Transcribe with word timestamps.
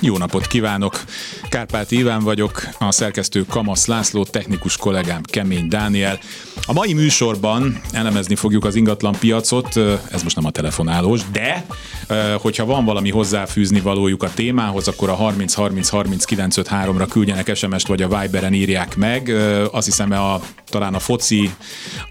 Jó 0.00 0.18
napot 0.18 0.46
kívánok! 0.46 1.00
Kárpát 1.48 1.90
Iván 1.90 2.22
vagyok, 2.22 2.68
a 2.78 2.92
szerkesztő 2.92 3.44
Kamasz 3.44 3.86
László, 3.86 4.24
technikus 4.24 4.76
kollégám 4.76 5.22
Kemény 5.22 5.68
Dániel. 5.68 6.18
A 6.66 6.72
mai 6.72 6.92
műsorban 6.92 7.80
elemezni 7.92 8.34
fogjuk 8.34 8.64
az 8.64 8.74
ingatlan 8.74 9.14
piacot, 9.20 9.76
ez 10.10 10.22
most 10.22 10.36
nem 10.36 10.44
a 10.44 10.50
telefonálós, 10.50 11.20
de 11.32 11.66
hogyha 12.40 12.64
van 12.64 12.84
valami 12.84 13.10
hozzáfűzni 13.10 13.80
valójuk 13.80 14.22
a 14.22 14.30
témához, 14.34 14.88
akkor 14.88 15.08
a 15.08 15.14
30 15.14 15.54
30 15.54 15.88
30 15.88 16.24
953-ra 16.28 17.06
küldjenek 17.10 17.54
SMS-t, 17.54 17.86
vagy 17.86 18.02
a 18.02 18.20
Viberen 18.20 18.54
írják 18.54 18.96
meg. 18.96 19.28
Azt 19.72 19.86
hiszem, 19.86 20.12
a, 20.12 20.40
talán 20.66 20.94
a 20.94 20.98
foci, 20.98 21.50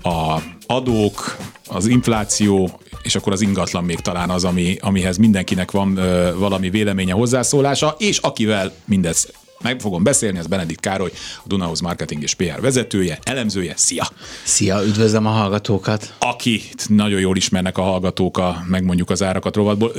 a 0.02 0.38
adók, 0.66 1.38
az 1.68 1.88
infláció 1.88 2.80
és 3.08 3.16
akkor 3.16 3.34
az 3.34 3.42
ingatlan 3.42 3.84
még 3.84 4.00
talán 4.00 4.30
az, 4.30 4.44
ami, 4.44 4.78
amihez 4.82 5.18
mindenkinek 5.18 5.72
van 5.72 5.98
ö, 5.98 6.36
valami 6.38 6.70
véleménye, 6.70 7.14
hozzászólása, 7.14 7.96
és 7.98 8.18
akivel 8.18 8.74
mindez 8.86 9.32
meg 9.62 9.82
fogom 9.82 10.04
beszélni, 10.04 10.38
az 10.38 10.48
Benedikt 10.48 10.80
Károly, 10.80 11.12
a 11.38 11.48
Dunahoz 11.48 11.80
Marketing 11.80 12.24
és 12.24 12.34
PR 12.34 12.62
vezetője, 12.62 13.20
elemzője. 13.24 13.74
Szia! 13.76 14.08
Szia, 14.44 14.84
üdvözlöm 14.86 15.26
a 15.26 15.30
hallgatókat! 15.30 16.14
Akit 16.20 16.86
nagyon 16.90 17.20
jól 17.20 17.36
ismernek 17.38 17.78
a 17.78 17.82
hallgatók, 17.82 18.38
a, 18.38 18.64
megmondjuk 18.68 19.10
az 19.10 19.24
árakat 19.24 19.56
rovatból. 19.56 19.92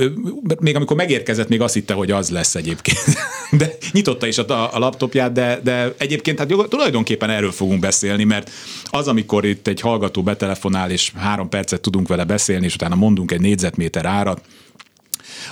Még 0.59 0.75
amikor 0.75 0.95
megérkezett, 0.95 1.47
még 1.47 1.61
azt 1.61 1.73
hitte, 1.73 1.93
hogy 1.93 2.11
az 2.11 2.29
lesz 2.29 2.55
egyébként. 2.55 3.03
De 3.51 3.75
nyitotta 3.91 4.27
is 4.27 4.37
a, 4.37 4.75
a 4.75 4.79
laptopját, 4.79 5.31
de, 5.31 5.59
de 5.63 5.93
egyébként 5.97 6.39
hát 6.39 6.47
tulajdonképpen 6.69 7.29
erről 7.29 7.51
fogunk 7.51 7.79
beszélni, 7.79 8.23
mert 8.23 8.49
az, 8.85 9.07
amikor 9.07 9.45
itt 9.45 9.67
egy 9.67 9.81
hallgató 9.81 10.23
betelefonál, 10.23 10.91
és 10.91 11.11
három 11.15 11.49
percet 11.49 11.81
tudunk 11.81 12.07
vele 12.07 12.23
beszélni, 12.23 12.65
és 12.65 12.73
utána 12.73 12.95
mondunk 12.95 13.31
egy 13.31 13.41
négyzetméter 13.41 14.05
árat, 14.05 14.41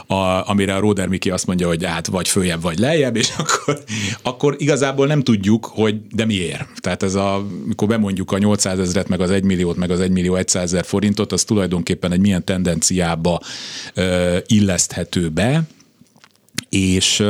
a, 0.07 0.49
amire 0.49 0.75
a 0.75 0.79
Roder 0.79 1.07
Miki 1.07 1.29
azt 1.29 1.47
mondja, 1.47 1.67
hogy 1.67 1.85
hát 1.85 2.07
vagy 2.07 2.27
följebb, 2.27 2.61
vagy 2.61 2.79
lejjebb, 2.79 3.15
és 3.15 3.29
akkor, 3.37 3.79
akkor 4.21 4.55
igazából 4.57 5.07
nem 5.07 5.23
tudjuk, 5.23 5.65
hogy 5.65 6.01
de 6.11 6.25
miért. 6.25 6.67
Tehát 6.79 7.03
ez 7.03 7.15
a, 7.15 7.45
mikor 7.65 7.87
bemondjuk 7.87 8.31
a 8.31 8.37
800 8.37 8.79
ezeret, 8.79 9.07
meg 9.07 9.21
az 9.21 9.31
1 9.31 9.43
milliót, 9.43 9.75
meg 9.77 9.91
az 9.91 9.99
1 9.99 10.11
millió 10.11 10.35
100 10.45 10.55
ezer 10.55 10.85
forintot, 10.85 11.31
az 11.31 11.43
tulajdonképpen 11.43 12.11
egy 12.11 12.19
milyen 12.19 12.43
tendenciába 12.43 13.39
ö, 13.93 14.37
illeszthető 14.45 15.29
be, 15.29 15.63
és 16.69 17.23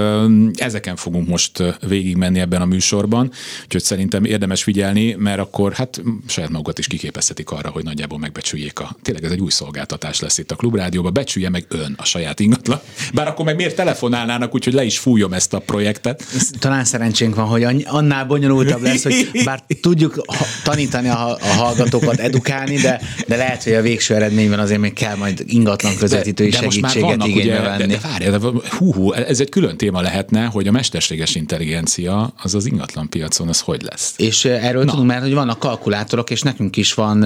ezeken 0.54 0.96
fogunk 0.96 1.28
most 1.28 1.64
végigmenni 1.88 2.40
ebben 2.40 2.62
a 2.62 2.66
műsorban, 2.66 3.32
úgyhogy 3.64 3.84
szerintem 3.84 4.24
érdemes 4.24 4.64
figyelni, 4.64 5.16
mert 5.20 5.40
akkor 5.40 5.74
hát 5.74 6.02
saját 6.28 6.50
magukat 6.50 6.80
is 6.80 6.88
kiképezhetik 6.88 7.50
arra, 7.50 7.70
hogy 7.70 7.84
nagyjából 7.84 8.20
megbecsüljék 8.20 8.80
a... 8.80 8.96
Tényleg 9.02 9.24
ez 9.24 9.32
egy 9.32 9.40
új 9.40 9.50
szolgáltatás 9.50 10.20
lesz 10.20 10.38
itt 10.38 10.52
a 10.52 10.56
Klubrádióban, 10.56 11.14
becsülje 11.14 11.50
meg 11.50 11.66
ön 11.68 11.94
a 11.98 12.06
saját 12.06 12.40
ingatlan. 12.40 12.80
Bár 13.14 13.28
akkor 13.28 13.46
meg 13.46 13.56
miért 13.56 13.76
telefonálnának, 13.76 14.54
úgyhogy 14.54 14.74
le 14.74 14.84
is 14.84 14.98
fújom 14.98 15.34
ezt 15.34 15.54
a 15.54 15.60
projektet. 15.60 16.24
Talán 16.60 16.84
szerencsénk 16.86 17.36
van, 17.36 17.46
hogy 17.46 17.86
annál 17.86 18.26
bonyolultabb 18.26 18.82
lesz, 18.82 19.04
hogy 19.04 19.30
bár 19.44 19.64
tudjuk 19.82 20.26
tanítani 20.64 21.08
a, 21.08 21.38
a 21.42 21.48
hallgatókat, 21.58 22.20
edukálni, 22.20 22.76
de, 22.76 23.02
de 23.28 23.36
lehet, 23.36 23.64
hogy 23.64 23.74
a 23.74 23.82
végső 23.82 24.16
eredményben 24.16 24.60
azért 24.60 24.80
még 24.80 24.94
kell 24.94 25.16
majd 25.16 25.44
ingatlan 25.48 25.96
közvetítői 25.96 26.50
de, 26.50 26.60
de 26.60 26.70
segítséget 26.70 27.26
igénybe 27.26 27.62
venni. 27.62 27.86
De, 27.86 27.86
de 27.86 28.00
várj, 28.08 28.30
de, 28.30 28.38
hú, 28.78 28.94
hú, 28.94 29.12
ez 29.28 29.40
egy 29.40 29.50
külön 29.50 29.78
téma 29.78 30.02
lehetne, 30.02 30.46
hogy 30.46 30.68
a 30.68 30.72
mesterséges 30.72 31.36
intelligencia 31.36 32.34
az 32.44 32.56
az 32.56 32.66
ingatlan 32.66 33.10
piacon, 33.10 33.48
az 33.48 33.60
hogy 33.60 33.82
lesz. 33.82 34.14
És 34.18 34.46
erről 34.46 34.84
Na. 34.84 34.92
tudunk, 34.92 35.08
mert 35.08 35.22
hogy 35.22 35.34
vannak 35.34 35.60
kalkulátorok, 35.60 36.30
és 36.30 36.42
nekünk 36.42 36.78
is 36.78 36.94
van 36.94 37.24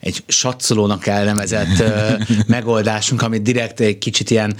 egy 0.00 0.22
satszolónak 0.26 1.06
elnevezett 1.06 1.82
megoldásunk, 2.46 3.22
amit 3.22 3.42
direkt 3.42 3.80
egy 3.80 3.98
kicsit 3.98 4.30
ilyen 4.30 4.56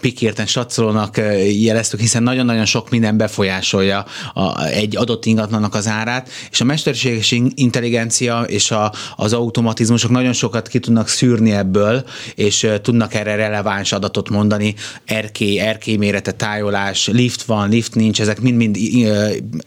pikérten 0.00 0.46
satszolónak 0.46 1.20
jeleztük, 1.60 2.00
hiszen 2.00 2.22
nagyon-nagyon 2.22 2.64
sok 2.64 2.90
minden 2.90 3.16
befolyásolja 3.16 4.04
a, 4.34 4.64
egy 4.64 4.96
adott 4.96 5.26
ingatlannak 5.26 5.74
az 5.74 5.88
árát, 5.88 6.28
és 6.50 6.60
a 6.60 6.64
mesterséges 6.64 7.34
intelligencia 7.54 8.40
és 8.40 8.70
a, 8.70 8.92
az 9.16 9.32
automatizmusok 9.32 10.10
nagyon 10.10 10.32
sokat 10.32 10.68
ki 10.68 10.78
tudnak 10.78 11.08
szűrni 11.08 11.52
ebből, 11.52 12.04
és 12.34 12.68
tudnak 12.82 13.14
erre 13.14 13.34
releváns 13.34 13.92
adatot 13.92 14.28
mondani, 14.28 14.74
erkély, 15.04 15.58
erkély 15.58 15.96
mérete 15.96 16.29
mellette 16.30 16.44
tájolás, 16.44 17.06
lift 17.06 17.42
van, 17.42 17.68
lift 17.68 17.94
nincs, 17.94 18.20
ezek 18.20 18.40
mind-mind 18.40 18.76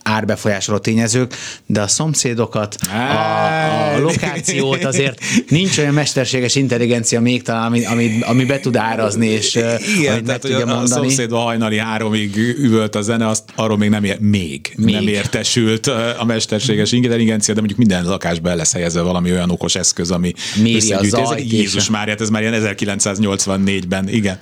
árbefolyásoló 0.04 0.78
tényezők, 0.78 1.34
de 1.66 1.82
a 1.82 1.88
szomszédokat, 1.88 2.76
a, 2.92 3.96
a 3.96 4.00
lokációt 4.00 4.84
azért 4.84 5.20
nincs 5.48 5.78
olyan 5.78 5.94
mesterséges 5.94 6.56
intelligencia 6.56 7.22
még 7.22 7.42
talán, 7.42 7.66
ami, 7.66 7.86
ami, 7.86 8.20
ami 8.22 8.46
be 8.46 8.60
tud 8.60 8.76
árazni, 8.76 9.28
és 9.28 9.56
Igen, 10.00 10.24
tehát, 10.24 10.42
tudja 10.42 10.58
a, 10.58 10.66
mondani. 10.66 10.84
a 10.84 10.88
szomszéd 10.88 11.32
a 11.32 11.38
hajnali 11.38 11.78
háromig 11.78 12.36
üvölt 12.58 12.96
a 12.96 13.02
zene, 13.02 13.28
azt 13.28 13.44
arról 13.56 13.78
még 13.78 13.90
nem, 13.90 14.04
ér, 14.04 14.20
még, 14.20 14.74
még. 14.76 14.94
nem 14.94 15.08
értesült 15.08 15.88
a 16.20 16.24
mesterséges 16.26 16.92
intelligencia, 16.92 17.54
de 17.54 17.60
mondjuk 17.60 17.80
minden 17.80 18.06
lakásba 18.06 18.50
el 18.50 18.56
lesz 18.56 18.74
helyezve 18.74 19.02
valami 19.02 19.32
olyan 19.32 19.50
okos 19.50 19.76
eszköz, 19.76 20.12
ami 20.12 20.34
Méri 20.62 20.94
a 20.94 21.04
zajt. 21.04 21.52
Jézus 21.52 21.90
már, 21.90 22.08
hát 22.08 22.22
ez 22.22 22.30
már 22.30 22.42
ilyen 22.42 22.78
1984-ben, 22.80 24.10
igen, 24.10 24.38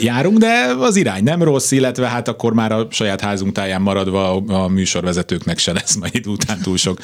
járunk, 0.00 0.38
de 0.38 0.74
az 0.78 0.96
irány 0.96 1.22
nem 1.26 1.42
rossz, 1.42 1.70
illetve 1.70 2.08
hát 2.08 2.28
akkor 2.28 2.52
már 2.52 2.72
a 2.72 2.86
saját 2.90 3.20
házunk 3.20 3.52
táján 3.52 3.82
maradva 3.82 4.36
a, 4.36 4.68
műsorvezetőknek 4.68 5.58
se 5.58 5.72
lesz 5.72 5.94
majd 5.94 6.26
után 6.26 6.60
túl 6.60 6.76
sok 6.76 7.00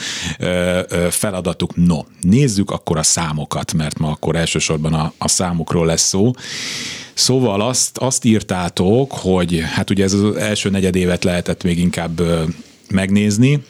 feladatuk. 1.11 1.77
No, 1.77 1.99
nézzük 2.21 2.71
akkor 2.71 2.99
a 2.99 3.03
számokat, 3.03 3.73
mert 3.73 3.99
ma 3.99 4.11
akkor 4.11 4.37
elsősorban 4.37 4.95
a, 4.95 5.13
a 5.19 5.29
számokról 5.29 5.87
lesz 5.87 6.03
szó. 6.03 6.31
Szóval 7.15 7.61
azt, 7.61 7.99
azt 7.99 8.25
írtátok, 8.25 9.13
hogy 9.13 9.63
hát 9.75 9.91
ugye 9.91 10.05
ez 10.05 10.13
az 10.13 10.37
első 10.37 10.71
negyedévet 10.71 11.25
lehetett 11.25 11.63
még 11.63 11.79
inkább 11.79 12.23
megnézni, 12.91 13.63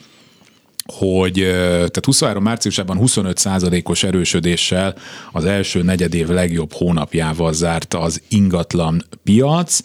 hogy 0.85 1.33
tehát 1.75 2.05
23 2.05 2.43
márciusában 2.43 2.97
25 2.97 3.37
százalékos 3.37 4.03
erősödéssel 4.03 4.95
az 5.31 5.45
első 5.45 5.81
negyedév 5.81 6.27
legjobb 6.27 6.73
hónapjával 6.73 7.53
zárt 7.53 7.93
az 7.93 8.21
ingatlan 8.27 9.03
piac. 9.23 9.79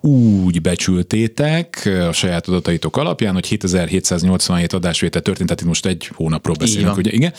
Úgy 0.00 0.60
becsültétek 0.60 1.90
a 2.08 2.12
saját 2.12 2.48
adataitok 2.48 2.96
alapján, 2.96 3.34
hogy 3.34 3.46
7787 3.46 4.72
adásvétel 4.72 5.22
történt, 5.22 5.48
tehát 5.48 5.62
itt 5.62 5.68
most 5.68 5.86
egy 5.86 6.10
hónapról 6.14 6.56
beszélünk, 6.58 6.96
ugye? 6.96 7.10
Igen. 7.10 7.32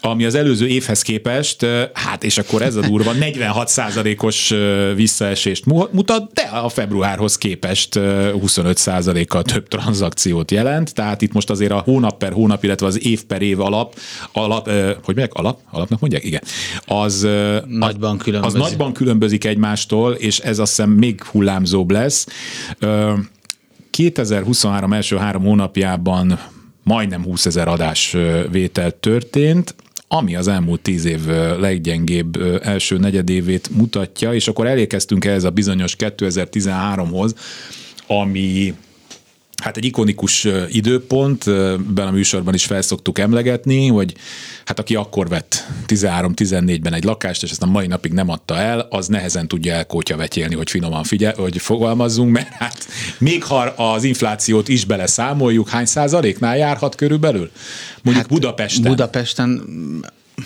Ami 0.00 0.24
az 0.24 0.34
előző 0.34 0.66
évhez 0.66 1.02
képest, 1.02 1.66
hát 1.92 2.24
és 2.24 2.38
akkor 2.38 2.62
ez 2.62 2.76
a 2.76 2.80
durva, 2.80 3.12
46 3.22 3.68
százalékos 3.68 4.54
visszaesést 4.94 5.64
mutat, 5.92 6.32
de 6.32 6.42
a 6.42 6.68
februárhoz 6.68 7.38
képest 7.38 7.98
25 8.40 8.76
százalékkal 8.76 9.42
több 9.42 9.68
tranzakciót 9.68 10.50
jelent, 10.50 10.94
tehát 10.94 11.22
itt 11.22 11.32
most 11.32 11.50
azért 11.50 11.72
a 11.72 11.78
hónap 11.78 12.18
per 12.18 12.32
hónap, 12.32 12.41
illetve 12.62 12.86
az 12.86 13.06
év 13.06 13.24
per 13.24 13.42
év 13.42 13.60
alap, 13.60 13.98
alap 14.32 14.66
hogy 14.70 15.14
mondják, 15.14 15.34
alap? 15.34 15.60
Alapnak 15.70 16.00
mondják? 16.00 16.24
Igen. 16.24 16.42
Az 16.84 17.26
nagyban 17.66 18.18
különbözik. 18.18 18.60
Az 18.60 18.68
nagyban 18.68 18.92
különbözik 18.92 19.44
egymástól, 19.44 20.12
és 20.12 20.38
ez 20.38 20.58
azt 20.58 20.76
hiszem 20.76 20.90
még 20.90 21.22
hullámzóbb 21.22 21.90
lesz. 21.90 22.26
2023 23.90 24.92
első 24.92 25.16
három 25.16 25.42
hónapjában 25.42 26.38
majdnem 26.82 27.22
20 27.22 27.46
ezer 27.46 27.68
adásvétel 27.68 28.90
történt, 29.00 29.74
ami 30.08 30.36
az 30.36 30.48
elmúlt 30.48 30.80
tíz 30.80 31.04
év 31.04 31.26
leggyengébb 31.60 32.42
első 32.62 32.98
negyedévét 32.98 33.70
mutatja, 33.76 34.34
és 34.34 34.48
akkor 34.48 34.66
elérkeztünk 34.66 35.24
ehhez 35.24 35.44
a 35.44 35.50
bizonyos 35.50 35.96
2013-hoz, 35.98 37.34
ami 38.06 38.74
hát 39.62 39.76
egy 39.76 39.84
ikonikus 39.84 40.48
időpont, 40.68 41.44
ben 41.94 42.06
a 42.06 42.10
műsorban 42.10 42.54
is 42.54 42.64
felszoktuk 42.64 43.18
emlegetni, 43.18 43.86
hogy 43.86 44.14
hát 44.64 44.78
aki 44.78 44.94
akkor 44.94 45.28
vett 45.28 45.66
13-14-ben 45.86 46.94
egy 46.94 47.04
lakást, 47.04 47.42
és 47.42 47.50
ezt 47.50 47.62
a 47.62 47.66
mai 47.66 47.86
napig 47.86 48.12
nem 48.12 48.28
adta 48.28 48.56
el, 48.56 48.86
az 48.90 49.06
nehezen 49.06 49.48
tudja 49.48 49.72
elkótya 49.72 50.16
vetélni, 50.16 50.54
hogy 50.54 50.70
finoman 50.70 51.04
figyel, 51.04 51.34
hogy 51.36 51.60
fogalmazzunk, 51.60 52.32
mert 52.32 52.48
hát 52.48 52.86
még 53.18 53.44
ha 53.44 53.60
az 53.60 54.04
inflációt 54.04 54.68
is 54.68 54.84
beleszámoljuk, 54.84 55.68
hány 55.68 55.86
százaléknál 55.86 56.56
járhat 56.56 56.94
körülbelül? 56.94 57.50
Mondjuk 58.02 58.26
hát 58.26 58.34
Budapesten. 58.34 58.90
Budapesten 58.90 59.62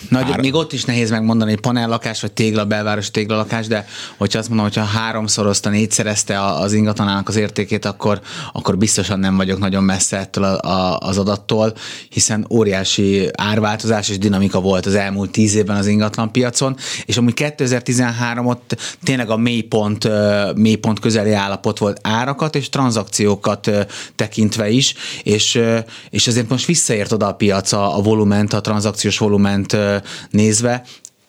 nagy, 0.08 0.22
Három. 0.22 0.40
még 0.40 0.54
ott 0.54 0.72
is 0.72 0.84
nehéz 0.84 1.10
megmondani, 1.10 1.50
hogy 1.50 1.60
panellakás 1.60 2.20
vagy 2.20 2.32
tégla, 2.32 2.64
belvárosi 2.64 3.10
téglalakás, 3.10 3.66
de 3.66 3.86
hogyha 4.16 4.38
azt 4.38 4.48
mondom, 4.48 4.66
hogyha 4.66 4.84
háromszorozta, 4.84 5.70
négyszerezte 5.70 6.44
az 6.44 6.72
ingatlanának 6.72 7.28
az 7.28 7.36
értékét, 7.36 7.84
akkor, 7.84 8.20
akkor 8.52 8.78
biztosan 8.78 9.18
nem 9.18 9.36
vagyok 9.36 9.58
nagyon 9.58 9.84
messze 9.84 10.16
ettől 10.16 10.44
a, 10.44 10.68
a, 10.68 10.98
az 10.98 11.18
adattól, 11.18 11.74
hiszen 12.08 12.46
óriási 12.50 13.28
árváltozás 13.32 14.08
és 14.08 14.18
dinamika 14.18 14.60
volt 14.60 14.86
az 14.86 14.94
elmúlt 14.94 15.30
tíz 15.30 15.54
évben 15.54 15.76
az 15.76 15.86
ingatlan 15.86 16.32
piacon, 16.32 16.76
és 17.04 17.16
amúgy 17.16 17.34
2013 17.34 18.46
ott 18.46 18.76
tényleg 19.02 19.30
a 19.30 19.36
mélypont, 19.36 20.08
mélypont 20.54 21.00
közeli 21.00 21.32
állapot 21.32 21.78
volt 21.78 21.98
árakat 22.02 22.54
és 22.54 22.68
tranzakciókat 22.68 23.70
tekintve 24.16 24.68
is, 24.68 24.94
és, 25.22 25.60
és 26.10 26.26
azért 26.26 26.48
most 26.48 26.66
visszaért 26.66 27.12
oda 27.12 27.26
a 27.26 27.34
piac 27.34 27.72
a, 27.72 27.96
a 27.96 28.00
volument, 28.00 28.52
a 28.52 28.60
tranzakciós 28.60 29.18
volument 29.18 29.75
nézve, 30.30 30.82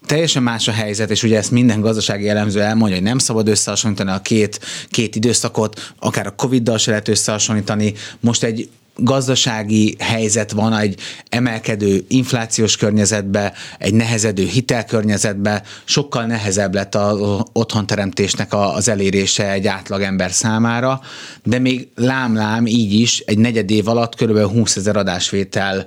teljesen 0.05 0.43
más 0.43 0.67
a 0.67 0.71
helyzet, 0.71 1.09
és 1.09 1.23
ugye 1.23 1.37
ezt 1.37 1.51
minden 1.51 1.81
gazdasági 1.81 2.29
elemző 2.29 2.61
elmondja, 2.61 2.95
hogy 2.95 3.05
nem 3.05 3.17
szabad 3.17 3.47
összehasonlítani 3.47 4.11
a 4.11 4.21
két, 4.21 4.59
két 4.89 5.15
időszakot, 5.15 5.93
akár 5.99 6.27
a 6.27 6.35
Covid-dal 6.35 6.77
se 6.77 6.89
lehet 6.89 7.07
összehasonlítani. 7.07 7.93
Most 8.19 8.43
egy 8.43 8.69
gazdasági 8.97 9.95
helyzet 9.99 10.51
van 10.51 10.73
egy 10.73 10.99
emelkedő 11.29 12.05
inflációs 12.07 12.77
környezetbe, 12.77 13.53
egy 13.77 13.93
nehezedő 13.93 14.45
hitelkörnyezetbe, 14.45 15.63
sokkal 15.85 16.25
nehezebb 16.25 16.73
lett 16.73 16.95
az 16.95 17.19
otthonteremtésnek 17.53 18.53
az 18.53 18.89
elérése 18.89 19.51
egy 19.51 19.67
átlag 19.67 20.01
ember 20.01 20.31
számára, 20.31 21.01
de 21.43 21.59
még 21.59 21.87
lám-lám 21.95 22.65
így 22.65 22.93
is 22.93 23.19
egy 23.19 23.37
negyed 23.37 23.71
év 23.71 23.87
alatt 23.87 24.15
kb. 24.15 24.37
20 24.37 24.75
ezer 24.75 24.95
adásvétel 24.95 25.85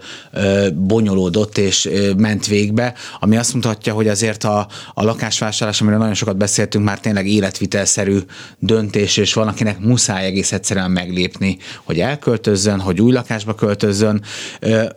bonyolódott 0.74 1.58
és 1.58 1.88
ment 2.16 2.46
végbe, 2.46 2.94
ami 3.20 3.36
azt 3.36 3.54
mutatja, 3.54 3.94
hogy 3.94 4.08
azért 4.08 4.44
a, 4.44 4.68
a 4.94 5.04
lakásvásárlás, 5.04 5.80
amiről 5.80 5.98
nagyon 5.98 6.14
sokat 6.14 6.36
beszéltünk, 6.36 6.84
már 6.84 7.00
tényleg 7.00 7.26
életvitelszerű 7.26 8.18
döntés, 8.58 9.16
és 9.16 9.34
van, 9.34 9.48
akinek 9.48 9.78
muszáj 9.78 10.24
egész 10.24 10.52
egyszerűen 10.52 10.90
meglépni, 10.90 11.58
hogy 11.84 12.00
elköltözzön, 12.00 12.80
hogy 12.80 12.99
új 13.00 13.12
lakásba 13.12 13.54
költözzön. 13.54 14.22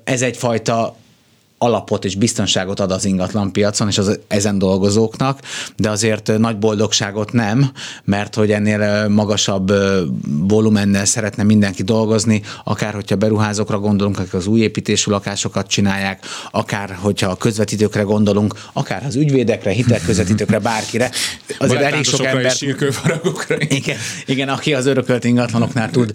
Ez 0.03 0.21
egyfajta 0.21 0.95
alapot 1.63 2.05
és 2.05 2.15
biztonságot 2.15 2.79
ad 2.79 2.91
az 2.91 3.05
ingatlan 3.05 3.51
piacon 3.51 3.87
és 3.87 3.97
az 3.97 4.19
ezen 4.27 4.57
dolgozóknak, 4.57 5.39
de 5.77 5.89
azért 5.89 6.37
nagy 6.37 6.57
boldogságot 6.57 7.31
nem, 7.31 7.71
mert 8.03 8.35
hogy 8.35 8.51
ennél 8.51 9.07
magasabb 9.07 9.73
volumennel 10.47 11.05
szeretne 11.05 11.43
mindenki 11.43 11.83
dolgozni, 11.83 12.41
akár 12.63 12.93
hogyha 12.93 13.15
beruházókra 13.15 13.79
gondolunk, 13.79 14.19
akik 14.19 14.33
az 14.33 14.47
új 14.47 14.59
építésű 14.59 15.11
lakásokat 15.11 15.67
csinálják, 15.67 16.25
akár 16.51 16.97
hogyha 17.01 17.29
a 17.29 17.35
közvetítőkre 17.35 18.01
gondolunk, 18.01 18.55
akár 18.73 19.05
az 19.05 19.15
ügyvédekre, 19.15 19.71
hitelközvetítőkre, 19.71 20.59
bárkire. 20.59 21.11
Azért 21.57 21.81
elég 21.81 22.03
sok 22.03 22.25
ember... 22.25 22.53
Igen, 23.67 23.97
igen, 24.25 24.49
aki 24.49 24.73
az 24.73 24.85
örökölt 24.85 25.23
ingatlanoknál 25.23 25.91
tud 25.91 26.11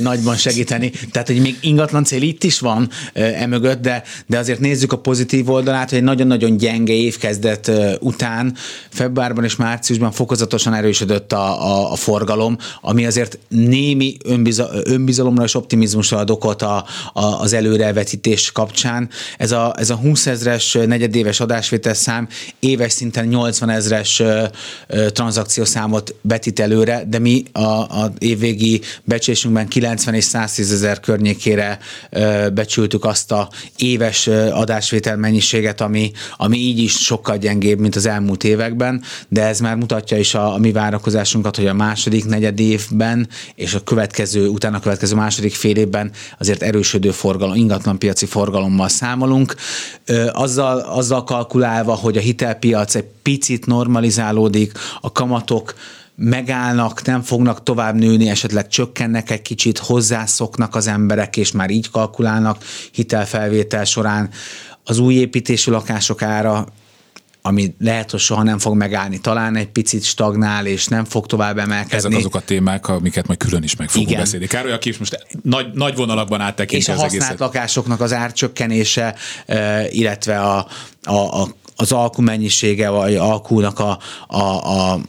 nagyban 0.00 0.36
segíteni. 0.36 0.90
Tehát, 1.12 1.28
hogy 1.28 1.40
még 1.40 1.58
ingatlan 1.60 2.04
cél 2.04 2.22
itt 2.22 2.44
is 2.44 2.58
van 2.58 2.88
emögött, 3.12 3.80
de, 3.80 4.02
de 4.26 4.38
azért 4.38 4.60
nézzük 4.60 4.91
a 4.92 4.98
pozitív 4.98 5.50
oldalát, 5.50 5.88
hogy 5.88 5.98
egy 5.98 6.04
nagyon-nagyon 6.04 6.56
gyenge 6.56 6.92
évkezdet 6.92 7.70
után 8.00 8.54
februárban 8.88 9.44
és 9.44 9.56
márciusban 9.56 10.12
fokozatosan 10.12 10.74
erősödött 10.74 11.32
a, 11.32 11.66
a, 11.66 11.92
a 11.92 11.96
forgalom, 11.96 12.56
ami 12.80 13.06
azért 13.06 13.38
némi 13.48 14.16
önbiza, 14.24 14.70
önbizalomra 14.84 15.44
és 15.44 15.54
optimizmusra 15.54 16.18
ad 16.18 16.30
okot 16.30 16.62
a, 16.62 16.84
a, 17.12 17.24
az 17.24 17.52
előrevetítés 17.52 18.52
kapcsán. 18.52 19.08
Ez 19.38 19.52
a, 19.52 19.74
ez 19.78 19.90
a 19.90 19.96
20 19.96 20.26
ezres 20.26 20.78
negyedéves 20.86 21.40
adásvétel 21.40 21.94
szám 21.94 22.28
éves 22.60 22.92
szinten 22.92 23.26
80 23.26 23.68
ezres 23.68 24.22
tranzakciószámot 25.12 26.14
betít 26.20 26.60
előre, 26.60 27.04
de 27.08 27.18
mi 27.18 27.42
a, 27.52 27.60
a 27.60 28.12
évvégi 28.18 28.80
becsésünkben 29.04 29.68
90 29.68 30.14
és 30.14 30.24
110 30.24 30.72
ezer 30.72 31.00
környékére 31.00 31.78
becsültük 32.54 33.04
azt 33.04 33.32
a 33.32 33.48
éves 33.76 34.26
adás 34.52 34.81
adásvétel 34.82 35.16
mennyiséget, 35.16 35.80
ami, 35.80 36.10
ami 36.36 36.58
így 36.58 36.78
is 36.78 36.92
sokkal 36.92 37.36
gyengébb, 37.36 37.78
mint 37.78 37.96
az 37.96 38.06
elmúlt 38.06 38.44
években, 38.44 39.02
de 39.28 39.46
ez 39.46 39.60
már 39.60 39.76
mutatja 39.76 40.18
is 40.18 40.34
a, 40.34 40.54
a 40.54 40.58
mi 40.58 40.72
várakozásunkat, 40.72 41.56
hogy 41.56 41.66
a 41.66 41.74
második 41.74 42.24
negyed 42.24 42.60
évben 42.60 43.28
és 43.54 43.74
a 43.74 43.80
következő, 43.80 44.48
utána 44.48 44.76
a 44.76 44.80
következő 44.80 45.14
második 45.14 45.54
fél 45.54 45.76
évben 45.76 46.10
azért 46.38 46.62
erősödő 46.62 47.10
forgalom, 47.10 47.54
ingatlanpiaci 47.54 48.26
forgalommal 48.26 48.88
számolunk. 48.88 49.54
Azzal, 50.32 50.78
azzal 50.78 51.24
kalkulálva, 51.24 51.94
hogy 51.94 52.16
a 52.16 52.20
hitelpiac 52.20 52.94
egy 52.94 53.06
picit 53.22 53.66
normalizálódik, 53.66 54.72
a 55.00 55.12
kamatok 55.12 55.74
megállnak, 56.14 57.02
nem 57.04 57.22
fognak 57.22 57.62
tovább 57.62 57.94
nőni, 57.94 58.28
esetleg 58.28 58.68
csökkennek 58.68 59.30
egy 59.30 59.42
kicsit, 59.42 59.78
hozzászoknak 59.78 60.74
az 60.74 60.86
emberek, 60.86 61.36
és 61.36 61.52
már 61.52 61.70
így 61.70 61.90
kalkulálnak 61.90 62.64
hitelfelvétel 62.92 63.84
során 63.84 64.30
az 64.84 64.98
új 64.98 65.14
építésű 65.14 65.70
lakások 65.70 66.22
ára 66.22 66.66
ami 67.44 67.74
lehet, 67.78 68.10
hogy 68.10 68.20
soha 68.20 68.42
nem 68.42 68.58
fog 68.58 68.76
megállni, 68.76 69.20
talán 69.20 69.56
egy 69.56 69.68
picit 69.68 70.04
stagnál, 70.04 70.66
és 70.66 70.86
nem 70.86 71.04
fog 71.04 71.26
tovább 71.26 71.58
emelkedni. 71.58 71.96
Ezek 71.96 72.12
azok 72.12 72.34
a 72.34 72.40
témák, 72.40 72.88
amiket 72.88 73.26
majd 73.26 73.38
külön 73.38 73.62
is 73.62 73.76
meg 73.76 73.88
fogunk 73.88 74.10
Igen. 74.10 74.22
beszélni. 74.22 74.46
Károly, 74.46 74.72
aki 74.72 74.94
most 74.98 75.26
nagy, 75.42 75.72
nagy 75.72 75.96
vonalakban 75.96 76.40
áttekinti 76.40 76.76
És 76.76 76.88
a 76.88 76.92
használt 76.92 77.12
egészet. 77.12 77.38
lakásoknak 77.38 78.00
az 78.00 78.12
árcsökkenése, 78.12 79.14
illetve 79.90 80.40
a, 80.40 80.66
a, 81.02 81.40
a 81.40 81.48
az 81.82 81.92
alkumennyisége, 81.92 82.88
vagy 82.88 83.14
alkúnak 83.14 83.78
a, 83.78 83.98
a, 84.26 84.42
a 84.42 85.00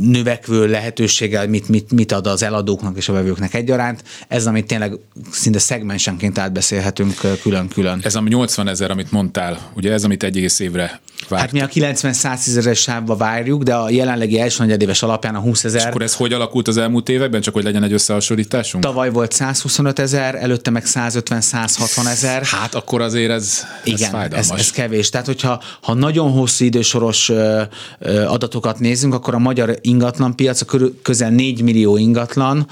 növekvő 0.00 0.66
lehetősége, 0.66 1.46
mit, 1.46 1.68
mit, 1.68 1.92
mit 1.92 2.12
ad 2.12 2.26
az 2.26 2.42
eladóknak 2.42 2.96
és 2.96 3.08
a 3.08 3.12
vevőknek 3.12 3.54
egyaránt. 3.54 4.02
Ez, 4.28 4.46
amit 4.46 4.66
tényleg 4.66 4.98
szinte 5.30 5.58
szegmensenként 5.58 6.38
átbeszélhetünk 6.38 7.20
külön-külön. 7.42 8.00
Ez 8.02 8.14
a 8.14 8.20
80 8.20 8.68
ezer, 8.68 8.90
amit 8.90 9.10
mondtál, 9.10 9.58
ugye 9.74 9.92
ez, 9.92 10.04
amit 10.04 10.22
egy 10.22 10.36
egész 10.36 10.58
évre 10.58 11.00
várt. 11.28 11.42
Hát 11.42 11.52
mi 11.52 11.60
a 11.60 11.92
90-110 11.92 12.46
ezeres 12.46 12.80
sávba 12.80 13.16
várjuk, 13.16 13.62
de 13.62 13.74
a 13.74 13.90
jelenlegi 13.90 14.40
első 14.40 14.62
negyedéves 14.62 15.02
alapján 15.02 15.34
a 15.34 15.40
20 15.40 15.64
ezer. 15.64 15.80
És 15.80 15.86
akkor 15.86 16.02
ez 16.02 16.14
hogy 16.14 16.32
alakult 16.32 16.68
az 16.68 16.76
elmúlt 16.76 17.08
években, 17.08 17.40
csak 17.40 17.54
hogy 17.54 17.64
legyen 17.64 17.82
egy 17.82 17.92
összehasonlításunk? 17.92 18.84
Tavaly 18.84 19.10
volt 19.10 19.32
125 19.32 19.98
ezer, 19.98 20.34
előtte 20.34 20.70
meg 20.70 20.82
150-160 20.86 22.06
ezer. 22.06 22.44
Hát 22.44 22.74
akkor 22.74 23.00
azért 23.00 23.30
ez, 23.30 23.66
Igen, 23.84 24.14
ez 24.14 24.32
Ez, 24.32 24.50
ez 24.50 24.70
kevés. 24.70 25.10
Tehát, 25.10 25.26
hogyha 25.26 25.62
ha 25.80 25.94
nagyon 26.02 26.30
hosszú 26.30 26.64
idősoros 26.64 27.32
adatokat 28.26 28.78
nézünk, 28.78 29.14
akkor 29.14 29.34
a 29.34 29.38
magyar 29.38 29.78
ingatlanpiac, 29.80 30.60
a 30.60 30.78
közel 31.02 31.30
4 31.30 31.62
millió 31.62 31.96
ingatlan, 31.96 32.66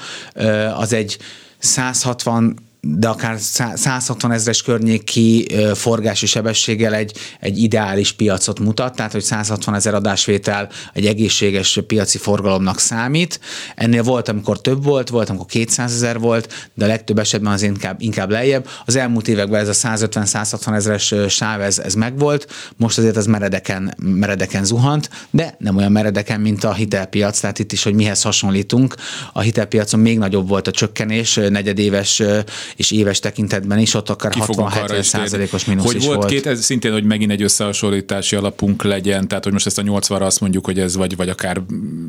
az 0.76 0.92
egy 0.92 1.18
160 1.58 2.69
de 2.80 3.08
akár 3.08 3.36
160 3.74 4.32
ezres 4.32 4.62
környéki 4.62 5.46
forgási 5.74 6.26
sebességgel 6.26 6.94
egy, 6.94 7.16
egy 7.40 7.58
ideális 7.58 8.12
piacot 8.12 8.60
mutat, 8.60 8.96
tehát 8.96 9.12
hogy 9.12 9.22
160 9.22 9.74
ezer 9.74 9.94
adásvétel 9.94 10.68
egy 10.92 11.06
egészséges 11.06 11.78
piaci 11.86 12.18
forgalomnak 12.18 12.78
számít. 12.78 13.40
Ennél 13.74 14.02
volt, 14.02 14.28
amikor 14.28 14.60
több 14.60 14.84
volt, 14.84 15.08
volt, 15.08 15.28
amikor 15.28 15.46
200 15.46 15.92
ezer 15.92 16.18
volt, 16.18 16.70
de 16.74 16.84
a 16.84 16.88
legtöbb 16.88 17.18
esetben 17.18 17.52
az 17.52 17.62
inkább, 17.62 18.00
inkább 18.00 18.30
lejjebb. 18.30 18.68
Az 18.84 18.96
elmúlt 18.96 19.28
években 19.28 19.60
ez 19.60 19.68
a 19.68 19.88
150-160 19.88 20.74
ezeres 20.74 21.14
sáv, 21.28 21.60
ez, 21.60 21.78
ez 21.78 21.94
megvolt, 21.94 22.46
most 22.76 22.98
azért 22.98 23.16
ez 23.16 23.26
meredeken, 23.26 23.94
meredeken 23.98 24.64
zuhant, 24.64 25.10
de 25.30 25.54
nem 25.58 25.76
olyan 25.76 25.92
meredeken, 25.92 26.40
mint 26.40 26.64
a 26.64 26.72
hitelpiac, 26.72 27.40
tehát 27.40 27.58
itt 27.58 27.72
is, 27.72 27.82
hogy 27.82 27.94
mihez 27.94 28.22
hasonlítunk. 28.22 28.94
A 29.32 29.40
hitelpiacon 29.40 30.00
még 30.00 30.18
nagyobb 30.18 30.48
volt 30.48 30.66
a 30.66 30.70
csökkenés, 30.70 31.34
negyedéves 31.34 32.22
és 32.76 32.90
éves 32.90 33.18
tekintetben 33.18 33.78
is 33.78 33.94
ott 33.94 34.08
akár 34.08 34.32
60-70 34.36 35.02
százalékos 35.02 35.64
mínusz 35.64 35.84
hogy 35.84 35.96
is 35.96 36.06
volt. 36.06 36.24
Két, 36.24 36.46
ez 36.46 36.64
szintén, 36.64 36.92
hogy 36.92 37.04
megint 37.04 37.30
egy 37.30 37.42
összehasonlítási 37.42 38.36
alapunk 38.36 38.82
legyen, 38.82 39.28
tehát 39.28 39.44
hogy 39.44 39.52
most 39.52 39.66
ezt 39.66 39.78
a 39.78 39.82
80-ra 39.82 40.20
azt 40.20 40.40
mondjuk, 40.40 40.64
hogy 40.64 40.78
ez 40.78 40.96
vagy, 40.96 41.16
vagy 41.16 41.28
akár 41.28 41.62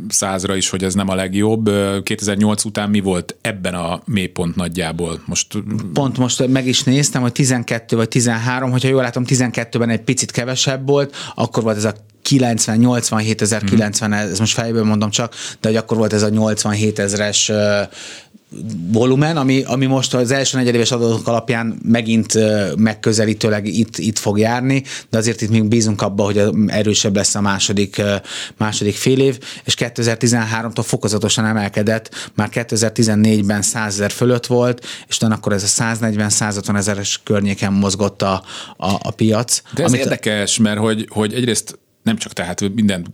100-ra 0.09 0.53
is, 0.55 0.69
hogy 0.69 0.83
ez 0.83 0.93
nem 0.93 1.09
a 1.09 1.15
legjobb. 1.15 1.69
2008 2.03 2.63
után 2.63 2.89
mi 2.89 2.99
volt 2.99 3.35
ebben 3.41 3.73
a 3.73 4.01
mélypont 4.05 4.55
nagyjából? 4.55 5.21
Most... 5.25 5.47
Pont 5.93 6.17
most 6.17 6.47
meg 6.47 6.67
is 6.67 6.83
néztem, 6.83 7.21
hogy 7.21 7.31
12 7.31 7.95
vagy 7.95 8.07
13, 8.07 8.71
hogyha 8.71 8.89
jól 8.89 9.01
látom, 9.01 9.23
12-ben 9.27 9.89
egy 9.89 10.01
picit 10.01 10.31
kevesebb 10.31 10.87
volt, 10.87 11.15
akkor 11.35 11.63
volt 11.63 11.77
ez 11.77 11.85
a 11.85 11.93
90, 12.21 12.77
87 12.77 13.41
ezer, 13.41 13.59
hmm. 13.59 13.69
90, 13.69 14.13
ez 14.13 14.39
most 14.39 14.53
fejből 14.53 14.83
mondom 14.83 15.09
csak, 15.09 15.33
de 15.61 15.67
hogy 15.67 15.77
akkor 15.77 15.97
volt 15.97 16.13
ez 16.13 16.23
a 16.23 16.29
87 16.29 16.99
ezeres 16.99 17.51
volumen, 18.91 19.37
ami, 19.37 19.63
ami 19.63 19.85
most 19.85 20.13
az 20.13 20.31
első 20.31 20.57
negyedéves 20.57 20.91
adatok 20.91 21.27
alapján 21.27 21.79
megint 21.83 22.33
megközelítőleg 22.77 23.65
itt, 23.65 23.97
itt 23.97 24.17
fog 24.17 24.39
járni, 24.39 24.83
de 25.09 25.17
azért 25.17 25.41
itt 25.41 25.49
még 25.49 25.63
bízunk 25.63 26.01
abba, 26.01 26.23
hogy 26.23 26.43
erősebb 26.67 27.15
lesz 27.15 27.35
a 27.35 27.41
második, 27.41 28.01
második 28.57 28.95
fél 28.95 29.19
év, 29.19 29.39
és 29.63 29.75
2013-tól 29.77 30.83
fokozatosan 30.83 31.45
emelkedett, 31.45 32.31
már 32.35 32.49
2014-ben 32.53 33.61
100 33.61 33.93
ezer 33.93 34.11
fölött 34.11 34.45
volt, 34.45 34.85
és 35.07 35.15
utána 35.15 35.35
akkor 35.35 35.53
ez 35.53 35.63
a 35.63 35.83
140-150 35.83 36.75
ezeres 36.75 37.21
környéken 37.23 37.73
mozgott 37.73 38.21
a, 38.21 38.43
a, 38.77 38.93
a 39.03 39.11
piac. 39.11 39.61
De 39.73 39.83
ez 39.83 39.89
amit 39.89 40.01
érdekes, 40.03 40.57
mert 40.57 40.79
hogy, 40.79 41.07
hogy 41.09 41.33
egyrészt 41.33 41.79
nem 42.03 42.17
csak 42.17 42.33
tehát 42.33 42.73
minden 42.75 43.07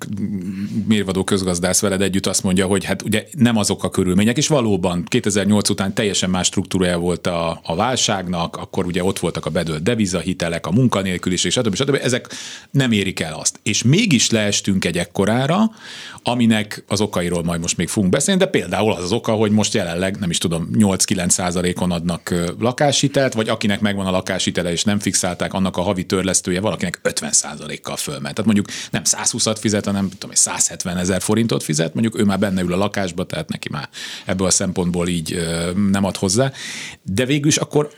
mérvadó 0.87 1.23
közgazdász 1.23 1.81
veled 1.81 2.01
együtt 2.01 2.25
azt 2.25 2.43
mondja, 2.43 2.65
hogy 2.65 2.83
hát 2.83 3.01
ugye 3.01 3.25
nem 3.31 3.57
azok 3.57 3.83
a 3.83 3.89
körülmények, 3.89 4.37
és 4.37 4.47
valóban 4.47 5.03
2008 5.03 5.69
után 5.69 5.93
teljesen 5.93 6.29
más 6.29 6.47
struktúrája 6.47 6.97
volt 6.97 7.27
a, 7.27 7.59
a 7.63 7.75
válságnak, 7.75 8.55
akkor 8.55 8.85
ugye 8.85 9.03
ott 9.03 9.19
voltak 9.19 9.45
a 9.45 9.49
bedölt 9.49 9.83
devizahitelek, 9.83 10.67
a 10.67 10.71
munkanélküliség, 10.71 11.51
stb. 11.51 11.75
stb. 11.75 11.99
Ezek 12.01 12.27
nem 12.71 12.91
érik 12.91 13.19
el 13.19 13.33
azt. 13.33 13.59
És 13.63 13.83
mégis 13.83 14.29
leestünk 14.29 14.85
egy 14.85 14.97
ekkorára, 14.97 15.71
aminek 16.23 16.83
az 16.87 17.01
okairól 17.01 17.43
majd 17.43 17.61
most 17.61 17.77
még 17.77 17.87
fogunk 17.87 18.11
beszélni, 18.11 18.39
de 18.39 18.47
például 18.47 18.93
az 18.93 19.03
az 19.03 19.11
oka, 19.11 19.31
hogy 19.31 19.51
most 19.51 19.73
jelenleg 19.73 20.19
nem 20.19 20.29
is 20.29 20.37
tudom, 20.37 20.69
8-9 20.73 21.29
százalékon 21.29 21.91
adnak 21.91 22.33
lakáshitelt, 22.59 23.33
vagy 23.33 23.49
akinek 23.49 23.79
megvan 23.79 24.05
a 24.05 24.11
lakáshitele 24.11 24.71
és 24.71 24.83
nem 24.83 24.99
fixálták, 24.99 25.53
annak 25.53 25.77
a 25.77 25.81
havi 25.81 26.05
törlesztője 26.05 26.61
valakinek 26.61 26.99
50 27.01 27.31
százalékkal 27.31 27.95
fölment. 27.95 28.35
Tehát 28.35 28.45
mondjuk 28.45 28.76
nem 28.91 29.01
120-at 29.05 29.57
fizet, 29.59 29.85
hanem 29.85 30.09
tudom, 30.09 30.35
170 30.35 30.97
ezer 30.97 31.21
forintot 31.21 31.63
fizet, 31.63 31.93
mondjuk 31.93 32.19
ő 32.19 32.23
már 32.23 32.39
benne 32.39 32.61
ül 32.61 32.73
a 32.73 32.77
lakásba, 32.77 33.23
tehát 33.23 33.49
neki 33.49 33.69
már 33.71 33.89
ebből 34.25 34.47
a 34.47 34.51
szempontból 34.51 35.07
így 35.07 35.47
nem 35.91 36.03
ad 36.03 36.17
hozzá. 36.17 36.51
De 37.03 37.25
végül 37.25 37.47
is 37.47 37.57
akkor 37.57 37.89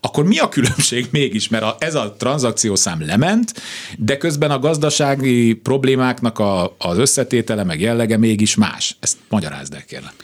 akkor 0.00 0.24
mi 0.24 0.38
a 0.38 0.48
különbség 0.48 1.06
mégis? 1.10 1.48
Mert 1.48 1.62
a, 1.62 1.76
ez 1.78 1.94
a 1.94 2.14
tranzakciószám 2.18 3.06
lement, 3.06 3.54
de 3.98 4.16
közben 4.16 4.50
a 4.50 4.58
gazdasági 4.58 5.52
problémáknak 5.52 6.38
a, 6.38 6.74
az 6.78 6.98
összetétele 6.98 7.64
meg 7.64 7.80
jellege 7.80 8.16
mégis 8.16 8.54
más. 8.54 8.96
Ezt 9.00 9.16
magyarázd 9.28 9.74
el 9.74 9.84
kérlek. 9.84 10.14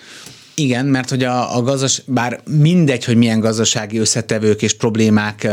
Igen, 0.54 0.86
mert 0.86 1.08
hogy 1.08 1.24
a, 1.24 1.56
a 1.56 1.62
gazdas, 1.62 2.02
bár 2.06 2.40
mindegy, 2.50 3.04
hogy 3.04 3.16
milyen 3.16 3.40
gazdasági 3.40 3.98
összetevők 3.98 4.62
és 4.62 4.74
problémák 4.74 5.48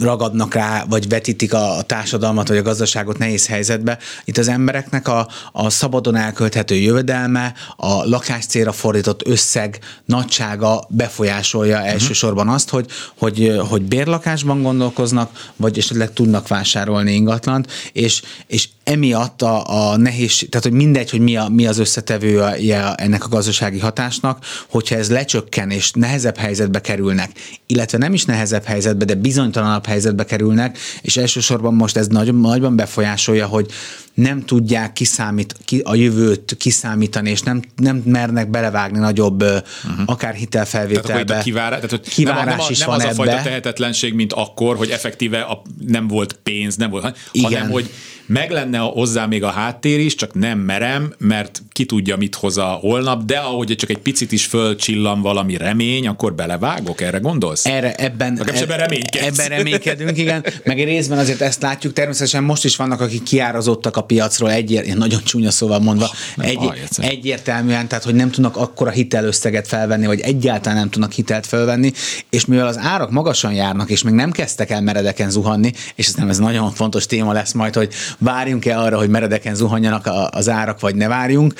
ragadnak 0.00 0.54
rá, 0.54 0.84
vagy 0.88 1.08
vetítik 1.08 1.54
a 1.54 1.82
társadalmat, 1.86 2.48
vagy 2.48 2.56
a 2.56 2.62
gazdaságot 2.62 3.18
nehéz 3.18 3.46
helyzetbe. 3.46 3.98
Itt 4.24 4.38
az 4.38 4.48
embereknek 4.48 5.08
a, 5.08 5.28
a 5.52 5.70
szabadon 5.70 6.16
elkölthető 6.16 6.74
jövedelme, 6.74 7.54
a 7.76 8.08
lakáscélra 8.08 8.72
fordított 8.72 9.26
összeg 9.26 9.78
nagysága 10.04 10.84
befolyásolja 10.88 11.76
uh-huh. 11.76 11.90
elsősorban 11.92 12.48
azt, 12.48 12.70
hogy, 12.70 12.86
hogy, 13.18 13.60
hogy 13.68 13.82
bérlakásban 13.82 14.62
gondolkoznak, 14.62 15.50
vagy 15.56 15.78
esetleg 15.78 16.12
tudnak 16.12 16.48
vásárolni 16.48 17.12
ingatlant, 17.12 17.70
és, 17.92 18.22
és 18.46 18.68
emiatt 18.88 19.42
a, 19.42 19.90
a 19.90 19.96
nehéz, 19.96 20.46
tehát 20.48 20.66
hogy 20.66 20.76
mindegy, 20.76 21.10
hogy 21.10 21.20
mi, 21.20 21.36
a, 21.36 21.48
mi 21.48 21.66
az 21.66 21.78
összetevője 21.78 22.94
ennek 22.94 23.24
a 23.24 23.28
gazdasági 23.28 23.78
hatásnak, 23.78 24.44
hogyha 24.68 24.96
ez 24.96 25.10
lecsökken 25.10 25.70
és 25.70 25.90
nehezebb 25.90 26.36
helyzetbe 26.36 26.80
kerülnek, 26.80 27.30
illetve 27.66 27.98
nem 27.98 28.12
is 28.12 28.24
nehezebb 28.24 28.64
helyzetbe, 28.64 29.04
de 29.04 29.14
bizonytalanabb 29.14 29.86
helyzetbe 29.86 30.24
kerülnek, 30.24 30.78
és 31.02 31.16
elsősorban 31.16 31.74
most 31.74 31.96
ez 31.96 32.06
nagyon 32.06 32.34
nagyban 32.34 32.76
befolyásolja, 32.76 33.46
hogy 33.46 33.70
nem 34.18 34.44
tudják 34.44 34.92
kiszámít, 34.92 35.54
ki, 35.64 35.80
a 35.84 35.94
jövőt 35.94 36.56
kiszámítani, 36.58 37.30
és 37.30 37.40
nem, 37.40 37.62
nem 37.76 38.02
mernek 38.04 38.50
belevágni 38.50 38.98
nagyobb 38.98 39.42
uh-huh. 39.42 39.62
akár 40.06 40.34
hitelfelvételbe. 40.34 41.24
Tehát, 41.24 41.42
kivárás, 41.42 41.80
tehát, 41.80 41.90
hogy 41.90 42.08
kivárás 42.08 42.44
nem, 42.44 42.52
a, 42.52 42.56
nem, 42.56 42.66
a, 42.66 42.70
is 42.70 42.78
nem 42.78 42.88
van 42.88 42.96
az 42.96 43.02
ebbe. 43.02 43.12
a 43.12 43.14
fajta 43.14 43.42
tehetetlenség, 43.42 44.14
mint 44.14 44.32
akkor, 44.32 44.76
hogy 44.76 44.90
effektíve 44.90 45.40
a, 45.40 45.62
nem 45.86 46.06
volt 46.06 46.38
pénz, 46.42 46.76
nem 46.76 46.90
volt, 46.90 47.16
Igen. 47.32 47.52
hanem 47.52 47.70
hogy 47.70 47.90
meg 48.28 48.50
lenne 48.50 48.78
hozzá 48.78 49.26
még 49.26 49.42
a 49.42 49.50
háttér 49.50 50.00
is, 50.00 50.14
csak 50.14 50.34
nem 50.34 50.58
merem, 50.58 51.14
mert 51.18 51.62
ki 51.72 51.84
tudja, 51.84 52.16
mit 52.16 52.34
hoz 52.34 52.58
a 52.58 52.64
holnap, 52.64 53.24
de 53.24 53.38
ahogy 53.38 53.74
csak 53.76 53.90
egy 53.90 53.98
picit 53.98 54.32
is 54.32 54.46
fölcsillan 54.46 55.20
valami 55.20 55.56
remény, 55.56 56.06
akkor 56.06 56.34
belevágok, 56.34 57.00
erre 57.00 57.18
gondolsz? 57.18 57.66
Erre, 57.66 57.94
ebben, 57.94 58.38
ebben, 58.40 58.54
ebben 58.54 58.78
reménykedsz. 58.78 59.38
Ebben 59.38 59.56
reménykedünk, 59.56 60.18
igen. 60.18 60.44
Meg 60.64 60.84
részben 60.84 61.18
azért 61.18 61.40
ezt 61.40 61.62
látjuk, 61.62 61.92
természetesen 61.92 62.44
most 62.44 62.64
is 62.64 62.76
vannak, 62.76 63.00
akik 63.00 63.22
kiárazottak 63.22 63.96
a 63.96 64.02
piacról, 64.08 64.50
egyért, 64.50 64.94
nagyon 64.94 65.20
csúnya 65.24 65.50
szóval 65.50 65.78
mondva, 65.78 66.10
oh, 66.36 66.44
egy, 66.44 66.72
egyértelműen, 66.96 67.88
tehát 67.88 68.04
hogy 68.04 68.14
nem 68.14 68.30
tudnak 68.30 68.56
akkora 68.56 68.90
hitelösszeget 68.90 69.68
felvenni, 69.68 70.06
vagy 70.06 70.20
egyáltalán 70.20 70.78
nem 70.78 70.90
tudnak 70.90 71.12
hitelt 71.12 71.46
felvenni, 71.46 71.92
és 72.30 72.44
mivel 72.44 72.66
az 72.66 72.78
árak 72.78 73.10
magasan 73.10 73.52
járnak, 73.52 73.90
és 73.90 74.02
még 74.02 74.14
nem 74.14 74.30
kezdtek 74.30 74.70
el 74.70 74.80
meredeken 74.80 75.30
zuhanni, 75.30 75.72
és 75.94 76.06
ez 76.06 76.14
nem 76.14 76.28
ez 76.28 76.38
nagyon 76.38 76.70
fontos 76.70 77.06
téma 77.06 77.32
lesz 77.32 77.52
majd, 77.52 77.74
hogy 77.74 77.92
várjunk-e 78.18 78.80
arra, 78.80 78.98
hogy 78.98 79.08
meredeken 79.08 79.54
zuhanjanak 79.54 80.10
az 80.30 80.48
árak, 80.48 80.80
vagy 80.80 80.94
ne 80.94 81.08
várjunk 81.08 81.54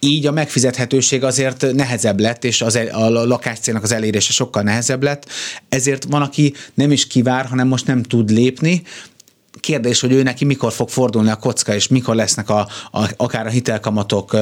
így 0.00 0.26
a 0.26 0.32
megfizethetőség 0.32 1.24
azért 1.24 1.72
nehezebb 1.72 2.20
lett, 2.20 2.44
és 2.44 2.62
az, 2.62 2.78
a 2.92 3.08
lakáscélnak 3.08 3.82
az 3.82 3.92
elérése 3.92 4.32
sokkal 4.32 4.62
nehezebb 4.62 5.02
lett, 5.02 5.26
ezért 5.68 6.04
van, 6.04 6.22
aki 6.22 6.54
nem 6.74 6.92
is 6.92 7.06
kivár, 7.06 7.46
hanem 7.46 7.68
most 7.68 7.86
nem 7.86 8.02
tud 8.02 8.30
lépni, 8.30 8.82
kérdés, 9.60 10.00
hogy 10.00 10.12
ő 10.12 10.22
neki 10.22 10.44
mikor 10.44 10.72
fog 10.72 10.88
fordulni 10.88 11.30
a 11.30 11.36
kocka, 11.36 11.74
és 11.74 11.88
mikor 11.88 12.14
lesznek 12.14 12.48
a, 12.48 12.68
a, 12.90 13.10
akár 13.16 13.46
a 13.46 13.50
hitelkamatok 13.50 14.36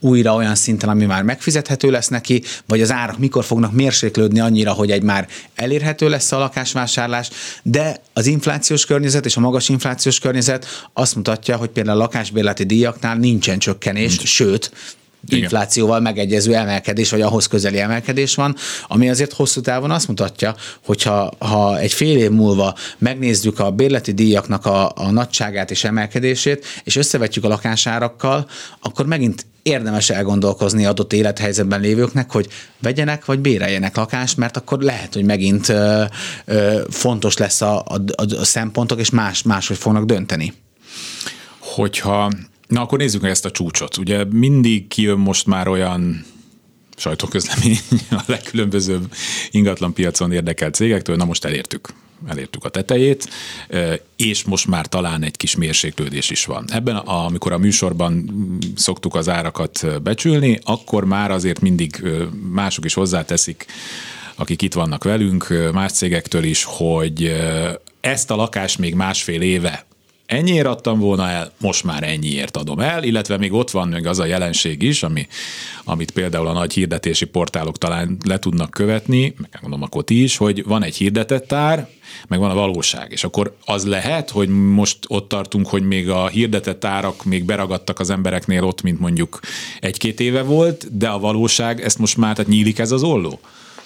újra 0.00 0.34
olyan 0.34 0.54
szinten, 0.54 0.88
ami 0.88 1.04
már 1.04 1.22
megfizethető 1.22 1.90
lesz 1.90 2.08
neki, 2.08 2.42
vagy 2.66 2.80
az 2.80 2.92
árak 2.92 3.18
mikor 3.18 3.44
fognak 3.44 3.72
mérséklődni 3.72 4.40
annyira, 4.40 4.72
hogy 4.72 4.90
egy 4.90 5.02
már 5.02 5.28
elérhető 5.54 6.08
lesz 6.08 6.32
a 6.32 6.38
lakásvásárlás, 6.38 7.30
de 7.62 7.96
az 8.12 8.26
inflációs 8.26 8.86
környezet 8.86 9.26
és 9.26 9.36
a 9.36 9.40
magas 9.40 9.68
inflációs 9.68 10.18
környezet 10.18 10.66
azt 10.92 11.14
mutatja, 11.14 11.56
hogy 11.56 11.68
például 11.68 11.96
a 11.96 12.00
lakásbérleti 12.00 12.64
díjaknál 12.64 13.16
nincsen 13.16 13.58
csökkenés, 13.58 14.16
Nincs. 14.16 14.28
sőt, 14.28 14.70
igen. 15.26 15.42
inflációval 15.42 16.00
megegyező 16.00 16.54
emelkedés, 16.54 17.10
vagy 17.10 17.20
ahhoz 17.20 17.46
közeli 17.46 17.78
emelkedés 17.78 18.34
van, 18.34 18.56
ami 18.86 19.08
azért 19.08 19.32
hosszú 19.32 19.60
távon 19.60 19.90
azt 19.90 20.08
mutatja, 20.08 20.54
hogyha 20.84 21.32
ha 21.38 21.78
egy 21.78 21.92
fél 21.92 22.18
év 22.18 22.30
múlva 22.30 22.74
megnézzük 22.98 23.58
a 23.58 23.70
bérleti 23.70 24.12
díjaknak 24.12 24.66
a, 24.66 24.92
a 24.94 25.10
nagyságát 25.10 25.70
és 25.70 25.84
emelkedését, 25.84 26.64
és 26.84 26.96
összevetjük 26.96 27.44
a 27.44 27.48
lakásárakkal, 27.48 28.48
akkor 28.80 29.06
megint 29.06 29.46
érdemes 29.62 30.10
elgondolkozni 30.10 30.86
adott 30.86 31.12
élethelyzetben 31.12 31.80
lévőknek, 31.80 32.30
hogy 32.30 32.48
vegyenek 32.78 33.24
vagy 33.24 33.38
béreljenek 33.38 33.96
lakást, 33.96 34.36
mert 34.36 34.56
akkor 34.56 34.80
lehet, 34.80 35.14
hogy 35.14 35.24
megint 35.24 35.68
ö, 35.68 36.04
ö, 36.44 36.80
fontos 36.90 37.36
lesz 37.36 37.60
a, 37.60 37.78
a, 37.78 38.00
a 38.38 38.44
szempontok, 38.44 39.00
és 39.00 39.10
más, 39.10 39.42
máshogy 39.42 39.76
fognak 39.76 40.04
dönteni. 40.04 40.52
Hogyha 41.58 42.32
Na 42.72 42.80
akkor 42.80 42.98
nézzük 42.98 43.20
meg 43.20 43.30
ezt 43.30 43.44
a 43.44 43.50
csúcsot. 43.50 43.96
Ugye 43.96 44.24
mindig 44.24 44.88
kijön 44.88 45.18
most 45.18 45.46
már 45.46 45.68
olyan 45.68 46.24
sajtóközlemény 46.96 47.78
a 48.10 48.22
legkülönbözőbb 48.26 49.12
ingatlanpiacon 49.50 50.32
érdekelt 50.32 50.74
cégektől, 50.74 51.16
na 51.16 51.24
most 51.24 51.44
elértük 51.44 51.88
elértük 52.28 52.64
a 52.64 52.68
tetejét, 52.68 53.28
és 54.16 54.44
most 54.44 54.66
már 54.66 54.86
talán 54.86 55.22
egy 55.22 55.36
kis 55.36 55.56
mérséklődés 55.56 56.30
is 56.30 56.44
van. 56.44 56.64
Ebben, 56.68 56.96
amikor 56.96 57.52
a 57.52 57.58
műsorban 57.58 58.30
szoktuk 58.74 59.14
az 59.14 59.28
árakat 59.28 60.02
becsülni, 60.02 60.58
akkor 60.64 61.04
már 61.04 61.30
azért 61.30 61.60
mindig 61.60 62.04
mások 62.52 62.84
is 62.84 62.94
hozzáteszik, 62.94 63.66
akik 64.34 64.62
itt 64.62 64.74
vannak 64.74 65.04
velünk, 65.04 65.70
más 65.72 65.92
cégektől 65.92 66.44
is, 66.44 66.64
hogy 66.64 67.32
ezt 68.00 68.30
a 68.30 68.36
lakást 68.36 68.78
még 68.78 68.94
másfél 68.94 69.40
éve 69.40 69.86
ennyiért 70.26 70.66
adtam 70.66 70.98
volna 70.98 71.28
el, 71.28 71.52
most 71.60 71.84
már 71.84 72.02
ennyiért 72.02 72.56
adom 72.56 72.80
el, 72.80 73.04
illetve 73.04 73.36
még 73.36 73.52
ott 73.52 73.70
van 73.70 73.88
még 73.88 74.06
az 74.06 74.18
a 74.18 74.24
jelenség 74.24 74.82
is, 74.82 75.02
ami, 75.02 75.26
amit 75.84 76.10
például 76.10 76.46
a 76.46 76.52
nagy 76.52 76.72
hirdetési 76.72 77.24
portálok 77.24 77.78
talán 77.78 78.16
le 78.24 78.38
tudnak 78.38 78.70
követni, 78.70 79.34
meg 79.38 79.58
mondom 79.60 79.82
akkor 79.82 80.04
ti 80.04 80.22
is, 80.22 80.36
hogy 80.36 80.64
van 80.64 80.82
egy 80.82 80.96
hirdetett 80.96 81.52
ár, 81.52 81.88
meg 82.28 82.38
van 82.38 82.50
a 82.50 82.54
valóság. 82.54 83.12
És 83.12 83.24
akkor 83.24 83.56
az 83.64 83.86
lehet, 83.86 84.30
hogy 84.30 84.48
most 84.48 84.98
ott 85.06 85.28
tartunk, 85.28 85.66
hogy 85.66 85.82
még 85.82 86.10
a 86.10 86.28
hirdetett 86.28 86.84
árak 86.84 87.24
még 87.24 87.44
beragadtak 87.44 88.00
az 88.00 88.10
embereknél 88.10 88.64
ott, 88.64 88.82
mint 88.82 89.00
mondjuk 89.00 89.40
egy-két 89.80 90.20
éve 90.20 90.42
volt, 90.42 90.96
de 90.96 91.08
a 91.08 91.18
valóság, 91.18 91.80
ezt 91.80 91.98
most 91.98 92.16
már, 92.16 92.34
tehát 92.34 92.50
nyílik 92.50 92.78
ez 92.78 92.92
az 92.92 93.02
olló? 93.02 93.40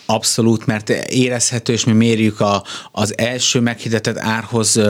Abszolút, 0.06 0.66
mert 0.66 0.90
érezhető, 1.08 1.72
és 1.72 1.84
mi 1.84 1.92
mérjük 1.92 2.40
a, 2.40 2.64
az 2.92 3.18
első 3.18 3.60
meghirdetett 3.60 4.18
árhoz 4.18 4.80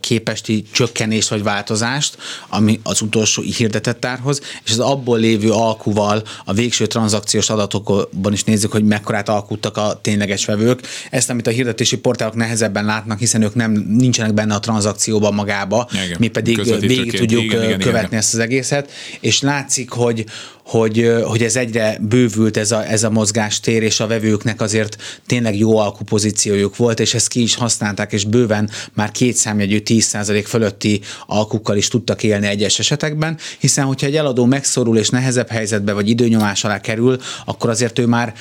képesti 0.00 0.64
csökkenést 0.72 1.28
vagy 1.28 1.42
változást, 1.42 2.16
ami 2.48 2.80
az 2.82 3.00
utolsó 3.00 3.42
hirdetett 3.42 4.04
árhoz, 4.04 4.40
és 4.64 4.70
az 4.70 4.78
abból 4.78 5.18
lévő 5.18 5.50
alkuval 5.50 6.22
a 6.44 6.52
végső 6.52 6.86
tranzakciós 6.86 7.50
adatokban 7.50 8.32
is 8.32 8.44
nézzük, 8.44 8.72
hogy 8.72 8.84
mekkorát 8.84 9.28
alkuttak 9.28 9.76
a 9.76 9.98
tényleges 10.02 10.44
vevők. 10.44 10.80
Ezt, 11.10 11.30
amit 11.30 11.46
a 11.46 11.50
hirdetési 11.50 11.96
portálok 11.96 12.34
nehezebben 12.34 12.84
látnak, 12.84 13.18
hiszen 13.18 13.42
ők 13.42 13.54
nem 13.54 13.72
nincsenek 13.88 14.34
benne 14.34 14.54
a 14.54 14.60
tranzakcióban 14.60 15.34
magába, 15.34 15.88
igen, 16.04 16.16
mi 16.18 16.28
pedig 16.28 16.80
végig 16.80 17.18
tudjuk 17.18 17.42
igen, 17.42 17.62
igen, 17.62 17.78
követni 17.78 18.06
igen. 18.06 18.18
ezt 18.18 18.34
az 18.34 18.40
egészet, 18.40 18.90
és 19.20 19.40
látszik, 19.40 19.90
hogy, 19.90 20.24
hogy, 20.66 21.12
hogy 21.24 21.42
ez 21.42 21.56
egyre 21.56 21.98
bővült 22.00 22.56
ez 22.56 22.70
a, 22.70 22.90
ez 22.90 23.04
a 23.04 23.10
mozgástér, 23.10 23.82
és 23.82 24.00
a 24.00 24.06
vevőknek 24.06 24.60
azért 24.60 24.96
tényleg 25.26 25.58
jó 25.58 25.78
alkupozíciójuk 25.78 26.76
volt, 26.76 27.00
és 27.00 27.14
ezt 27.14 27.28
ki 27.28 27.42
is 27.42 27.54
használták, 27.54 28.12
és 28.12 28.24
bőven 28.24 28.70
már 28.94 29.10
két 29.10 29.36
számjegyű 29.36 29.82
10% 29.84 30.44
fölötti 30.46 31.00
alkukkal 31.26 31.76
is 31.76 31.88
tudtak 31.88 32.22
élni 32.22 32.46
egyes 32.46 32.78
esetekben, 32.78 33.38
hiszen 33.58 33.84
hogyha 33.84 34.06
egy 34.06 34.16
eladó 34.16 34.44
megszorul 34.44 34.98
és 34.98 35.08
nehezebb 35.08 35.48
helyzetbe 35.48 35.92
vagy 35.92 36.08
időnyomás 36.08 36.64
alá 36.64 36.80
kerül, 36.80 37.18
akkor 37.44 37.70
azért 37.70 37.98
ő 37.98 38.06
már 38.06 38.34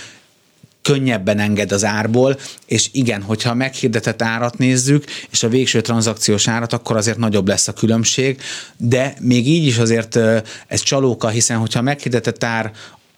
könnyebben 0.85 1.39
enged 1.39 1.71
az 1.71 1.83
árból, 1.83 2.37
és 2.65 2.89
igen, 2.91 3.21
hogyha 3.21 3.49
a 3.49 3.53
meghirdetett 3.53 4.21
árat 4.21 4.57
nézzük, 4.57 5.05
és 5.31 5.43
a 5.43 5.49
végső 5.49 5.81
tranzakciós 5.81 6.47
árat, 6.47 6.73
akkor 6.73 6.95
azért 6.95 7.17
nagyobb 7.17 7.47
lesz 7.47 7.67
a 7.67 7.73
különbség, 7.73 8.41
de 8.77 9.13
még 9.21 9.47
így 9.47 9.65
is 9.65 9.77
azért 9.77 10.15
ez 10.67 10.81
csalóka, 10.81 11.27
hiszen 11.27 11.57
hogyha 11.57 11.79
a 11.79 11.81
meghirdetett 11.81 12.43
ár 12.43 12.71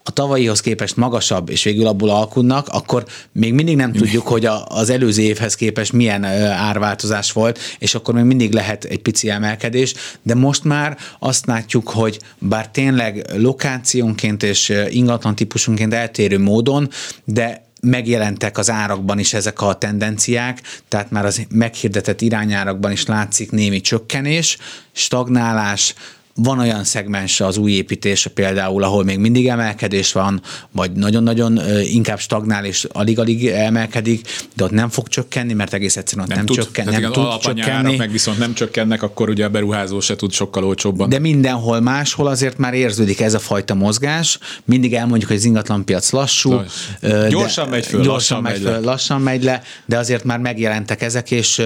a 0.07 0.11
tavalyihoz 0.11 0.61
képest 0.61 0.95
magasabb, 0.95 1.49
és 1.49 1.63
végül 1.63 1.87
abból 1.87 2.09
alkudnak, 2.09 2.67
akkor 2.67 3.05
még 3.31 3.53
mindig 3.53 3.75
nem 3.75 3.91
tudjuk, 3.91 4.27
hogy 4.27 4.45
a, 4.45 4.65
az 4.65 4.89
előző 4.89 5.21
évhez 5.21 5.55
képest 5.55 5.93
milyen 5.93 6.23
árváltozás 6.43 7.31
volt, 7.31 7.59
és 7.79 7.95
akkor 7.95 8.13
még 8.13 8.23
mindig 8.23 8.53
lehet 8.53 8.83
egy 8.83 8.99
pici 8.99 9.29
emelkedés, 9.29 9.93
de 10.21 10.35
most 10.35 10.63
már 10.63 10.97
azt 11.19 11.45
látjuk, 11.45 11.89
hogy 11.89 12.19
bár 12.39 12.69
tényleg 12.69 13.25
lokációnként 13.35 14.43
és 14.43 14.73
ingatlan 14.89 15.35
típusunként 15.35 15.93
eltérő 15.93 16.39
módon, 16.39 16.89
de 17.23 17.65
megjelentek 17.81 18.57
az 18.57 18.69
árakban 18.69 19.19
is 19.19 19.33
ezek 19.33 19.61
a 19.61 19.73
tendenciák, 19.73 20.61
tehát 20.87 21.11
már 21.11 21.25
az 21.25 21.45
meghirdetett 21.49 22.21
irányárakban 22.21 22.91
is 22.91 23.05
látszik 23.05 23.51
némi 23.51 23.81
csökkenés, 23.81 24.57
stagnálás, 24.91 25.93
van 26.39 26.59
olyan 26.59 26.83
szegmens 26.83 27.41
az 27.41 27.57
új 27.57 27.71
építése 27.71 28.29
például, 28.29 28.83
ahol 28.83 29.03
még 29.03 29.19
mindig 29.19 29.47
emelkedés 29.47 30.11
van, 30.11 30.41
vagy 30.71 30.91
nagyon-nagyon 30.91 31.59
inkább 31.83 32.19
stagnál 32.19 32.65
és 32.65 32.87
alig-alig 32.91 33.47
emelkedik, 33.47 34.27
de 34.55 34.63
ott 34.63 34.71
nem 34.71 34.89
fog 34.89 35.07
csökkenni, 35.07 35.53
mert 35.53 35.73
egész 35.73 35.97
egyszerűen 35.97 36.27
nem, 36.27 36.37
nem 36.37 36.45
tud, 36.45 36.55
csökken, 36.55 36.85
nem 36.85 36.97
igen, 36.97 37.11
tud 37.11 37.37
csökkenni. 37.39 37.95
meg 37.95 38.11
viszont 38.11 38.37
nem 38.37 38.53
csökkennek, 38.53 39.03
akkor 39.03 39.29
ugye 39.29 39.45
a 39.45 39.49
beruházó 39.49 39.99
se 39.99 40.15
tud 40.15 40.31
sokkal 40.31 40.63
olcsóbban. 40.63 41.09
De 41.09 41.19
mindenhol 41.19 41.79
máshol 41.79 42.27
azért 42.27 42.57
már 42.57 42.73
érződik 42.73 43.21
ez 43.21 43.33
a 43.33 43.39
fajta 43.39 43.73
mozgás. 43.73 44.39
Mindig 44.65 44.93
elmondjuk, 44.93 45.29
hogy 45.29 45.39
az 45.39 45.45
ingatlanpiac 45.45 46.11
lassú. 46.11 46.51
Lass. 46.51 47.29
Gyorsan 47.29 47.69
megy 47.69 47.85
föl, 47.85 48.01
gyorsan 48.01 48.41
megy 48.41 48.59
föl, 48.61 48.71
le. 48.71 48.79
lassan 48.79 49.21
megy 49.21 49.43
le, 49.43 49.61
de 49.85 49.97
azért 49.97 50.23
már 50.23 50.39
megjelentek 50.39 51.01
ezek, 51.01 51.31
és 51.31 51.61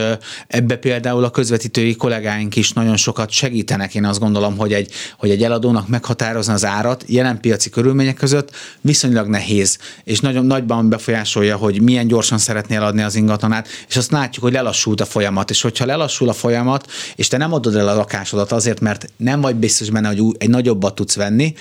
ebbe 0.47 0.75
például 0.75 1.23
a 1.23 1.29
közvetítői 1.29 1.95
kollégáink 1.95 2.55
is 2.55 2.71
nagyon 2.71 2.97
sokat 2.97 3.29
segítenek, 3.29 3.95
én 3.95 4.05
azt 4.05 4.19
gondolom, 4.19 4.57
hogy 4.61 4.73
egy, 4.73 4.91
hogy 5.17 5.29
egy 5.29 5.43
eladónak 5.43 5.87
meghatározni 5.87 6.53
az 6.53 6.65
árat 6.65 7.03
jelen 7.07 7.39
piaci 7.39 7.69
körülmények 7.69 8.15
között 8.15 8.55
viszonylag 8.81 9.27
nehéz, 9.27 9.77
és 10.03 10.19
nagyon 10.19 10.45
nagyban 10.45 10.89
befolyásolja, 10.89 11.55
hogy 11.55 11.81
milyen 11.81 12.07
gyorsan 12.07 12.37
szeretnél 12.37 12.81
adni 12.81 13.01
az 13.01 13.15
ingatlanát, 13.15 13.67
és 13.87 13.95
azt 13.95 14.11
látjuk, 14.11 14.43
hogy 14.43 14.53
lelassult 14.53 15.01
a 15.01 15.05
folyamat, 15.05 15.49
és 15.49 15.61
hogyha 15.61 15.85
lelassul 15.85 16.29
a 16.29 16.33
folyamat, 16.33 16.91
és 17.15 17.27
te 17.27 17.37
nem 17.37 17.53
adod 17.53 17.75
el 17.75 17.87
a 17.87 17.95
lakásodat 17.95 18.51
azért, 18.51 18.79
mert 18.79 19.09
nem 19.17 19.41
vagy 19.41 19.55
biztos 19.55 19.89
benne, 19.89 20.07
hogy 20.07 20.21
egy 20.37 20.49
nagyobbat 20.49 20.95
tudsz 20.95 21.15
venni, 21.15 21.53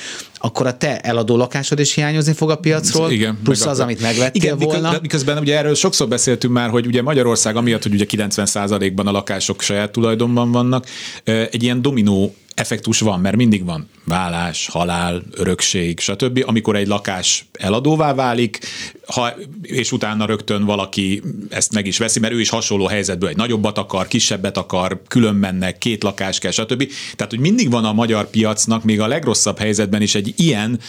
akkor 0.43 0.67
a 0.67 0.77
te 0.77 1.01
eladó 1.01 1.37
lakásod 1.37 1.79
is 1.79 1.95
hiányozni 1.95 2.33
fog 2.33 2.51
a 2.51 2.57
piacról, 2.57 3.11
igen, 3.11 3.39
plusz 3.45 3.67
az, 3.67 3.81
amit 3.81 4.01
megvettél 4.01 4.43
igen, 4.43 4.59
volna. 4.59 4.99
Miközben, 5.03 5.39
ugye 5.39 5.57
erről 5.57 5.75
sokszor 5.75 6.09
beszéltünk 6.09 6.53
már, 6.53 6.71
hogy 6.71 6.87
ugye 6.87 7.03
Magyarország, 7.03 7.57
amiatt, 7.57 7.83
hogy 7.83 7.93
ugye 7.93 8.05
90%-ban 8.09 9.07
a 9.07 9.11
lakások 9.11 9.63
saját 9.63 9.91
tulajdonban 9.91 10.53
vannak, 10.53 10.87
egy 11.25 11.63
ilyen 11.63 11.83
dominó 11.83 12.35
effektus 12.55 13.01
van, 13.01 13.21
mert 13.21 13.37
mindig 13.37 13.65
van 13.65 13.89
vállás, 14.05 14.69
halál, 14.69 15.23
örökség, 15.31 16.01
stb. 16.01 16.43
Amikor 16.47 16.77
egy 16.77 16.87
lakás 16.87 17.45
eladóvá 17.53 18.15
válik, 18.15 18.59
ha, 19.07 19.33
és 19.63 19.93
utána 19.93 20.27
rögtön 20.27 20.65
valaki 20.65 21.23
ezt 21.49 21.75
meg 21.75 21.87
is 21.87 21.99
veszi, 21.99 22.21
mert 22.21 22.33
ő 22.33 22.41
is 22.41 22.49
hasonló 22.49 22.87
helyzetből 22.87 23.29
egy 23.29 23.37
nagyobbat 23.37 23.79
akar, 23.79 24.07
kisebbet 24.07 24.57
akar, 24.57 25.03
külön 25.09 25.35
mennek, 25.35 25.79
két 25.79 26.03
lakás 26.03 26.39
kell, 26.39 26.51
stb. 26.51 26.91
Tehát, 27.17 27.33
hogy 27.33 27.41
mindig 27.41 27.71
van 27.71 27.85
a 27.85 27.93
magyar 27.93 28.31
piacnak 28.31 28.85
még 28.85 29.01
a 29.01 29.07
legrosszabb 29.07 29.59
helyzetben 29.59 30.03
is 30.03 30.15
egy 30.15 30.35
ilyen 30.37 30.81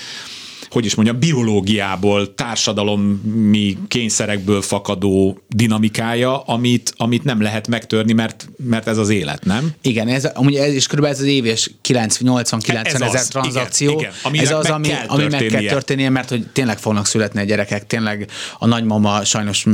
hogy 0.71 0.85
is 0.85 0.95
mondjam, 0.95 1.19
biológiából, 1.19 2.35
társadalomi 2.35 3.77
kényszerekből 3.87 4.61
fakadó 4.61 5.37
dinamikája, 5.47 6.39
amit, 6.39 6.93
amit 6.97 7.23
nem 7.23 7.41
lehet 7.41 7.67
megtörni, 7.67 8.13
mert, 8.13 8.49
mert 8.65 8.87
ez 8.87 8.97
az 8.97 9.09
élet, 9.09 9.45
nem? 9.45 9.71
Igen, 9.81 10.07
ez, 10.07 10.25
amúgy 10.25 10.55
ez 10.55 10.73
is 10.73 10.87
körülbelül 10.87 11.17
ez 11.17 11.23
az 11.23 11.29
éves 11.29 11.71
80-90 11.83 13.01
ezer 13.01 13.27
tranzakció. 13.27 13.91
Igen, 13.99 14.11
igen, 14.31 14.45
ez 14.45 14.51
az, 14.51 14.65
ami, 14.65 14.87
meg 14.87 14.97
kell 14.97 15.07
ami 15.07 15.27
meg 15.27 15.45
kell 15.45 15.61
történnie, 15.61 16.09
mert 16.09 16.29
hogy 16.29 16.47
tényleg 16.53 16.77
fognak 16.79 17.05
születni 17.05 17.39
a 17.39 17.43
gyerekek, 17.43 17.87
tényleg 17.87 18.29
a 18.59 18.65
nagymama 18.65 19.23
sajnos 19.23 19.65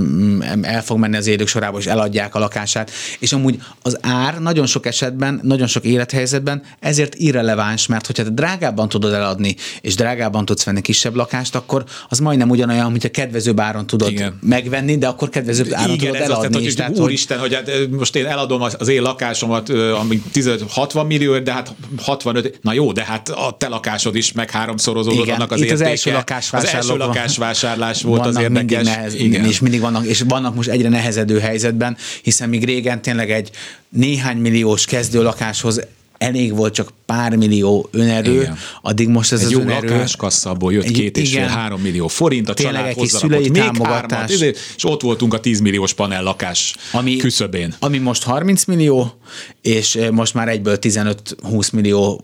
el 0.62 0.84
fog 0.84 0.98
menni 0.98 1.18
az 1.18 1.28
élők 1.28 1.48
sorába, 1.48 1.78
és 1.78 1.86
eladják 1.86 2.36
a 2.36 2.40
lakását, 2.40 2.92
és 3.20 3.34
amúgy 3.34 3.60
az 3.82 3.98
ár 4.02 4.40
nagyon 4.40 4.66
sok 4.66 4.86
esetben, 4.86 5.40
nagyon 5.44 5.68
sok 5.68 5.84
élethelyzetben 5.84 6.64
ezért 6.80 7.16
irreleváns, 7.16 7.88
mert 7.88 8.06
hogyha 8.06 8.24
te 8.24 8.30
drágábban 8.30 8.90
tudod 8.90 9.14
eladni, 9.14 9.56
és 9.82 9.96
drágábban 9.96 10.46
tudsz 10.46 10.64
venni 10.64 10.82
kisebb 10.88 11.16
lakást, 11.16 11.56
akkor 11.56 11.84
az 12.10 12.20
majdnem 12.20 12.50
ugyanolyan, 12.50 12.92
mint 12.92 13.04
a 13.04 13.10
kedvező 13.10 13.54
áron 13.56 13.88
tudod 13.88 14.12
Igen. 14.12 14.40
megvenni, 14.42 14.98
de 14.98 15.08
akkor 15.08 15.30
kedvező 15.30 15.66
áron 15.72 15.94
Igen, 15.94 16.12
tudod 16.12 16.22
eladni. 16.22 16.68
Az, 16.68 16.74
tehát, 16.74 16.92
hogy, 16.92 17.02
úristen, 17.02 17.40
hogy 17.40 17.54
hát, 17.54 17.72
most 17.90 18.16
én 18.16 18.26
eladom 18.26 18.62
az 18.62 18.88
én 18.88 19.02
lakásomat, 19.02 19.70
ami 19.70 20.22
60 20.70 21.06
millió, 21.06 21.40
de 21.40 21.54
hát 21.54 21.74
65, 21.98 22.60
na 22.62 22.74
jó, 22.74 22.92
de 22.92 23.04
hát 23.04 23.30
a 23.30 23.56
te 23.58 23.68
lakásod 23.68 24.16
is 24.16 24.32
meg 24.32 24.52
háromszorozódott 24.52 25.24
Igen, 25.24 25.36
annak 25.36 25.52
az 25.52 25.58
itt 25.58 25.64
értéke. 25.64 25.84
az 25.84 25.90
első 25.90 26.12
lakásvásárlás. 26.12 26.84
Az 26.84 26.90
első 26.90 26.98
lakásvásárlás 26.98 28.02
volt 28.02 28.26
az 28.26 28.38
érdekes. 28.38 28.86
Nehez, 28.86 29.14
Igen. 29.14 29.46
És 29.46 29.60
mindig 29.60 29.80
vannak, 29.80 30.06
és 30.06 30.24
vannak 30.28 30.56
most 30.56 30.70
egyre 30.70 30.90
nehezedő 30.90 31.40
helyzetben, 31.40 31.98
hiszen 32.22 32.50
még 32.50 32.66
régen 32.66 33.02
tényleg 33.02 33.32
egy 33.32 33.50
néhány 33.90 34.38
milliós 34.38 34.86
kezdő 34.86 35.24
lakáshoz 35.24 35.82
elég 36.18 36.56
volt 36.56 36.74
csak 36.74 36.94
pár 37.06 37.36
millió 37.36 37.90
önerő, 37.92 38.42
igen. 38.42 38.58
addig 38.82 39.08
most 39.08 39.32
ez 39.32 39.40
egy 39.40 39.46
az 39.46 39.52
jó 39.52 39.60
önerő... 39.60 39.88
lakáskasszabból 39.88 40.74
jött 40.74 40.92
két 40.92 41.18
és 41.18 41.32
fél, 41.32 41.46
három 41.46 41.82
millió 41.82 42.08
forint, 42.08 42.50
a 42.50 42.54
Tényleg 42.54 42.82
család 42.82 42.94
hozzárakott 42.94 43.50
még 43.50 43.88
hármat, 43.88 44.30
és 44.30 44.84
ott 44.84 45.02
voltunk 45.02 45.34
a 45.34 45.40
10 45.40 45.60
milliós 45.60 45.94
panel 45.94 46.24
lakás 46.24 46.76
ami, 46.92 47.16
küszöbén. 47.16 47.76
Ami 47.80 47.98
most 47.98 48.24
30 48.24 48.66
millió, 48.66 49.20
és 49.62 49.96
eh, 49.96 50.10
most 50.10 50.34
már 50.34 50.48
egyből 50.48 50.78
15-20 50.82 51.74
millió 51.74 52.22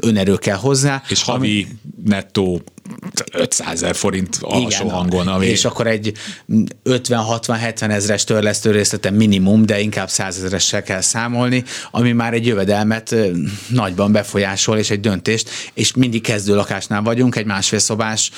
önerő 0.00 0.36
kell 0.36 0.56
hozzá. 0.56 1.02
És 1.08 1.22
havi 1.22 1.48
ami, 1.48 1.66
nettó 2.04 2.62
500 3.32 3.72
ezer 3.72 3.94
forint 3.94 4.38
alsó 4.40 4.84
Igen, 4.84 4.90
hangon. 4.90 5.28
Ami... 5.28 5.46
És 5.46 5.64
akkor 5.64 5.86
egy 5.86 6.12
50-60-70 6.84 7.90
ezres 7.90 8.24
törlesztő 8.24 8.70
részlete 8.70 9.10
minimum, 9.10 9.66
de 9.66 9.80
inkább 9.80 10.08
100 10.08 10.36
ezeressel 10.36 10.82
kell 10.82 11.00
számolni, 11.00 11.64
ami 11.90 12.12
már 12.12 12.32
egy 12.32 12.46
jövedelmet 12.46 13.14
nagyban 13.68 14.12
befolyásol, 14.12 14.78
és 14.78 14.90
egy 14.90 15.00
döntést, 15.00 15.50
és 15.74 15.94
mindig 15.94 16.22
kezdő 16.22 16.54
lakásnál 16.54 17.02
vagyunk, 17.02 17.36
egy 17.36 17.46
másfél 17.46 17.78
szobás 17.78 18.30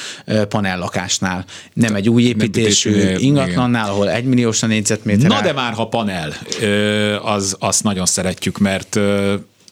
panellakásnál. 0.48 1.44
Nem 1.72 1.94
egy 1.94 2.08
új 2.08 2.22
építésű 2.22 3.16
ingatlannál, 3.16 3.88
ahol 3.88 4.10
egy 4.10 4.24
milliós 4.24 4.62
a 4.62 4.66
négyzetméter. 4.66 5.28
Na 5.28 5.40
de 5.40 5.52
már 5.52 5.72
ha 5.72 5.88
panel, 5.88 6.32
az, 7.22 7.56
azt 7.58 7.82
nagyon 7.82 8.06
szeretjük, 8.06 8.58
mert 8.58 8.98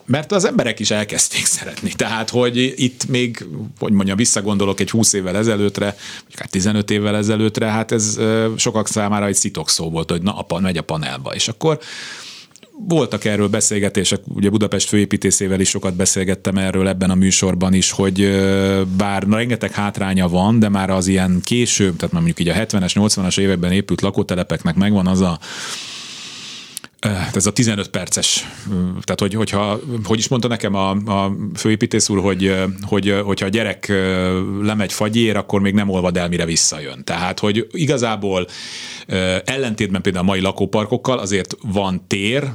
mert 0.07 0.33
az 0.33 0.45
emberek 0.45 0.81
is 0.81 0.91
elkezdték 0.91 1.47
szeretni. 1.47 1.93
Tehát, 1.93 2.31
hogy 2.31 2.75
itt 2.77 3.07
még, 3.09 3.47
hogy 3.79 3.93
mondjam, 3.93 4.17
visszagondolok 4.17 4.81
egy 4.81 4.91
20 4.91 5.13
évvel 5.13 5.37
ezelőttre, 5.37 5.97
vagy 6.25 6.39
hát 6.39 6.51
15 6.51 6.91
évvel 6.91 7.17
ezelőttre, 7.17 7.67
hát 7.67 7.93
ez 7.93 8.19
sokak 8.57 8.89
számára 8.89 9.27
egy 9.27 9.35
szitok 9.35 9.69
szó 9.69 9.91
volt, 9.91 10.11
hogy 10.11 10.23
na, 10.23 10.39
a, 10.39 10.61
megy 10.61 10.77
a 10.77 10.83
panelba. 10.83 11.35
És 11.35 11.49
akkor 11.49 11.79
voltak 12.89 13.25
erről 13.25 13.49
beszélgetések, 13.49 14.21
ugye 14.35 14.49
Budapest 14.49 14.89
főépítészével 14.89 15.61
is 15.61 15.69
sokat 15.69 15.95
beszélgettem 15.95 16.57
erről 16.57 16.89
ebben 16.89 17.11
a 17.11 17.15
műsorban 17.15 17.73
is, 17.73 17.91
hogy 17.91 18.41
bár 18.97 19.27
rengeteg 19.31 19.73
hátránya 19.73 20.29
van, 20.29 20.59
de 20.59 20.69
már 20.69 20.91
az 20.91 21.07
ilyen 21.07 21.41
később, 21.45 21.97
tehát 21.97 22.15
mondjuk 22.15 22.41
így 22.41 22.49
a 22.49 22.55
70-es, 22.55 22.93
80-as 22.95 23.39
években 23.39 23.73
épült 23.73 24.01
lakótelepeknek 24.01 24.75
megvan 24.75 25.07
az 25.07 25.21
a 25.21 25.39
ez 27.35 27.47
a 27.47 27.53
15 27.53 27.89
perces, 27.89 28.49
tehát 29.03 29.21
hogy, 29.21 29.35
hogyha, 29.35 29.81
hogy 30.05 30.19
is 30.19 30.29
mondta 30.29 30.49
nekem 30.49 30.75
a, 30.75 30.91
a 30.91 31.37
főépítész 31.55 32.09
úr, 32.09 32.21
hogy, 32.21 32.55
hogy, 32.83 33.21
hogyha 33.25 33.47
a 33.47 33.49
gyerek 33.49 33.93
lemegy 34.63 34.93
fagyér, 34.93 35.37
akkor 35.37 35.61
még 35.61 35.75
nem 35.75 35.89
olvad 35.89 36.17
el, 36.17 36.29
mire 36.29 36.45
visszajön. 36.45 37.05
Tehát, 37.05 37.39
hogy 37.39 37.67
igazából 37.71 38.47
ellentétben 39.45 40.03
például 40.03 40.25
a 40.25 40.29
mai 40.29 40.41
lakóparkokkal 40.41 41.19
azért 41.19 41.57
van 41.63 42.05
tér, 42.07 42.51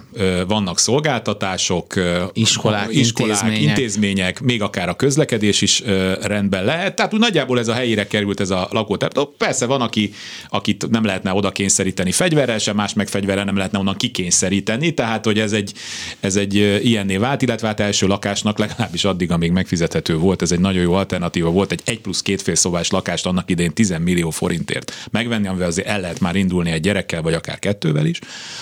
vannak 0.47 0.79
szolgáltatások, 0.79 1.93
iskolák, 2.33 2.93
iskolák 2.93 3.41
intézmények. 3.41 3.77
intézmények, 3.77 4.41
még 4.41 4.62
akár 4.62 4.89
a 4.89 4.95
közlekedés 4.95 5.62
is 5.62 5.83
rendben 6.21 6.65
lehet. 6.65 6.95
Tehát 6.95 7.13
úgy 7.13 7.19
nagyjából 7.19 7.59
ez 7.59 7.67
a 7.67 7.73
helyére 7.73 8.07
került 8.07 8.39
ez 8.39 8.49
a 8.49 8.67
lakótep. 8.71 9.19
Persze 9.38 9.65
van, 9.65 9.81
aki, 9.81 10.13
akit 10.49 10.89
nem 10.89 11.05
lehetne 11.05 11.33
oda 11.33 11.51
kényszeríteni 11.51 12.12
fegyverrel 12.12 12.57
sem, 12.57 12.75
más 12.75 12.93
meg 12.93 13.07
fegyverrel 13.07 13.45
nem 13.45 13.55
lehetne 13.55 13.79
onnan 13.79 13.95
kikényszeríteni 13.95 14.38
kényszeríteni, 14.39 14.93
tehát 14.93 15.25
hogy 15.25 15.39
ez 15.39 15.52
egy, 15.52 15.73
ez 16.19 16.36
egy 16.36 16.56
ilyenné 16.84 17.17
vált, 17.17 17.41
illetve 17.41 17.67
hát 17.67 17.80
első 17.80 18.08
lakásnak 18.08 18.58
legalábbis 18.58 19.04
addig, 19.04 19.32
amíg 19.32 19.52
megfizethető 19.52 20.17
volt, 20.17 20.41
ez 20.41 20.52
egy 20.52 20.60
nagyon 20.60 20.82
jó 20.82 20.93
alternatíva 20.93 21.49
volt, 21.49 21.71
egy 21.71 21.82
egy 21.86 21.99
plusz 21.99 22.21
két 22.21 22.41
fél 22.41 22.56
szobás 22.56 22.89
lakást 22.89 23.25
annak 23.25 23.49
idején 23.49 23.73
10 23.73 23.93
millió 24.04 24.30
forintért 24.30 24.93
megvenni, 25.12 25.47
amivel 25.47 25.67
azért 25.67 25.88
el 25.88 25.99
lehet 25.99 26.19
már 26.19 26.36
indulni 26.36 26.71
egy 26.71 26.82
gyerekkel, 26.82 27.21
vagy 27.21 27.34
akár 27.34 27.60
kettővel 27.60 28.06
is, 28.06 28.19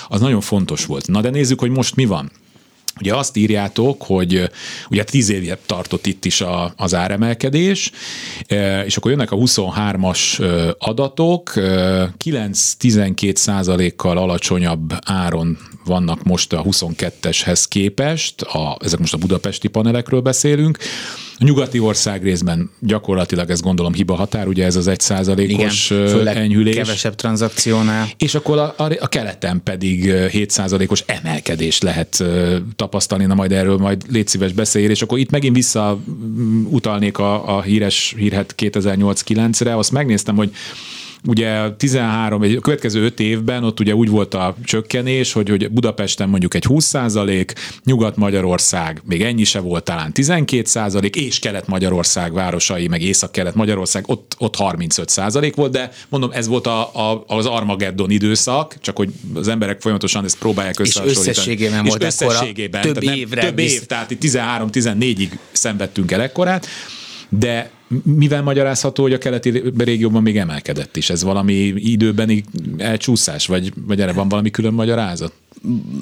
az 0.08 0.20
nagyon 0.20 0.42
fontos 0.42 0.86
volt. 0.86 1.08
Na 1.08 1.22
de 1.22 1.30
nézzük, 1.30 1.60
hogy 1.60 1.70
most 1.70 1.96
mi 1.96 2.06
van. 2.06 2.32
Ugye 3.00 3.16
azt 3.16 3.38
írjátok, 3.38 4.04
hogy 4.04 4.50
ugye 4.90 5.04
tíz 5.04 5.30
évje 5.30 5.58
tartott 5.66 6.06
itt 6.06 6.26
is 6.26 6.42
a, 6.42 6.74
az 6.76 6.96
áremelkedés, 6.96 7.92
és 8.86 8.98
akkor 8.98 9.12
jönnek 9.12 9.32
a 9.32 9.36
23-as 9.36 10.42
adatok, 10.80 11.52
9-12 11.56 13.36
százalékkal 13.36 14.18
alacsonyabb 14.18 14.94
áron 15.06 15.58
vannak 15.86 16.24
most 16.24 16.54
a 16.54 16.64
22-eshez 16.64 17.64
képest, 17.68 18.42
a, 18.42 18.78
ezek 18.84 19.00
most 19.00 19.14
a 19.14 19.18
budapesti 19.18 19.68
panelekről 19.68 20.22
beszélünk, 20.22 20.78
a 21.40 21.44
nyugati 21.44 21.80
ország 21.80 22.24
részben 22.24 22.70
gyakorlatilag 22.80 23.50
ez 23.50 23.62
gondolom 23.62 23.94
hiba 23.94 24.16
határ, 24.16 24.48
ugye 24.48 24.66
ez 24.66 24.76
az 24.76 24.88
egy 24.88 25.00
százalékos 25.00 25.92
enyhülés. 26.26 26.76
kevesebb 26.76 27.16
tranzakciónál. 27.16 28.08
És 28.18 28.36
akkor 28.36 28.58
a, 28.58 28.74
a, 28.78 28.92
a 29.00 29.08
keleten 29.08 29.62
pedig 29.64 30.12
7 30.12 30.50
százalékos 30.50 31.04
emelkedést 31.06 31.84
lehet 31.84 32.24
tapasztalni, 32.76 32.87
na 33.28 33.34
majd 33.34 33.52
erről 33.52 33.78
majd 33.78 34.04
légy 34.10 34.28
szíves 34.28 34.54
beszéljél, 34.54 34.92
és 34.92 35.02
akkor 35.02 35.20
itt 35.20 35.30
megint 35.30 35.56
vissza 35.56 36.00
utalnék 36.64 37.18
a, 37.18 37.58
a 37.58 37.62
híres 37.62 38.14
hírhet 38.18 38.56
2008-9-re, 38.58 39.78
azt 39.78 39.92
megnéztem, 39.92 40.36
hogy 40.36 40.52
ugye 41.26 41.72
13, 41.72 42.42
egy 42.42 42.60
következő 42.62 43.04
5 43.04 43.20
évben 43.20 43.64
ott 43.64 43.80
ugye 43.80 43.96
úgy 43.96 44.10
volt 44.10 44.34
a 44.34 44.56
csökkenés, 44.64 45.34
hogy, 45.34 45.50
hogy 45.50 45.72
Budapesten 45.72 46.30
mondjuk 46.30 46.54
egy 46.54 46.64
20 46.64 46.86
százalék, 46.86 47.54
Nyugat-Magyarország 47.84 49.02
még 49.06 49.22
ennyi 49.22 49.44
se 49.44 49.60
volt 49.60 49.84
talán 49.84 50.14
12 50.14 50.64
százalék, 50.66 51.16
és 51.16 51.40
Kelet-Magyarország 51.40 52.34
városai, 52.34 52.88
meg 52.88 53.02
Észak-Kelet-Magyarország 53.02 54.04
ott, 54.08 54.36
ott 54.38 54.56
35 54.56 55.10
százalék 55.10 55.56
volt, 55.56 55.72
de 55.72 55.92
mondom, 56.10 56.32
ez 56.34 56.48
volt 56.48 56.68
a, 56.68 57.12
a, 57.12 57.24
az 57.28 57.46
Armageddon 57.46 58.10
időszak, 58.10 58.76
csak 58.82 58.98
hogy 58.98 59.10
az 59.34 59.48
emberek 59.48 59.82
folyamatosan 59.82 60.24
ezt 60.24 60.38
próbálják 60.38 60.80
összehasonlítani. 60.80 61.30
És 61.30 61.38
összességében 61.38 61.84
és 61.84 61.90
volt 61.90 62.04
összességében, 62.04 62.82
több 62.82 62.98
tehát 62.98 63.18
évre. 63.18 63.42
Több 63.42 63.60
év, 63.60 63.86
tehát 63.86 64.12
itt 64.12 64.22
13-14-ig 64.24 65.30
szenvedtünk 65.52 66.12
el 66.12 66.22
ekkorát, 66.22 66.68
de 67.30 67.72
mivel 68.04 68.42
magyarázható, 68.42 69.04
hogy 69.04 69.14
a 69.14 69.18
keleti 69.18 69.64
régióban 69.78 70.22
még 70.22 70.38
emelkedett 70.38 70.98
is? 70.98 71.10
Ez 71.10 71.24
valami 71.24 71.54
időbeni 71.76 72.44
elcsúszás, 72.78 73.48
vagy, 73.48 73.74
vagy 73.86 74.02
erre 74.02 74.14
van 74.14 74.30
valami 74.30 74.50
külön 74.50 74.74
magyarázat? 74.74 75.34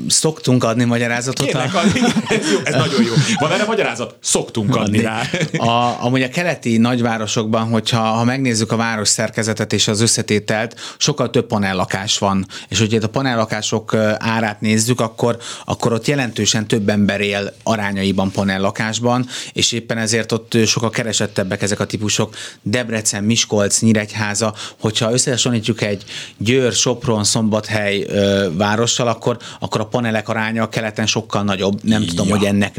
Szoktunk 0.07 0.63
adni 0.63 0.83
magyarázatot. 0.83 1.45
Kérlek, 1.45 1.73
a... 1.73 1.77
adni. 1.77 1.99
ez, 2.27 2.51
jó, 2.51 2.59
ez 2.63 2.73
nagyon 2.73 3.03
jó. 3.03 3.13
Van 3.39 3.51
erre 3.51 3.65
magyarázat? 3.65 4.15
Szoktunk 4.21 4.75
adni, 4.75 4.97
adni 4.97 5.01
rá. 5.01 5.21
A, 5.57 6.03
amúgy 6.03 6.21
a 6.21 6.29
keleti 6.29 6.77
nagyvárosokban, 6.77 7.69
hogyha 7.69 7.99
ha 7.99 8.23
megnézzük 8.23 8.71
a 8.71 8.75
város 8.75 9.07
szerkezetet 9.07 9.73
és 9.73 9.87
az 9.87 10.01
összetételt, 10.01 10.95
sokkal 10.97 11.29
több 11.29 11.47
panellakás 11.47 12.17
van. 12.17 12.45
És 12.69 12.79
hogyha 12.79 12.99
a 13.03 13.07
panellakások 13.07 13.93
árát 14.17 14.61
nézzük, 14.61 15.01
akkor, 15.01 15.37
akkor 15.65 15.93
ott 15.93 16.07
jelentősen 16.07 16.67
több 16.67 16.89
ember 16.89 17.21
él 17.21 17.53
arányaiban 17.63 18.31
panellakásban, 18.31 19.27
és 19.53 19.71
éppen 19.71 19.97
ezért 19.97 20.31
ott 20.31 20.57
sokkal 20.65 20.89
keresettebbek 20.89 21.61
ezek 21.61 21.79
a 21.79 21.85
típusok. 21.85 22.35
Debrecen, 22.61 23.23
Miskolc, 23.23 23.79
Nyíregyháza, 23.79 24.53
hogyha 24.79 25.11
összehasonlítjuk 25.11 25.81
egy 25.81 26.03
Győr, 26.37 26.71
Sopron, 26.73 27.23
Szombathely 27.23 28.05
várossal, 28.57 29.07
akkor 29.07 29.37
akkor 29.59 29.81
a 29.81 29.85
panelek 29.85 30.29
aránya 30.29 30.63
a 30.63 30.69
keleten 30.69 31.05
sokkal 31.05 31.43
nagyobb. 31.43 31.83
Nem 31.83 32.01
ja. 32.01 32.07
tudom, 32.07 32.29
hogy 32.29 32.43
ennek 32.43 32.75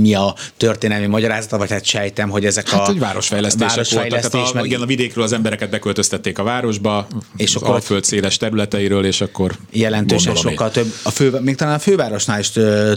mi 0.00 0.14
a 0.14 0.34
történelmi 0.56 1.06
magyarázata, 1.06 1.58
vagy 1.58 1.70
hát 1.70 1.84
sejtem, 1.84 2.28
hogy 2.28 2.44
ezek 2.44 2.68
hát, 2.68 2.80
a 2.80 2.84
hogy 2.84 2.98
városfejlesztések 2.98 3.68
városfejlesztés, 3.68 4.30
voltak. 4.30 4.52
Tehát 4.52 4.64
a, 4.64 4.66
igen, 4.66 4.80
a 4.80 4.86
vidékről 4.86 5.24
az 5.24 5.32
embereket 5.32 5.70
beköltöztették 5.70 6.38
a 6.38 6.42
városba, 6.42 7.06
és 7.36 7.54
az 7.54 7.62
akkor 7.62 7.74
Alföld 7.74 8.04
széles 8.04 8.36
területeiről, 8.36 9.04
és 9.04 9.20
akkor 9.20 9.52
jelentősen 9.70 10.34
sokkal 10.34 10.66
én. 10.66 10.72
több, 10.72 10.92
a 11.02 11.10
fő, 11.10 11.38
még 11.40 11.56
talán 11.56 11.74
a 11.74 11.78
fővárosnál 11.78 12.38
is 12.38 12.50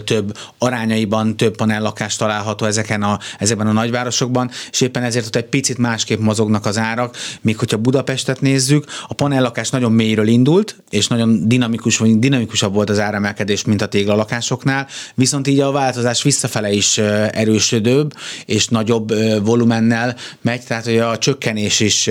több 0.04 0.38
arányaiban 0.58 1.36
több 1.36 1.56
panellakás 1.56 2.16
található 2.16 2.66
ezeken 2.66 3.02
a, 3.02 3.18
ezekben 3.38 3.66
a 3.66 3.72
nagyvárosokban, 3.72 4.50
és 4.70 4.80
éppen 4.80 5.02
ezért 5.02 5.26
ott 5.26 5.36
egy 5.36 5.44
picit 5.44 5.78
másképp 5.78 6.20
mozognak 6.20 6.66
az 6.66 6.78
árak, 6.78 7.16
még 7.40 7.58
hogyha 7.58 7.76
Budapestet 7.76 8.40
nézzük, 8.40 8.84
a 9.08 9.14
panellakás 9.14 9.70
nagyon 9.70 9.92
mélyről 9.92 10.26
indult, 10.26 10.76
és 10.90 11.06
nagyon 11.06 11.48
dinamikus, 11.48 11.98
vagy 11.98 12.18
dinamikusabb 12.18 12.74
volt 12.74 12.90
az 12.90 12.98
áremelkedés, 13.08 13.64
mint 13.64 13.82
a 13.82 13.88
téglalakásoknál, 13.88 14.86
viszont 15.14 15.46
így 15.46 15.60
a 15.60 15.70
változás 15.70 16.22
visszafele 16.22 16.72
is 16.72 16.98
erősödőbb 16.98 18.12
és 18.44 18.68
nagyobb 18.68 19.12
volumennel 19.44 20.16
megy, 20.40 20.64
tehát 20.64 20.84
hogy 20.84 20.98
a 20.98 21.18
csökkenés 21.18 21.80
is 21.80 22.10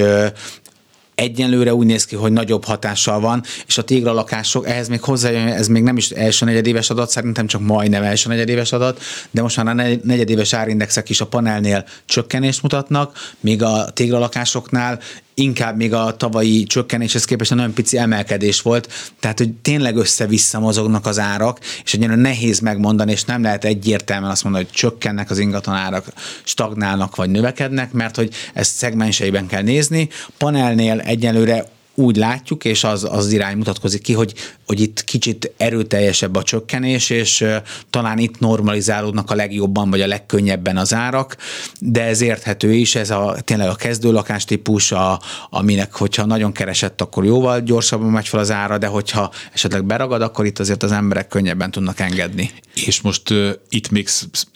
egyenlőre 1.15 1.73
úgy 1.73 1.85
néz 1.85 2.05
ki, 2.05 2.15
hogy 2.15 2.31
nagyobb 2.31 2.65
hatással 2.65 3.19
van, 3.19 3.43
és 3.67 3.77
a 3.77 3.81
téglalakások, 3.81 4.67
ehhez 4.67 4.87
még 4.87 5.01
hozzájön, 5.01 5.47
ez 5.47 5.67
még 5.67 5.83
nem 5.83 5.97
is 5.97 6.09
első 6.09 6.45
negyedéves 6.45 6.89
adat, 6.89 7.09
szerintem 7.09 7.47
csak 7.47 7.61
majdnem 7.61 8.03
első 8.03 8.29
negyedéves 8.29 8.71
adat, 8.71 9.01
de 9.31 9.41
most 9.41 9.63
már 9.63 9.67
a 9.67 9.97
negyedéves 10.03 10.53
árindexek 10.53 11.09
is 11.09 11.21
a 11.21 11.27
panelnél 11.27 11.85
csökkenést 12.05 12.61
mutatnak, 12.61 13.17
míg 13.39 13.63
a 13.63 13.89
téglalakásoknál 13.93 14.99
inkább 15.39 15.77
még 15.77 15.93
a 15.93 16.15
tavalyi 16.17 16.63
csökkenéshez 16.63 17.25
képest 17.25 17.55
nagyon 17.55 17.73
pici 17.73 17.97
emelkedés 17.97 18.61
volt, 18.61 19.11
tehát 19.19 19.37
hogy 19.37 19.53
tényleg 19.53 19.95
össze-vissza 19.95 20.59
mozognak 20.59 21.05
az 21.05 21.19
árak, 21.19 21.59
és 21.83 21.93
egyébként 21.93 22.21
nehéz 22.21 22.59
megmondani, 22.59 23.11
és 23.11 23.23
nem 23.23 23.41
lehet 23.41 23.65
egyértelműen 23.65 24.31
azt 24.31 24.43
mondani, 24.43 24.65
hogy 24.65 24.73
csökkennek 24.73 25.29
az 25.29 25.39
ingatlan 25.39 25.75
árak, 25.75 26.05
stagnálnak 26.43 27.15
vagy 27.15 27.29
növekednek, 27.29 27.91
mert 27.91 28.15
hogy 28.15 28.33
ezt 28.53 28.75
szegmenseiben 28.75 29.47
kell 29.47 29.61
nézni. 29.61 30.09
Panelnél 30.37 30.99
egyelőre 30.99 31.65
úgy 31.99 32.15
látjuk, 32.15 32.65
és 32.65 32.83
az, 32.83 33.07
az 33.09 33.31
irány 33.31 33.57
mutatkozik 33.57 34.01
ki, 34.01 34.13
hogy, 34.13 34.33
hogy 34.65 34.79
itt 34.79 35.03
kicsit 35.03 35.51
erőteljesebb 35.57 36.35
a 36.35 36.43
csökkenés, 36.43 37.09
és 37.09 37.45
talán 37.89 38.17
itt 38.17 38.39
normalizálódnak 38.39 39.31
a 39.31 39.35
legjobban, 39.35 39.89
vagy 39.89 40.01
a 40.01 40.07
legkönnyebben 40.07 40.77
az 40.77 40.93
árak, 40.93 41.37
de 41.79 42.03
ez 42.03 42.21
érthető 42.21 42.73
is, 42.73 42.95
ez 42.95 43.09
a, 43.09 43.37
tényleg 43.43 43.67
a 43.67 43.75
kezdőlakás 43.75 44.45
típus, 44.45 44.91
a, 44.91 45.21
aminek, 45.49 45.93
hogyha 45.93 46.25
nagyon 46.25 46.51
keresett, 46.51 47.01
akkor 47.01 47.25
jóval 47.25 47.61
gyorsabban 47.61 48.09
megy 48.09 48.27
fel 48.27 48.39
az 48.39 48.51
ára, 48.51 48.77
de 48.77 48.87
hogyha 48.87 49.31
esetleg 49.53 49.85
beragad, 49.85 50.21
akkor 50.21 50.45
itt 50.45 50.59
azért 50.59 50.83
az 50.83 50.91
emberek 50.91 51.27
könnyebben 51.27 51.71
tudnak 51.71 51.99
engedni. 51.99 52.51
És 52.73 53.01
most 53.01 53.29
uh, 53.29 53.49
itt 53.69 53.89
még, 53.89 54.07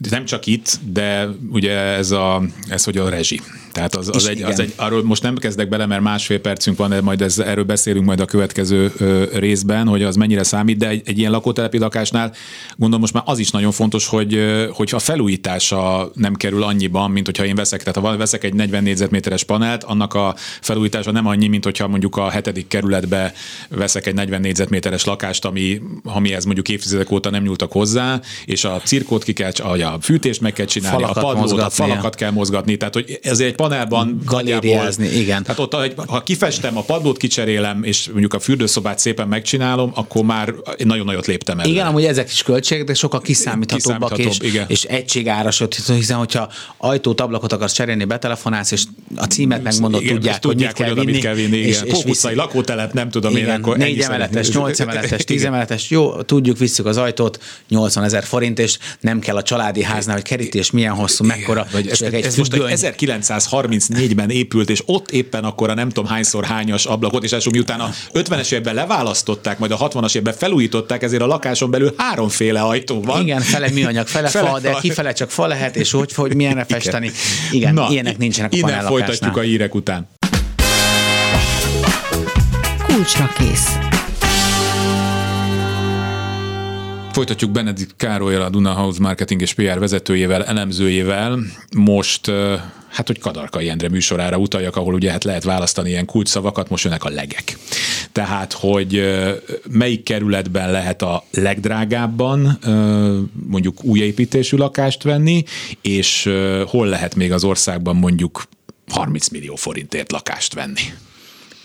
nem 0.10 0.26
csak 0.26 0.46
itt, 0.46 0.80
de 0.92 1.28
ugye 1.52 1.72
ez, 1.78 2.12
a, 2.12 2.44
ez 2.70 2.84
hogy 2.84 2.98
a 2.98 3.10
rezsi. 3.10 3.42
Tehát 3.72 3.96
az, 3.96 4.10
az, 4.14 4.28
egy, 4.28 4.42
az 4.42 4.60
egy, 4.60 4.74
arról 4.76 5.04
most 5.04 5.24
nem 5.24 5.36
kezdek 5.36 5.70
bele, 5.70 5.86
mert 5.86 6.02
másfél 6.02 6.40
percünk 6.40 6.78
van, 6.78 6.90
de 6.90 7.02
majd 7.02 7.22
ez, 7.22 7.31
erről 7.40 7.64
beszélünk 7.64 8.06
majd 8.06 8.20
a 8.20 8.26
következő 8.26 8.92
részben, 9.34 9.88
hogy 9.88 10.04
az 10.04 10.16
mennyire 10.16 10.44
számít, 10.44 10.78
de 10.78 10.88
egy, 10.88 11.02
egy 11.06 11.18
ilyen 11.18 11.32
lakótelepi 11.32 11.78
lakásnál 11.78 12.34
gondolom 12.76 13.00
most 13.00 13.14
már 13.14 13.24
az 13.26 13.40
is 13.40 13.52
nagyon 13.52 13.72
fontos, 13.72 14.08
hogy, 14.08 14.40
hogy 14.72 14.90
a 14.94 15.00
felújítása 15.00 16.12
nem 16.14 16.36
kerül 16.36 16.64
annyiban, 16.64 17.12
mint 17.12 17.26
hogyha 17.26 17.46
én 17.46 17.56
veszek, 17.56 17.84
tehát 17.84 18.10
ha 18.10 18.18
veszek 18.18 18.44
egy 18.44 18.54
40 18.54 18.84
négyzetméteres 18.84 19.44
panelt, 19.44 19.84
annak 19.84 20.14
a 20.14 20.36
felújítása 20.62 21.12
nem 21.12 21.28
annyi, 21.28 21.48
mint 21.48 21.64
hogyha 21.64 21.88
mondjuk 21.88 22.18
a 22.18 22.30
hetedik 22.30 22.68
kerületbe 22.68 23.34
veszek 23.70 24.08
egy 24.08 24.14
40 24.14 24.42
négyzetméteres 24.42 25.06
lakást, 25.06 25.46
ami, 25.46 25.82
amihez 26.04 26.46
mondjuk 26.46 26.70
évtizedek 26.70 27.12
óta 27.12 27.30
nem 27.30 27.44
nyúltak 27.44 27.72
hozzá, 27.72 28.22
és 28.46 28.64
a 28.64 28.82
cirkót 28.86 29.24
ki 29.24 29.34
kell, 29.34 29.52
a 29.52 29.98
fűtést 30.02 30.42
meg 30.42 30.54
kell 30.54 30.66
csinálni, 30.66 31.02
falakat 31.02 31.24
a 31.24 31.28
padlót, 31.28 31.60
a 31.60 31.70
falakat 31.70 32.16
kell 32.16 32.32
mozgatni, 32.32 32.78
tehát 32.78 32.94
hogy 32.94 33.20
ezért 33.22 33.50
egy 33.50 33.56
panelban 33.56 34.22
galériázni, 34.26 35.08
igen. 35.08 35.44
Tehát 35.44 35.60
ott, 35.60 35.94
ha 36.08 36.24
kifestem, 36.24 36.78
a 36.78 36.82
padlót 36.82 37.18
kicserélem, 37.22 37.84
és 37.84 38.08
mondjuk 38.08 38.34
a 38.34 38.40
fürdőszobát 38.40 39.00
szépen 39.00 39.28
megcsinálom, 39.28 39.92
akkor 39.96 40.24
már 40.24 40.54
nagyon 40.78 41.06
nagyot 41.06 41.26
léptem 41.26 41.60
el. 41.60 41.66
Igen, 41.66 41.86
amúgy 41.86 42.06
ezek 42.06 42.32
is 42.32 42.44
költségek, 42.44 42.86
de 42.86 42.94
sokkal 42.94 43.22
kiszámíthatóbbak, 43.22 44.18
és, 44.18 44.38
igen. 44.40 44.66
és 44.68 44.84
egységáras, 44.84 45.64
hiszen 45.88 46.18
hogyha 46.18 46.52
ajtót, 46.78 47.22
ablakot 47.22 47.52
akarsz 47.54 47.74
cserélni, 47.74 48.04
betelefonálsz, 48.04 48.72
és 48.72 48.84
a 49.16 49.26
címet 49.26 49.64
megmondod, 49.64 50.02
igen, 50.02 50.14
tudják, 50.14 50.34
hogy, 50.34 50.52
tudják, 50.52 50.78
mit, 50.78 50.86
kell 50.86 50.96
vinni, 50.96 51.12
mit 51.12 51.22
kell 51.22 51.34
vinni. 51.34 51.58
És, 51.58 51.82
és 51.84 51.92
Kókuszai 51.92 52.36
lakótelep, 52.36 52.94
nem 52.94 53.10
tudom 53.10 53.36
igen, 53.38 53.48
én, 53.50 53.56
akkor 53.56 53.78
négy 53.78 54.00
emeletes, 54.00 54.50
nyolc 54.50 54.80
emeletes, 54.80 55.24
tíz 55.24 55.44
emeletes, 55.44 55.90
jó, 55.90 56.22
tudjuk, 56.22 56.58
visszük 56.58 56.86
az 56.86 56.98
ajtót, 56.98 57.40
80 57.68 58.04
ezer 58.04 58.24
forint, 58.24 58.60
és 58.60 58.78
nem 59.00 59.20
kell 59.20 59.36
a 59.36 59.44
családi 59.44 59.84
háznál, 59.84 60.16
hogy 60.16 60.26
kerítés 60.26 60.72
milyen 60.72 60.94
hosszú, 60.94 61.26
mekkora. 61.26 61.68
Vagy 61.72 61.88
ez, 61.88 62.02
egy 62.02 62.14
ez 62.14 62.36
most 62.36 62.54
1934-ben 62.56 64.30
épült, 64.30 64.70
és 64.70 64.84
ott 64.86 65.12
éppen 65.12 65.44
akkor 65.44 65.70
a 65.70 65.74
nem 65.74 65.90
tudom 65.90 66.10
hányszor 66.10 66.46
hányas 66.46 66.86
ablakot, 66.86 67.11
és 67.20 67.32
első 67.32 67.50
miután 67.50 67.80
a 67.80 67.90
50-es 68.14 68.52
évben 68.52 68.76
leválasztották, 68.76 69.60
majd 69.60 69.72
a 69.72 69.78
60-as 69.78 70.16
évben 70.16 70.34
felújították, 70.34 71.04
ezért 71.04 71.22
a 71.22 71.26
lakáson 71.26 71.72
belül 71.72 71.94
háromféle 71.98 72.62
ajtó 72.62 73.02
van. 73.02 73.22
Igen, 73.22 73.42
fele 73.42 73.70
műanyag, 73.70 74.08
fele, 74.08 74.28
fele 74.28 74.50
fa, 74.50 74.60
de 74.60 74.78
kifele 74.82 75.14
csak 75.14 75.30
fa 75.30 75.48
lehet, 75.48 75.76
és 75.76 75.92
hogy, 75.92 76.14
hogy 76.14 76.36
milyenre 76.36 76.66
festeni. 76.66 77.12
Igen, 77.52 77.74
Na, 77.74 77.88
ilyenek 77.90 78.18
nincsenek 78.18 78.54
a 78.54 78.56
Innen 78.56 78.86
folytatjuk 78.86 79.38
a 79.38 79.42
hírek 79.42 79.76
után. 79.76 80.10
Kulcsra 82.88 83.30
kész. 83.38 83.81
Folytatjuk 87.12 87.52
Benedikt 87.52 87.94
Károlyal, 87.98 88.42
a 88.42 88.50
Duna 88.50 88.72
House 88.72 89.00
marketing 89.02 89.42
és 89.42 89.54
PR 89.54 89.80
vezetőjével, 89.80 90.46
elemzőjével. 90.46 91.40
Most 91.78 92.32
hát 92.90 93.08
hogy 93.08 93.20
Kadarkai 93.20 93.70
Endre 93.70 93.90
műsorára 93.90 94.38
utaljak, 94.38 94.76
ahol 94.76 94.94
ugye 94.94 95.12
hát 95.12 95.24
lehet 95.24 95.44
választani 95.44 95.90
ilyen 95.90 96.06
kulcsszavakat, 96.06 96.70
most 96.70 96.84
jönnek 96.84 97.04
a 97.04 97.10
legek. 97.10 97.58
Tehát, 98.12 98.54
hogy 98.54 99.02
melyik 99.70 100.04
kerületben 100.04 100.72
lehet 100.72 101.02
a 101.02 101.24
legdrágábban 101.32 102.60
mondjuk 103.48 103.84
új 103.84 104.00
építésű 104.00 104.58
lakást 104.58 105.04
venni, 105.04 105.44
és 105.82 106.30
hol 106.66 106.88
lehet 106.88 107.16
még 107.16 107.32
az 107.32 107.44
országban 107.44 107.96
mondjuk 107.96 108.44
30 108.90 109.28
millió 109.28 109.56
forintért 109.56 110.12
lakást 110.12 110.54
venni. 110.54 110.82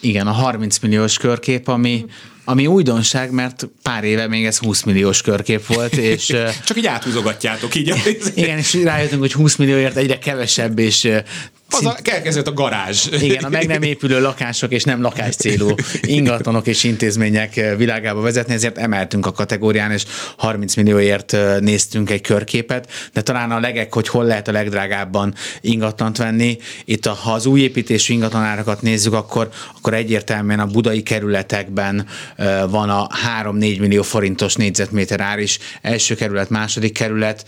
Igen, 0.00 0.26
a 0.26 0.32
30 0.32 0.78
milliós 0.78 1.18
körkép, 1.18 1.68
ami 1.68 2.04
ami 2.48 2.66
újdonság, 2.66 3.30
mert 3.30 3.68
pár 3.82 4.04
éve 4.04 4.26
még 4.26 4.44
ez 4.46 4.58
20 4.58 4.82
milliós 4.82 5.22
körkép 5.22 5.66
volt, 5.66 5.96
és... 5.96 6.26
Csak 6.66 6.76
így 6.76 6.86
áthúzogatjátok 6.86 7.74
így. 7.74 7.94
igen, 8.34 8.58
és 8.58 8.74
rájöttünk, 8.74 9.20
hogy 9.20 9.32
20 9.32 9.56
millióért 9.56 9.96
egyre 9.96 10.18
kevesebb, 10.18 10.78
és 10.78 11.08
az 11.70 11.86
a, 11.86 11.96
elkezdett 12.04 12.46
a 12.46 12.52
garázs. 12.52 13.06
Igen, 13.20 13.44
a 13.44 13.48
meg 13.48 13.66
nem 13.66 13.82
épülő 13.92 14.20
lakások 14.20 14.72
és 14.72 14.84
nem 14.84 15.00
lakás 15.00 15.36
célú 15.36 15.74
ingatlanok 16.00 16.66
és 16.66 16.84
intézmények 16.84 17.74
világába 17.76 18.20
vezetni, 18.20 18.54
ezért 18.54 18.78
emeltünk 18.78 19.26
a 19.26 19.32
kategórián, 19.32 19.90
és 19.92 20.04
30 20.36 20.74
millióért 20.74 21.36
néztünk 21.60 22.10
egy 22.10 22.20
körképet, 22.20 22.90
de 23.12 23.22
talán 23.22 23.50
a 23.50 23.60
legek, 23.60 23.94
hogy 23.94 24.08
hol 24.08 24.24
lehet 24.24 24.48
a 24.48 24.52
legdrágábban 24.52 25.34
ingatlant 25.60 26.16
venni. 26.16 26.58
Itt, 26.84 27.06
a, 27.06 27.12
ha 27.12 27.32
az 27.32 27.46
új 27.46 27.60
építésű 27.60 28.14
ingatlanárakat 28.14 28.82
nézzük, 28.82 29.12
akkor, 29.12 29.48
akkor 29.76 29.94
egyértelműen 29.94 30.60
a 30.60 30.66
budai 30.66 31.02
kerületekben 31.02 32.06
van 32.70 32.90
a 32.90 33.08
3-4 33.42 33.52
millió 33.78 34.02
forintos 34.02 34.54
négyzetméter 34.54 35.20
ár 35.20 35.38
is. 35.38 35.58
Első 35.82 36.14
kerület, 36.14 36.50
második 36.50 36.92
kerület, 36.92 37.44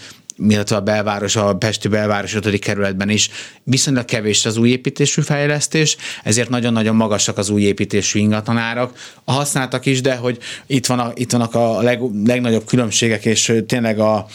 illetve 0.49 0.77
a 0.77 0.81
belváros, 0.81 1.37
a 1.37 1.57
Pesti 1.57 1.89
belváros 1.89 2.35
5. 2.35 2.59
kerületben 2.59 3.09
is 3.09 3.31
viszonylag 3.63 4.05
kevés 4.05 4.47
az 4.47 4.57
új 4.57 4.69
építésű 4.71 5.23
fejlesztés, 5.23 5.97
ezért 6.25 6.49
nagyon-nagyon 6.49 6.97
magasak 6.97 7.39
az 7.39 7.51
új 7.51 7.63
építésű 7.63 8.19
ingatlanárak. 8.19 8.99
A 9.25 9.33
használtak 9.33 9.87
is, 9.87 10.01
de 10.01 10.17
hogy 10.17 10.39
itt, 10.67 10.87
van 10.87 10.99
a, 10.99 11.13
itt 11.15 11.33
vannak 11.33 11.55
a 11.55 11.83
leg, 11.83 12.01
legnagyobb 12.25 12.65
különbségek, 12.65 13.25
és 13.25 13.53
tényleg 13.67 13.99
a 13.99 14.27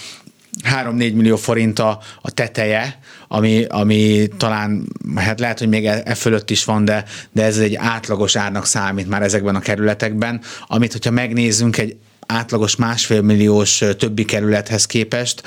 3-4 0.64 0.96
millió 0.96 1.36
forint 1.36 1.80
a, 1.80 2.00
a 2.22 2.32
teteje, 2.32 3.00
ami, 3.28 3.66
ami 3.66 4.28
talán, 4.38 4.88
hát 5.16 5.40
lehet, 5.40 5.60
hogy 5.60 5.68
még 5.68 5.86
e, 5.86 6.02
e 6.06 6.16
fölött 6.16 6.50
is 6.50 6.64
van, 6.64 6.86
de, 6.86 7.06
de 7.32 7.44
ez 7.44 7.58
egy 7.58 7.76
átlagos 7.76 8.36
árnak 8.36 8.66
számít 8.66 9.10
már 9.10 9.22
ezekben 9.22 9.56
a 9.56 9.60
kerületekben, 9.60 10.42
amit, 10.68 10.92
hogyha 10.92 11.12
megnézzünk 11.12 11.78
egy 11.78 11.96
átlagos 12.28 12.76
másfél 12.76 13.22
milliós 13.22 13.84
többi 13.98 14.26
kerülethez 14.26 14.86
képest 14.86 15.44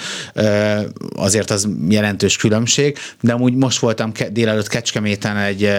azért 1.15 1.51
az 1.51 1.69
jelentős 1.89 2.37
különbség, 2.37 2.99
de 3.21 3.33
amúgy 3.33 3.55
most 3.55 3.79
voltam 3.79 4.13
délelőtt 4.31 4.69
Kecskeméten 4.69 5.37
egy, 5.37 5.71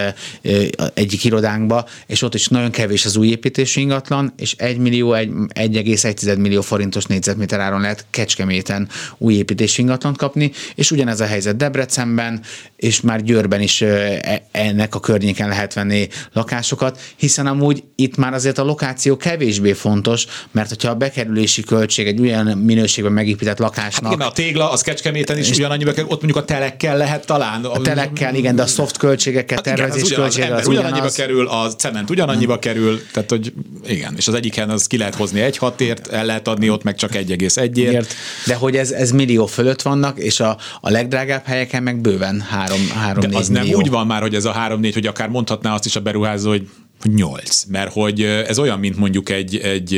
egyik 0.93 1.23
irodánkba, 1.23 1.85
és 2.07 2.21
ott 2.21 2.33
is 2.33 2.47
nagyon 2.47 2.71
kevés 2.71 3.05
az 3.05 3.15
új 3.15 3.27
építésű 3.27 3.81
ingatlan, 3.81 4.33
és 4.37 4.55
1 4.57 4.77
millió, 4.77 5.13
1,1 5.13 6.37
millió 6.37 6.61
forintos 6.61 7.05
négyzetméter 7.05 7.59
áron 7.59 7.81
lehet 7.81 8.05
Kecskeméten 8.09 8.89
új 9.17 9.33
építésű 9.33 9.81
ingatlant 9.81 10.17
kapni, 10.17 10.51
és 10.75 10.91
ugyanez 10.91 11.19
a 11.19 11.25
helyzet 11.25 11.57
Debrecenben, 11.57 12.41
és 12.75 13.01
már 13.01 13.23
Győrben 13.23 13.61
is 13.61 13.81
e, 13.81 14.47
ennek 14.51 14.95
a 14.95 14.99
környéken 14.99 15.47
lehet 15.47 15.73
venni 15.73 16.07
lakásokat, 16.33 16.99
hiszen 17.15 17.47
amúgy 17.47 17.83
itt 17.95 18.17
már 18.17 18.33
azért 18.33 18.57
a 18.57 18.63
lokáció 18.63 19.17
kevésbé 19.17 19.73
fontos, 19.73 20.25
mert 20.51 20.69
hogyha 20.69 20.86
a 20.89 20.95
bekerülési 20.95 21.61
költség 21.61 22.07
egy 22.07 22.19
olyan 22.19 22.45
minőségben 22.45 23.13
megépített 23.13 23.57
lakásnak. 23.57 24.05
Hát 24.05 24.13
igen, 24.13 24.27
a 24.27 24.31
tégla 24.31 24.71
az 24.71 24.81
Kecskeméten 24.81 25.37
is 25.37 25.49
ugyanannyiba 25.49 25.91
kerül, 25.91 26.09
ott 26.09 26.21
mondjuk 26.21 26.43
a 26.43 26.45
telekkel 26.45 26.97
lehet 26.97 27.25
talán. 27.25 27.65
A 27.65 27.81
telekkel, 27.81 28.35
igen, 28.35 28.55
de 28.55 28.61
a 28.61 28.65
soft 28.65 28.97
költségekkel, 28.97 29.55
hát 29.55 29.65
tervezés 29.65 30.13
költsége 30.13 30.53
az, 30.53 30.59
az 30.59 30.67
ugyanannyiba 30.67 31.09
kerül, 31.09 31.47
a 31.47 31.75
cement 31.75 32.09
ugyanannyiba 32.09 32.51
hmm. 32.51 32.61
kerül, 32.61 33.01
tehát 33.11 33.29
hogy 33.29 33.53
igen, 33.87 34.13
és 34.17 34.27
az 34.27 34.33
egyiken 34.33 34.69
az 34.69 34.87
ki 34.87 34.97
lehet 34.97 35.15
hozni 35.15 35.39
egy 35.39 35.57
hatért, 35.57 36.07
el 36.07 36.25
lehet 36.25 36.47
adni 36.47 36.69
ott 36.69 36.83
meg 36.83 36.95
csak 36.95 37.11
1,1-ért. 37.13 38.13
De 38.45 38.55
hogy 38.55 38.75
ez, 38.75 38.91
ez 38.91 39.11
millió 39.11 39.45
fölött 39.45 39.81
vannak, 39.81 40.19
és 40.19 40.39
a, 40.39 40.57
a 40.81 40.89
legdrágább 40.89 41.45
helyeken 41.45 41.83
meg 41.83 42.01
bőven 42.01 42.41
3 42.41 42.77
3 42.95 43.29
De 43.29 43.37
az 43.37 43.49
millió. 43.49 43.69
nem 43.69 43.79
úgy 43.79 43.89
van 43.89 44.07
már, 44.07 44.21
hogy 44.21 44.35
ez 44.35 44.45
a 44.45 44.55
3-4, 44.69 44.89
hogy 44.93 45.07
akár 45.07 45.29
mondhatná 45.29 45.73
azt 45.73 45.85
is 45.85 45.95
a 45.95 45.99
beruházó, 45.99 46.49
hogy 46.49 46.67
8, 47.03 47.63
mert 47.63 47.91
hogy 47.91 48.21
ez 48.23 48.59
olyan, 48.59 48.79
mint 48.79 48.97
mondjuk 48.97 49.29
egy, 49.29 49.57
egy, 49.57 49.95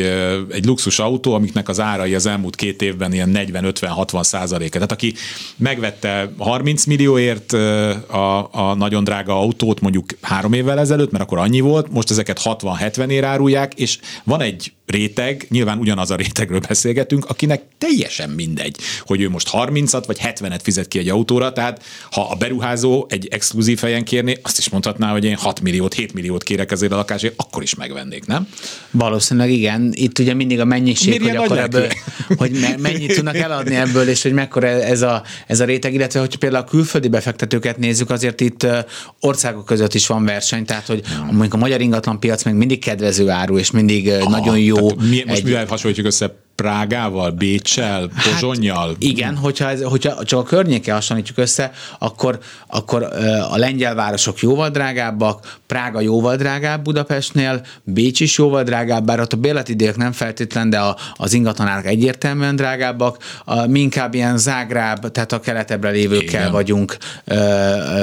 egy 0.50 0.66
luxus 0.66 1.00
autó, 1.00 1.34
amiknek 1.34 1.70
az 1.70 1.80
árai 1.80 2.16
az 2.16 2.26
elmúlt 2.26 2.56
két 2.56 2.82
évben 2.82 3.14
ilyen 3.14 3.32
40-50-60 3.34 4.24
százaléka. 4.24 4.74
Tehát 4.74 4.92
aki 4.92 5.14
megvette 5.58 6.32
30 6.38 6.86
millióért 6.86 7.54
a, 7.54 8.50
a 8.52 8.74
nagyon 8.76 9.04
drága 9.04 9.40
autót 9.40 9.82
mondjuk 9.82 10.06
három 10.22 10.54
évvel 10.54 10.80
ezelőtt, 10.80 11.12
mert 11.12 11.24
akkor 11.24 11.38
annyi 11.38 11.60
volt, 11.60 11.92
most 11.92 12.12
ezeket 12.12 12.42
60-70 12.44 13.10
ér 13.10 13.24
árulják, 13.24 13.74
és 13.74 14.00
van 14.24 14.42
egy 14.42 14.74
réteg, 14.90 15.46
nyilván 15.50 15.78
ugyanaz 15.78 16.12
a 16.12 16.16
rétegről 16.16 16.60
beszélgetünk, 16.68 17.26
akinek 17.26 17.62
teljesen 17.78 18.30
mindegy, 18.30 18.76
hogy 19.02 19.22
ő 19.22 19.30
most 19.30 19.50
30-at 19.52 20.04
vagy 20.08 20.18
70-et 20.24 20.60
fizet 20.64 20.88
ki 20.88 21.00
egy 21.00 21.10
autóra, 21.10 21.54
tehát 21.54 21.84
ha 22.12 22.22
a 22.22 22.36
beruházó 22.36 23.06
egy 23.10 23.28
exkluzív 23.32 23.80
helyen 23.80 24.04
kérné, 24.04 24.38
azt 24.42 24.58
is 24.58 24.70
mondhatná, 24.70 25.12
hogy 25.12 25.26
én 25.26 25.36
6 25.36 25.62
milliót, 25.62 25.94
7 25.94 26.14
milliót 26.14 26.44
kérek 26.44 26.72
ezért 26.72 26.92
a 26.92 26.96
lakásért, 26.96 27.34
akkor 27.38 27.64
is 27.64 27.76
megvennék, 27.76 28.26
nem? 28.26 28.48
Valószínűleg 28.92 29.52
igen. 29.52 29.92
Itt 29.96 30.20
ugye 30.20 30.34
mindig 30.34 30.60
a 30.60 30.66
mennyiség, 30.66 31.20
Miért 31.20 31.36
hogy 31.36 31.46
akkor 31.46 31.58
ebből, 31.58 31.88
hogy 32.38 32.52
mennyit 32.78 33.16
tudnak 33.16 33.36
eladni 33.36 33.76
ebből, 33.76 34.08
és 34.08 34.24
hogy 34.24 34.34
mekkora 34.34 34.68
ez 34.68 35.02
a, 35.02 35.24
ez 35.48 35.60
a 35.60 35.66
réteg, 35.66 35.94
illetve 35.94 36.20
hogy 36.20 36.36
például 36.36 36.64
a 36.64 36.68
külföldi 36.68 37.08
befektetőket 37.08 37.78
nézzük, 37.78 38.10
azért 38.10 38.42
itt 38.42 38.68
országok 39.20 39.66
között 39.66 39.94
is 39.94 40.08
van 40.08 40.26
verseny, 40.26 40.66
tehát 40.66 40.86
hogy 40.86 41.02
mondjuk 41.32 41.54
a 41.54 41.58
magyar 41.58 41.82
ingatlan 41.82 42.20
piac 42.20 42.44
még 42.44 42.54
mindig 42.54 42.80
kedvező 42.80 43.30
áru, 43.30 43.58
és 43.58 43.72
mindig 43.72 44.10
Aha, 44.10 44.30
nagyon 44.30 44.60
jó. 44.60 44.79
Mi, 44.82 45.24
most 45.26 45.40
egy, 45.40 45.44
mivel 45.44 45.66
hasonlítjuk 45.66 46.08
össze 46.08 46.36
Prágával, 46.62 47.32
Bécsel, 47.32 48.10
Pozsonyjal? 48.24 48.88
Hát 48.88 48.96
igen, 49.00 49.36
hogyha, 49.36 49.70
ez, 49.70 49.82
hogyha 49.82 50.24
csak 50.24 50.40
a 50.40 50.44
környéke 50.44 50.94
hasonlítjuk 50.94 51.38
össze, 51.38 51.72
akkor, 52.00 52.40
akkor 52.68 53.04
a 53.50 53.58
lengyel 53.58 53.96
városok 53.96 54.40
jóval 54.40 54.70
drágábbak, 54.70 55.58
Prága 55.68 56.02
jóval 56.02 56.36
drágább 56.36 56.84
Budapestnél, 56.84 57.62
Bécs 57.84 58.20
is 58.20 58.38
jóval 58.38 58.64
drágább, 58.64 59.06
bár 59.06 59.20
ott 59.20 59.34
a 59.34 59.38
bérleti 59.38 59.74
díjak 59.74 59.98
nem 59.98 60.12
feltétlen, 60.12 60.70
de 60.70 60.80
a, 60.80 60.98
az 61.16 61.34
ingatlanárak 61.34 61.86
egyértelműen 61.86 62.56
drágábbak. 62.56 63.18
A, 63.46 63.66
mi 63.66 63.80
inkább 63.80 64.14
ilyen 64.14 64.38
Zágráb, 64.38 65.12
tehát 65.12 65.32
a 65.32 65.40
keletebbre 65.40 65.90
lévőkkel 65.90 66.40
igen. 66.40 66.52
vagyunk 66.52 66.98
ö, 67.26 67.36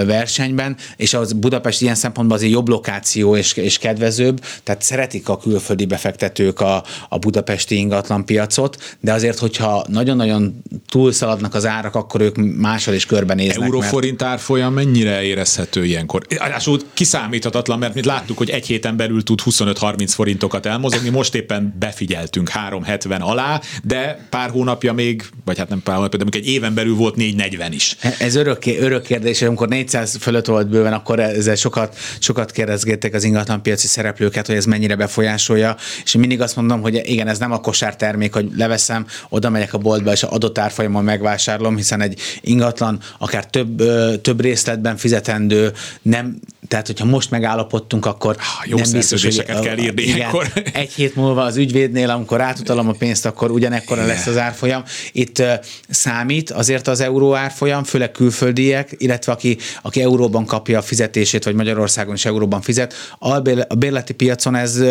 versenyben, 0.07 0.77
és 0.97 1.15
az 1.15 1.33
Budapest 1.33 1.83
ilyen 1.83 1.95
szempontból 1.95 2.37
azért 2.37 2.53
jobb 2.53 2.69
lokáció 2.69 3.37
és, 3.37 3.53
és 3.53 3.79
kedvezőbb, 3.79 4.41
tehát 4.63 4.83
szeretik 4.83 5.29
a 5.29 5.39
külföldi 5.39 5.87
befektetők 5.87 6.61
a, 6.61 6.83
a 7.09 7.19
budapesti 7.19 7.77
ingatlanpiac 7.77 8.46
piacot, 8.47 8.97
de 9.01 9.13
azért, 9.13 9.39
hogyha 9.39 9.85
nagyon-nagyon 9.89 10.63
túlszaladnak 10.89 11.55
az 11.55 11.67
árak, 11.67 11.95
akkor 11.95 12.21
ők 12.21 12.37
máshol 12.37 12.95
is 12.95 13.07
körbenéznek. 13.07 13.65
Euróforint 13.65 14.21
mert... 14.21 14.33
árfolyam 14.33 14.73
mennyire 14.73 15.23
érezhető 15.23 15.85
ilyenkor? 15.85 16.27
Ráadásul 16.29 16.81
kiszámíthatatlan, 16.93 17.79
mert 17.79 17.95
mit 17.95 18.05
láttuk, 18.05 18.39
hogy 18.39 18.51
egy 18.51 18.67
héten 18.67 18.97
belül 18.97 19.23
tud 19.23 19.41
25-30 19.45 20.09
forintokat 20.09 20.67
elmozogni, 20.67 21.09
most 21.09 21.35
éppen 21.35 21.75
befigyeltünk 21.79 22.49
370 22.49 23.21
alá, 23.21 23.61
de 23.83 24.27
pár 24.31 24.51
hónapja 24.51 24.93
még, 24.93 25.25
vagy 25.45 25.59
hát 25.59 25.69
nem 25.69 25.83
pár 25.83 25.97
hónapja, 25.97 26.19
de 26.19 26.39
egy 26.39 26.47
éven 26.47 26.75
belül 26.75 26.95
volt 26.95 27.17
440 27.17 27.73
is. 27.73 27.97
Ez 28.19 28.35
örök, 28.35 28.67
örök 28.67 29.03
kérdés, 29.03 29.43
amikor 29.43 29.69
400 29.69 30.17
fölött 30.21 30.47
volt 30.47 30.69
bőven, 30.69 30.93
akkor 30.93 31.21
ezzel 31.21 31.55
sokat, 31.55 31.97
sokat 32.19 32.51
kérdezgették 32.51 33.15
az 33.15 33.25
ingatlanpiaci 33.25 33.87
szereplőket, 33.87 34.47
hogy 34.47 34.57
ez 34.57 34.65
mennyire 34.65 34.97
befolyásolja, 34.97 35.77
és 36.05 36.15
én 36.15 36.21
mindig 36.21 36.41
azt 36.41 36.57
mondom, 36.57 36.81
hogy 36.81 37.01
igen, 37.05 37.29
ez 37.29 37.39
nem 37.39 37.53
a 37.53 37.61
kosártermék, 37.61 38.36
hogy 38.37 38.51
leveszem, 38.57 39.07
oda 39.29 39.51
megyek 39.51 39.75
a 39.75 39.79
boltba, 39.79 40.13
és 40.13 40.23
adott 40.23 40.59
árfolyamon 40.59 41.05
megvásárolom, 41.05 41.77
hiszen 41.77 42.01
egy 42.01 42.21
ingatlan 42.41 43.01
akár 43.19 43.47
több, 43.47 43.83
több 44.21 44.41
részletben 44.41 44.97
fizetendő, 44.97 45.73
nem, 46.03 46.39
tehát 46.69 46.87
hogyha 46.87 47.05
most 47.05 47.31
megállapodtunk, 47.31 48.07
akkor 48.07 48.37
ah, 48.39 48.69
jó 48.69 48.77
nem 48.77 48.91
biztos, 48.91 49.23
hogy 49.23 49.45
kell 49.45 49.79
írni 49.79 50.03
igen, 50.03 50.29
akkor. 50.29 50.53
egy 50.73 50.93
hét 50.93 51.17
múlva 51.17 51.43
az 51.43 51.57
ügyvédnél, 51.57 52.11
amikor 52.11 52.41
átutalom 52.41 52.89
a 52.89 52.93
pénzt, 52.93 53.27
akkor 53.27 53.51
ugyanekkora 53.51 54.07
lesz 54.07 54.27
az 54.27 54.37
árfolyam. 54.37 54.83
Itt 55.13 55.39
uh, 55.39 55.53
számít 55.89 56.51
azért 56.51 56.89
az 56.89 57.01
euró 57.01 57.35
árfolyam, 57.35 57.85
főleg 57.85 58.11
külföldiek, 58.11 58.95
illetve 58.97 59.33
aki, 59.33 59.59
aki 59.83 60.01
euróban 60.03 60.47
kapja 60.47 60.79
a 60.79 60.83
fizetését, 60.83 61.45
vagy 61.45 61.55
Magyarországon 61.55 62.15
is 62.15 62.25
euróban 62.25 62.61
fizet. 62.61 62.95
A 63.19 63.41
bérleti 63.79 64.13
piacon 64.13 64.55
ez 64.55 64.83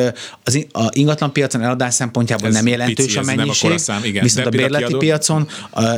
az 0.44 0.66
a 0.72 0.88
ingatlan 0.92 1.34
piacon 1.34 1.62
eladás 1.62 1.94
szempontjából 1.94 2.48
ez 2.48 2.54
nem 2.54 2.68
jelentős 2.68 3.18
a 3.18 3.24
mennyiség, 3.36 3.70
nem 3.70 3.78
szám, 3.78 4.04
igen. 4.04 4.24
viszont 4.24 4.50
De 4.50 4.58
a 4.58 4.62
bérleti 4.62 4.84
kiadó... 4.84 4.98
piacon 4.98 5.48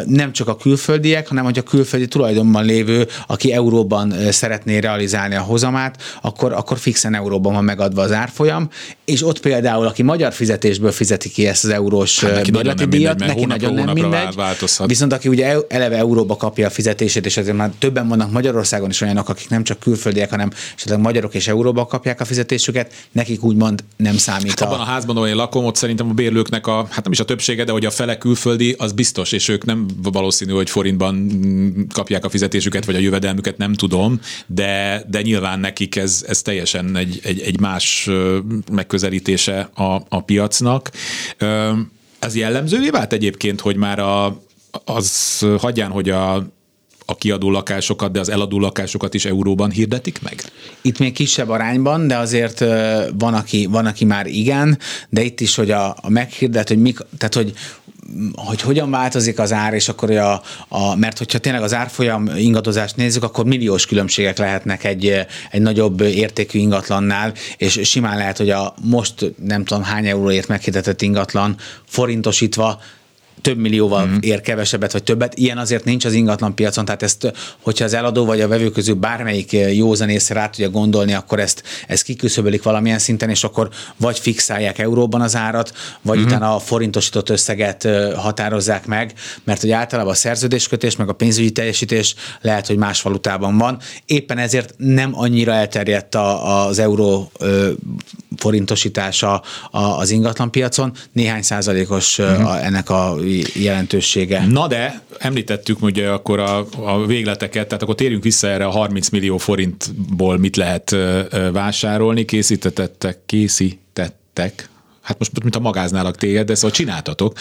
nem 0.06 0.34
csak 0.34 0.48
a 0.48 0.56
külföldiek, 0.56 1.28
hanem 1.28 1.44
hogy 1.44 1.58
a 1.58 1.62
külföldi 1.62 2.08
tulajdonban 2.08 2.66
lévő, 2.66 3.08
aki 3.28 3.54
euróban 3.54 4.14
szeretné 4.32 4.78
realizálni 4.78 5.36
a 5.36 5.42
hozamát, 5.42 6.02
akkor, 6.22 6.54
akkor 6.54 6.78
fixen 6.78 7.16
euróban 7.16 7.54
van 7.54 7.64
megadva 7.64 8.02
az 8.02 8.12
árfolyam, 8.12 8.70
és 9.06 9.26
ott 9.26 9.40
például, 9.40 9.86
aki 9.86 10.04
magyar 10.04 10.34
fizetésből 10.34 10.92
fizeti 10.92 11.30
ki 11.30 11.48
ezt 11.48 11.64
az 11.64 11.70
eurós 11.70 12.20
hát 12.20 12.34
neki 12.34 12.52
bérleti 12.52 12.86
díjat, 12.86 13.20
mindegy, 13.20 13.36
neki 13.36 13.46
nagyon 13.46 13.74
nem 13.74 13.94
mindegy, 13.94 14.36
változhat. 14.36 14.88
viszont 14.88 15.14
aki 15.14 15.28
ugye 15.28 15.56
eleve 15.68 15.98
euróba 15.98 16.36
kapja 16.36 16.68
a 16.68 16.70
fizetését, 16.70 17.26
és 17.26 17.38
azért 17.38 17.56
már 17.56 17.72
többen 17.80 18.08
vannak 18.08 18.32
Magyarországon 18.32 18.90
is 18.90 19.02
olyanok, 19.02 19.30
akik 19.30 19.50
nem 19.50 19.64
csak 19.64 19.80
külföldiek, 19.80 20.30
hanem 20.30 20.52
esetleg 20.76 21.00
magyarok 21.00 21.34
és 21.34 21.48
euróba 21.48 21.86
kapják 21.86 22.22
a 22.22 22.26
fizetésüket, 22.26 22.94
nekik 23.12 23.44
úgymond 23.44 23.84
nem 23.98 24.18
számít. 24.18 24.60
Hát 24.60 24.62
a... 24.62 24.66
Abban 24.66 24.80
a 24.80 24.84
házban, 24.84 25.16
ahol 25.16 25.28
én 25.28 25.36
lakom, 25.36 25.66
ott 25.66 25.76
szerintem 25.76 26.10
a 26.10 26.14
bérlőknek 26.14 26.68
a, 26.68 26.88
hát 26.90 27.04
nem 27.04 27.12
is 27.12 27.17
a 27.20 27.26
többsége, 27.26 27.64
de 27.64 27.72
hogy 27.72 27.86
a 27.86 27.92
fele 27.92 28.18
külföldi, 28.18 28.76
az 28.78 28.92
biztos, 28.92 29.32
és 29.32 29.48
ők 29.48 29.66
nem 29.66 29.86
valószínű, 30.04 30.52
hogy 30.52 30.70
forintban 30.70 31.88
kapják 31.94 32.26
a 32.26 32.30
fizetésüket, 32.30 32.86
vagy 32.86 32.96
a 32.96 33.00
jövedelmüket, 33.00 33.58
nem 33.58 33.74
tudom, 33.74 34.20
de, 34.46 35.04
de 35.10 35.22
nyilván 35.22 35.60
nekik 35.60 35.96
ez, 35.96 36.26
ez 36.28 36.42
teljesen 36.42 36.96
egy, 36.96 37.20
egy, 37.24 37.42
egy 37.42 37.60
más 37.60 38.10
megközelítése 38.72 39.60
a, 39.60 40.02
a 40.10 40.22
piacnak. 40.22 40.92
Ez 42.20 42.36
jellemzővé 42.36 42.90
vált 42.90 43.14
egyébként, 43.14 43.62
hogy 43.62 43.76
már 43.76 44.00
a, 44.00 44.42
az 44.86 45.40
hagyján, 45.58 45.92
hogy 45.92 46.10
a 46.10 46.57
a 47.10 47.16
kiadó 47.16 47.52
lakásokat, 47.52 48.12
de 48.12 48.20
az 48.20 48.30
eladó 48.30 48.60
lakásokat 48.60 49.14
is 49.14 49.26
euróban 49.26 49.70
hirdetik 49.70 50.22
meg? 50.22 50.42
Itt 50.82 51.00
még 51.00 51.14
kisebb 51.14 51.50
arányban, 51.50 52.08
de 52.08 52.18
azért 52.18 52.60
van, 53.18 53.34
aki, 53.34 53.66
van, 53.66 53.86
aki 53.86 54.06
már 54.06 54.28
igen, 54.28 54.80
de 55.10 55.22
itt 55.22 55.40
is, 55.40 55.56
hogy 55.56 55.72
a, 55.72 55.98
a 56.02 56.10
meghirdet, 56.10 56.68
hogy 56.68 56.82
mik, 56.82 56.98
tehát 57.18 57.34
hogy 57.34 57.54
hogy 58.36 58.62
hogyan 58.62 58.90
változik 58.90 59.40
az 59.40 59.54
ár, 59.54 59.74
és 59.74 59.90
akkor 59.90 60.12
a, 60.12 60.42
a, 60.68 60.96
mert 60.96 61.18
hogyha 61.18 61.40
tényleg 61.40 61.62
az 61.64 61.74
árfolyam 61.74 62.30
ingadozást 62.38 62.96
nézzük, 62.96 63.24
akkor 63.24 63.46
milliós 63.46 63.86
különbségek 63.86 64.38
lehetnek 64.38 64.84
egy, 64.84 65.26
egy 65.52 65.62
nagyobb 65.62 66.02
értékű 66.02 66.60
ingatlannál, 66.60 67.34
és 67.58 67.80
simán 67.84 68.18
lehet, 68.18 68.38
hogy 68.38 68.50
a 68.50 68.74
most 68.82 69.34
nem 69.46 69.66
tudom 69.66 69.84
hány 69.84 70.08
euróért 70.08 70.48
meghirdetett 70.48 71.02
ingatlan 71.02 71.56
forintosítva 71.86 72.80
több 73.42 73.58
millióval 73.58 74.06
mm. 74.06 74.16
ér 74.20 74.42
kevesebbet 74.42 74.92
vagy 74.92 75.04
többet. 75.04 75.38
Ilyen 75.38 75.58
azért 75.58 75.84
nincs 75.84 76.06
az 76.06 76.14
ingatlan 76.14 76.56
piacon, 76.56 76.86
tehát 76.86 77.04
ezt, 77.04 77.34
hogyha 77.62 77.86
az 77.86 77.94
eladó 77.94 78.26
vagy 78.26 78.42
a 78.42 78.48
vevő 78.48 78.70
közül 78.70 78.96
bármelyik 78.96 79.52
józanész 79.52 80.30
rá 80.30 80.50
tudja 80.50 80.70
gondolni, 80.70 81.14
akkor 81.14 81.40
ezt, 81.40 81.64
ezt 81.88 82.04
kiküszöbölik 82.04 82.64
valamilyen 82.64 83.00
szinten, 83.00 83.30
és 83.30 83.44
akkor 83.44 83.70
vagy 83.98 84.20
fixálják 84.20 84.80
euróban 84.80 85.22
az 85.22 85.36
árat, 85.36 85.74
vagy 86.02 86.20
mm. 86.20 86.24
utána 86.24 86.56
a 86.56 86.60
forintosított 86.60 87.30
összeget 87.30 87.88
határozzák 88.16 88.86
meg, 88.86 89.14
mert 89.44 89.62
hogy 89.62 89.72
általában 89.72 90.12
a 90.12 90.16
szerződéskötés, 90.16 90.96
meg 90.96 91.10
a 91.10 91.14
pénzügyi 91.14 91.52
teljesítés 91.52 92.16
lehet, 92.42 92.68
hogy 92.68 92.78
más 92.78 93.02
valutában 93.02 93.58
van. 93.58 93.80
Éppen 94.06 94.38
ezért 94.38 94.74
nem 94.78 95.12
annyira 95.14 95.54
elterjedt 95.54 96.16
a, 96.16 96.66
az 96.68 96.80
euró 96.80 97.32
forintosítása 98.38 99.42
az 99.72 100.10
ingatlanpiacon, 100.10 100.92
néhány 101.12 101.42
százalékos 101.42 102.22
mm. 102.22 102.46
ennek 102.46 102.90
a 102.90 103.16
jelentősége. 103.54 104.46
Na 104.46 104.68
de, 104.68 105.02
említettük 105.18 105.82
ugye 105.82 106.10
akkor 106.10 106.40
a, 106.40 106.68
a 106.78 107.06
végleteket, 107.06 107.68
tehát 107.68 107.84
akkor 107.84 107.96
térjünk 107.96 108.24
vissza 108.24 108.48
erre 108.48 108.66
a 108.66 108.70
30 108.70 109.10
millió 109.10 109.38
forintból 109.38 110.38
mit 110.38 110.56
lehet 110.56 110.96
vásárolni, 111.52 112.26
készítettek, 112.26 113.18
készítettek, 113.26 114.70
Hát 115.08 115.20
most 115.20 115.44
mint 115.44 115.56
a 115.56 115.60
magáználak 115.60 116.18
téged, 116.18 116.48
de 116.48 116.56
szóval 116.56 116.72
csináltatok. 116.72 117.34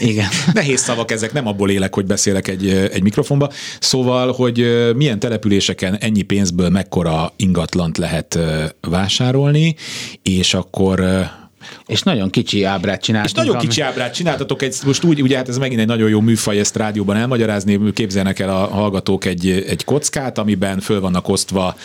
Igen. 0.00 0.28
Nehéz 0.52 0.80
szavak 0.80 1.10
ezek, 1.10 1.32
nem 1.32 1.46
abból 1.46 1.70
élek, 1.70 1.94
hogy 1.94 2.06
beszélek 2.06 2.48
egy, 2.48 2.68
egy 2.68 3.02
mikrofonba. 3.02 3.50
Szóval, 3.80 4.32
hogy 4.32 4.90
milyen 4.96 5.18
településeken 5.18 5.96
ennyi 5.96 6.22
pénzből 6.22 6.68
mekkora 6.68 7.32
ingatlant 7.36 7.98
lehet 7.98 8.38
vásárolni, 8.80 9.74
és 10.22 10.54
akkor 10.54 11.28
és 11.86 12.02
nagyon 12.02 12.30
kicsi 12.30 12.64
ábrát 12.64 13.02
csináltatok. 13.02 13.44
És 13.44 13.46
nagyon 13.46 13.60
kicsi 13.60 13.80
ábrát 13.80 14.14
csináltatok, 14.14 14.62
egy, 14.62 14.76
most 14.84 15.04
úgy, 15.04 15.22
ugye 15.22 15.36
hát 15.36 15.48
ez 15.48 15.58
megint 15.58 15.80
egy 15.80 15.86
nagyon 15.86 16.08
jó 16.08 16.20
műfaj 16.20 16.58
ezt 16.58 16.76
rádióban 16.76 17.16
elmagyarázni, 17.16 17.92
képzelnek 17.92 18.38
el 18.38 18.50
a 18.50 18.66
hallgatók 18.66 19.24
egy, 19.24 19.50
egy 19.50 19.84
kockát, 19.84 20.38
amiben 20.38 20.80
föl 20.80 21.00
vannak 21.00 21.28
osztva 21.28 21.76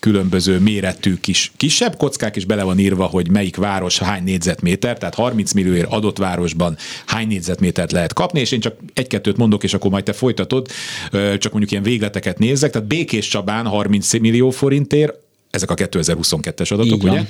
különböző 0.00 0.58
méretű 0.58 1.14
kis, 1.20 1.52
kisebb 1.56 1.96
kockák, 1.96 2.36
és 2.36 2.44
bele 2.44 2.62
van 2.62 2.78
írva, 2.78 3.04
hogy 3.04 3.30
melyik 3.30 3.56
város 3.56 3.98
hány 3.98 4.22
négyzetméter, 4.22 4.98
tehát 4.98 5.14
30 5.14 5.52
millióért 5.52 5.92
adott 5.92 6.18
városban 6.18 6.76
hány 7.06 7.26
négyzetmétert 7.26 7.92
lehet 7.92 8.12
kapni, 8.12 8.40
és 8.40 8.52
én 8.52 8.60
csak 8.60 8.76
egy-kettőt 8.94 9.36
mondok, 9.36 9.62
és 9.62 9.74
akkor 9.74 9.90
majd 9.90 10.04
te 10.04 10.12
folytatod, 10.12 10.68
csak 11.12 11.52
mondjuk 11.52 11.70
ilyen 11.70 11.82
végleteket 11.82 12.38
nézzek, 12.38 12.70
tehát 12.70 12.88
Békés 12.88 13.28
Csabán 13.28 13.66
30 13.66 14.18
millió 14.18 14.50
forintért, 14.50 15.14
ezek 15.54 15.70
a 15.70 15.74
2022-es 15.74 16.72
adatok, 16.72 17.02
ugye? 17.02 17.24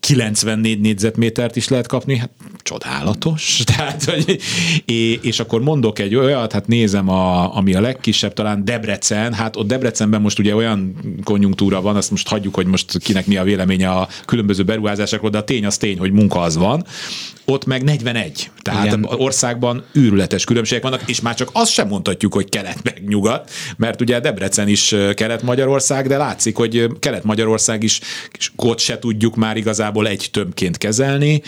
94 0.00 0.80
négyzetmétert 0.80 1.56
is 1.56 1.68
lehet 1.68 1.86
kapni, 1.86 2.16
hát 2.16 2.30
csodálatos. 2.62 3.60
Tehát, 3.76 4.04
hogy, 4.04 4.40
és 5.22 5.40
akkor 5.40 5.62
mondok 5.62 5.98
egy 5.98 6.14
olyat, 6.14 6.52
hát 6.52 6.66
nézem, 6.66 7.08
a, 7.08 7.56
ami 7.56 7.74
a 7.74 7.80
legkisebb, 7.80 8.32
talán 8.32 8.64
Debrecen, 8.64 9.32
hát 9.32 9.56
ott 9.56 9.66
Debrecenben 9.66 10.20
most 10.20 10.38
ugye 10.38 10.54
olyan 10.54 10.94
konjunktúra 11.24 11.80
van, 11.80 11.96
azt 11.96 12.10
most 12.10 12.28
hagyjuk, 12.28 12.54
hogy 12.54 12.66
most 12.66 12.98
kinek 12.98 13.26
mi 13.26 13.36
a 13.36 13.44
véleménye 13.44 13.90
a 13.90 14.08
különböző 14.24 14.62
beruházásokról, 14.62 15.30
de 15.30 15.38
a 15.38 15.44
tény 15.44 15.66
az 15.66 15.76
tény, 15.76 15.98
hogy 15.98 16.12
munka 16.12 16.40
az 16.40 16.56
van 16.56 16.84
ott 17.50 17.64
meg 17.64 17.82
41. 17.82 18.50
Tehát 18.62 18.86
Igen. 18.86 19.04
országban 19.04 19.84
őrületes 19.92 20.44
különbségek 20.44 20.82
vannak, 20.82 21.02
és 21.06 21.20
már 21.20 21.34
csak 21.34 21.50
azt 21.52 21.72
sem 21.72 21.88
mondhatjuk, 21.88 22.34
hogy 22.34 22.48
kelet 22.48 22.82
meg 22.82 23.02
nyugat, 23.06 23.50
mert 23.76 24.00
ugye 24.00 24.20
Debrecen 24.20 24.68
is 24.68 24.94
kelet-Magyarország, 25.14 26.08
de 26.08 26.16
látszik, 26.16 26.56
hogy 26.56 26.86
kelet-Magyarország 27.00 27.82
is, 27.82 28.00
és 28.38 28.50
ott 28.56 28.78
se 28.78 28.98
tudjuk 28.98 29.36
már 29.36 29.56
igazából 29.56 30.08
egy 30.08 30.28
tömbként 30.32 30.78
kezelni. 30.78 31.42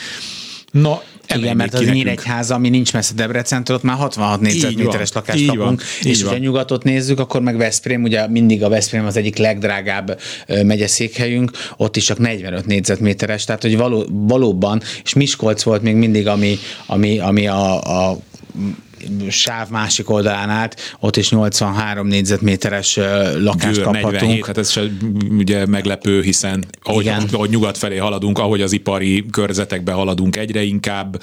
Na, 0.70 1.02
igen, 1.36 1.56
mert 1.56 1.74
az 1.74 1.86
Nyíregyháza, 1.86 2.54
ami 2.54 2.68
nincs 2.68 2.92
messze 2.92 3.14
Debrecentől, 3.14 3.76
ott 3.76 3.82
már 3.82 3.96
66 3.96 4.40
négyzetméteres 4.40 5.12
lakást 5.12 5.46
kapunk, 5.46 5.64
van, 5.64 5.80
és 6.02 6.22
ha 6.22 6.36
nyugatot 6.36 6.84
nézzük, 6.84 7.18
akkor 7.18 7.40
meg 7.40 7.56
Veszprém, 7.56 8.02
ugye 8.02 8.28
mindig 8.28 8.62
a 8.62 8.68
Veszprém 8.68 9.06
az 9.06 9.16
egyik 9.16 9.36
legdrágább 9.36 10.20
megyeszékhelyünk, 10.46 11.50
ott 11.76 11.96
is 11.96 12.04
csak 12.04 12.18
45 12.18 12.66
négyzetméteres, 12.66 13.44
tehát 13.44 13.62
hogy 13.62 13.76
való, 13.76 14.06
valóban, 14.10 14.82
és 15.04 15.14
Miskolc 15.14 15.62
volt 15.62 15.82
még 15.82 15.94
mindig, 15.94 16.26
ami, 16.26 16.58
ami, 16.86 17.18
ami 17.18 17.46
a, 17.46 17.80
a 18.10 18.18
sáv 19.28 19.68
másik 19.70 20.10
oldalán 20.10 20.50
át, 20.50 20.96
ott 21.00 21.16
is 21.16 21.30
83 21.30 22.06
négyzetméteres 22.06 22.96
lakást 23.38 23.74
Győr, 23.74 23.84
kaphatunk. 23.84 24.12
47, 24.12 24.46
hát 24.46 24.58
ez 24.58 24.70
se 24.70 24.82
ugye 25.38 25.66
meglepő, 25.66 26.22
hiszen 26.22 26.64
ahogy, 26.82 27.04
Igen. 27.04 27.28
ahogy 27.32 27.50
nyugat 27.50 27.78
felé 27.78 27.96
haladunk, 27.96 28.38
ahogy 28.38 28.60
az 28.60 28.72
ipari 28.72 29.26
körzetekbe 29.30 29.92
haladunk 29.92 30.36
egyre 30.36 30.62
inkább, 30.62 31.22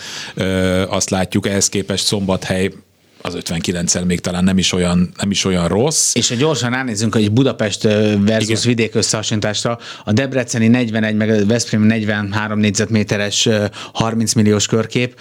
azt 0.90 1.10
látjuk, 1.10 1.48
ehhez 1.48 1.70
képest 1.70 2.06
Szombathely 2.06 2.72
az 3.22 3.38
59-el 3.40 4.06
még 4.06 4.20
talán 4.20 4.44
nem 4.44 4.58
is 4.58 4.74
olyan, 4.74 5.10
nem 5.18 5.32
is 5.32 5.46
olyan 5.46 5.68
rossz. 5.68 6.16
És 6.16 6.30
ha 6.30 6.36
gyorsan 6.36 6.72
ránézzünk, 6.72 7.14
hogy 7.14 7.32
Budapest 7.32 7.84
versus 7.84 8.50
Igen. 8.50 8.62
vidék 8.64 8.96
összehasonlításra, 8.96 9.80
a 10.04 10.12
Debreceni 10.12 10.68
41, 10.68 11.16
meg 11.16 11.30
a 11.30 11.46
Veszprém 11.46 11.82
43 11.82 12.60
négyzetméteres 12.60 13.50
30 13.94 14.34
milliós 14.34 14.66
körkép, 14.68 15.20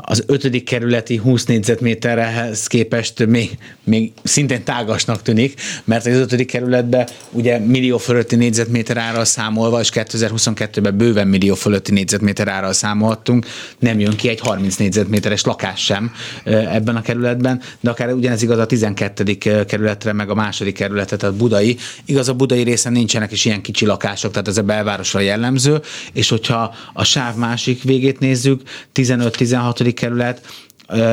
az 0.00 0.24
ötödik 0.26 0.64
kerületi 0.64 1.16
20 1.16 1.44
négyzetméterhez 1.44 2.66
képest 2.66 3.26
még, 3.26 3.58
még 3.84 4.12
szintén 4.22 4.64
tágasnak 4.64 5.22
tűnik, 5.22 5.60
mert 5.84 6.06
az 6.06 6.16
ötödik 6.16 6.46
kerületben 6.46 7.08
ugye 7.30 7.58
millió 7.58 7.98
fölötti 7.98 8.36
négyzetméter 8.36 8.96
árral 8.96 9.24
számolva, 9.24 9.80
és 9.80 9.90
2022-ben 9.92 10.96
bőven 10.96 11.28
millió 11.28 11.54
fölötti 11.54 11.92
négyzetméter 11.92 12.48
árral 12.48 12.72
számolhattunk, 12.72 13.46
nem 13.78 14.00
jön 14.00 14.16
ki 14.16 14.28
egy 14.28 14.40
30 14.40 14.76
négyzetméteres 14.76 15.44
lakás 15.44 15.84
sem 15.84 16.12
ebben 16.44 16.96
a 16.96 17.02
kerületben 17.02 17.23
kerületben, 17.24 17.60
de 17.80 17.90
akár 17.90 18.12
ugyanez 18.12 18.42
igaz 18.42 18.58
a 18.58 18.66
12. 18.66 19.38
kerületre, 19.66 20.12
meg 20.12 20.30
a 20.30 20.34
második 20.34 20.74
kerületre, 20.74 21.16
tehát 21.16 21.34
budai. 21.34 21.76
Igaz, 22.04 22.28
a 22.28 22.34
budai 22.34 22.62
részen 22.62 22.92
nincsenek 22.92 23.32
is 23.32 23.44
ilyen 23.44 23.62
kicsi 23.62 23.86
lakások, 23.86 24.30
tehát 24.30 24.48
ez 24.48 24.58
a 24.58 24.62
belvárosra 24.62 25.20
jellemző, 25.20 25.80
és 26.12 26.28
hogyha 26.28 26.74
a 26.92 27.04
sáv 27.04 27.36
másik 27.36 27.82
végét 27.82 28.18
nézzük, 28.18 28.62
15-16. 28.94 29.92
kerület, 29.96 30.46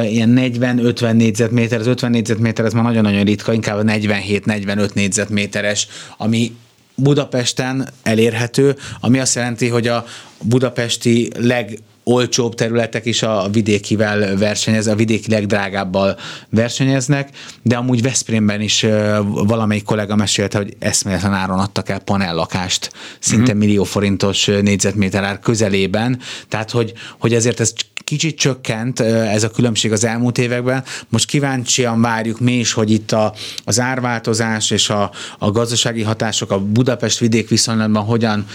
ilyen 0.04 0.34
40-50 0.38 1.14
négyzetméter, 1.14 1.80
az 1.80 1.88
50 1.88 2.12
négyzetméter 2.12 2.66
ez 2.66 2.74
már 2.74 2.84
nagyon-nagyon 2.84 3.24
ritka, 3.24 3.54
inkább 3.54 3.78
a 3.78 3.84
47-45 3.84 4.94
négyzetméteres, 4.94 5.88
ami 6.18 6.52
Budapesten 6.96 7.90
elérhető, 8.04 8.76
ami 9.00 9.20
azt 9.20 9.36
jelenti, 9.36 9.68
hogy 9.68 9.88
a 9.88 10.06
budapesti 10.42 11.30
leg 11.38 11.80
olcsóbb 12.04 12.56
területek 12.56 13.06
is 13.06 13.24
a 13.24 13.48
vidékivel 13.52 14.38
versenyez, 14.38 14.88
a 14.88 14.96
vidéki 14.96 15.32
legdrágábbal 15.32 16.18
versenyeznek, 16.50 17.30
de 17.62 17.78
amúgy 17.78 18.02
Veszprémben 18.02 18.62
is 18.62 18.86
valamelyik 19.28 19.84
kollega 19.84 20.16
mesélte, 20.16 20.58
hogy 20.58 20.76
eszméletlen 20.80 21.34
áron 21.34 21.60
adtak 21.60 21.90
el 21.90 22.00
panellakást, 22.00 22.92
szinte 23.20 23.44
uh-huh. 23.44 23.58
millió 23.58 23.84
forintos 23.84 24.46
négyzetméter 24.46 25.24
ár 25.24 25.40
közelében, 25.40 26.20
tehát 26.48 26.72
hogy, 26.72 26.94
hogy 27.20 27.34
ezért 27.34 27.60
ez 27.60 27.74
kicsit 28.12 28.38
csökkent 28.38 29.00
ez 29.00 29.44
a 29.44 29.50
különbség 29.50 29.92
az 29.92 30.04
elmúlt 30.04 30.38
években. 30.38 30.84
Most 31.10 31.26
kíváncsian 31.26 32.02
várjuk 32.02 32.40
mi 32.40 32.52
is, 32.52 32.74
hogy 32.74 32.92
itt 32.92 33.12
a, 33.12 33.34
az 33.66 33.80
árváltozás 33.80 34.72
és 34.72 34.90
a, 34.90 35.12
a 35.38 35.52
gazdasági 35.52 36.02
hatások 36.02 36.52
a 36.52 36.60
Budapest 36.60 37.20
vidék 37.20 37.50
viszonylatban 37.50 38.04
hogyan 38.04 38.46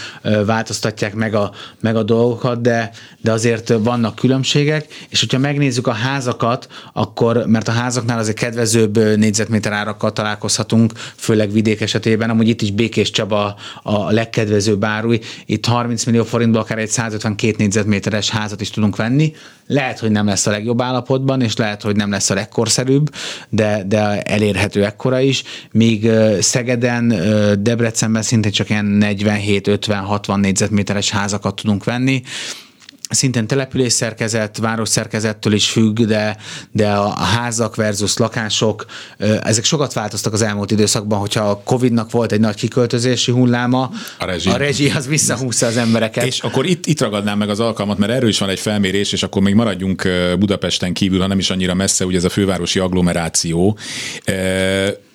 változtatják 0.45 1.13
meg 1.13 1.33
a, 1.33 1.51
meg 1.79 1.95
a 1.95 2.03
dolgokat, 2.03 2.61
de, 2.61 2.91
de 3.21 3.31
azért 3.31 3.73
vannak 3.79 4.15
különbségek, 4.15 4.85
és 5.09 5.19
hogyha 5.19 5.37
megnézzük 5.37 5.87
a 5.87 5.91
házakat, 5.91 6.67
akkor, 6.93 7.43
mert 7.45 7.67
a 7.67 7.71
házaknál 7.71 8.19
azért 8.19 8.37
kedvezőbb 8.37 8.97
négyzetméter 8.97 9.71
árakkal 9.71 10.13
találkozhatunk, 10.13 10.91
főleg 11.15 11.51
vidék 11.51 11.81
esetében, 11.81 12.29
amúgy 12.29 12.47
itt 12.47 12.61
is 12.61 12.71
Békés 12.71 13.11
Csaba 13.11 13.55
a 13.83 14.11
legkedvezőbb 14.11 14.83
áruj, 14.83 15.19
itt 15.45 15.65
30 15.65 16.03
millió 16.03 16.23
forintból 16.23 16.61
akár 16.61 16.77
egy 16.77 16.89
152 16.89 17.55
négyzetméteres 17.57 18.29
házat 18.29 18.61
is 18.61 18.69
tudunk 18.69 18.95
venni, 18.95 19.33
lehet, 19.67 19.99
hogy 19.99 20.11
nem 20.11 20.25
lesz 20.25 20.47
a 20.47 20.51
legjobb 20.51 20.81
állapotban, 20.81 21.41
és 21.41 21.55
lehet, 21.55 21.81
hogy 21.81 21.95
nem 21.95 22.11
lesz 22.11 22.29
a 22.29 22.33
legkorszerűbb, 22.33 23.13
de, 23.49 23.83
de 23.87 24.21
elérhető 24.21 24.85
ekkora 24.85 25.19
is, 25.19 25.43
míg 25.71 26.09
Szegeden, 26.39 27.07
Debrecenben 27.59 28.21
szintén 28.21 28.51
csak 28.51 28.69
ilyen 28.69 28.97
47-50-60 29.01 30.35
négyzetméteres 30.35 31.09
házakat 31.09 31.55
tudunk 31.55 31.83
venni, 31.83 32.21
szintén 33.09 33.47
település 33.47 33.93
szerkezet, 33.93 34.57
város 34.57 34.89
szerkezettől 34.89 35.53
is 35.53 35.69
függ, 35.69 35.99
de, 35.99 36.37
de 36.71 36.91
a 36.91 37.09
házak 37.09 37.75
versus 37.75 38.17
lakások, 38.17 38.85
ezek 39.43 39.63
sokat 39.63 39.93
változtak 39.93 40.33
az 40.33 40.41
elmúlt 40.41 40.71
időszakban, 40.71 41.19
hogyha 41.19 41.49
a 41.49 41.61
Covid-nak 41.63 42.11
volt 42.11 42.31
egy 42.31 42.39
nagy 42.39 42.55
kiköltözési 42.55 43.31
hulláma, 43.31 43.91
a 44.19 44.25
rezsi, 44.25 44.49
a 44.49 44.57
rezsi 44.57 44.89
az 44.89 45.07
visszahúzza 45.07 45.65
az 45.65 45.77
embereket. 45.77 46.25
És 46.25 46.39
akkor 46.39 46.65
itt, 46.65 46.85
itt 46.85 47.01
ragadnám 47.01 47.37
meg 47.37 47.49
az 47.49 47.59
alkalmat, 47.59 47.97
mert 47.97 48.11
erről 48.11 48.29
is 48.29 48.39
van 48.39 48.49
egy 48.49 48.59
felmérés, 48.59 49.11
és 49.11 49.23
akkor 49.23 49.41
még 49.41 49.53
maradjunk 49.53 50.07
Budapesten 50.39 50.93
kívül, 50.93 51.19
ha 51.19 51.27
nem 51.27 51.39
is 51.39 51.49
annyira 51.49 51.73
messze, 51.73 52.05
ugye 52.05 52.17
ez 52.17 52.23
a 52.23 52.29
fővárosi 52.29 52.79
agglomeráció. 52.79 53.77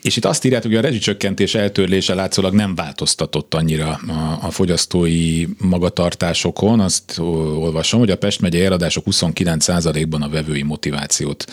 És 0.02 0.16
itt 0.16 0.24
azt 0.24 0.44
írják, 0.44 0.62
hogy 0.62 0.74
a 0.74 0.80
rezsicsökkentés 0.80 1.54
eltörlése 1.54 2.14
látszólag 2.14 2.54
nem 2.54 2.74
változtatott 2.74 3.54
annyira 3.54 4.00
a, 4.08 4.38
a 4.42 4.50
fogyasztói 4.50 5.46
magatartásokon. 5.58 6.80
Azt 6.80 7.18
olvasom, 7.18 8.00
hogy 8.00 8.10
a 8.10 8.16
Pest 8.16 8.40
megye 8.40 8.64
eladások 8.64 9.04
29%-ban 9.10 10.22
a 10.22 10.28
vevői 10.28 10.62
motivációt 10.62 11.44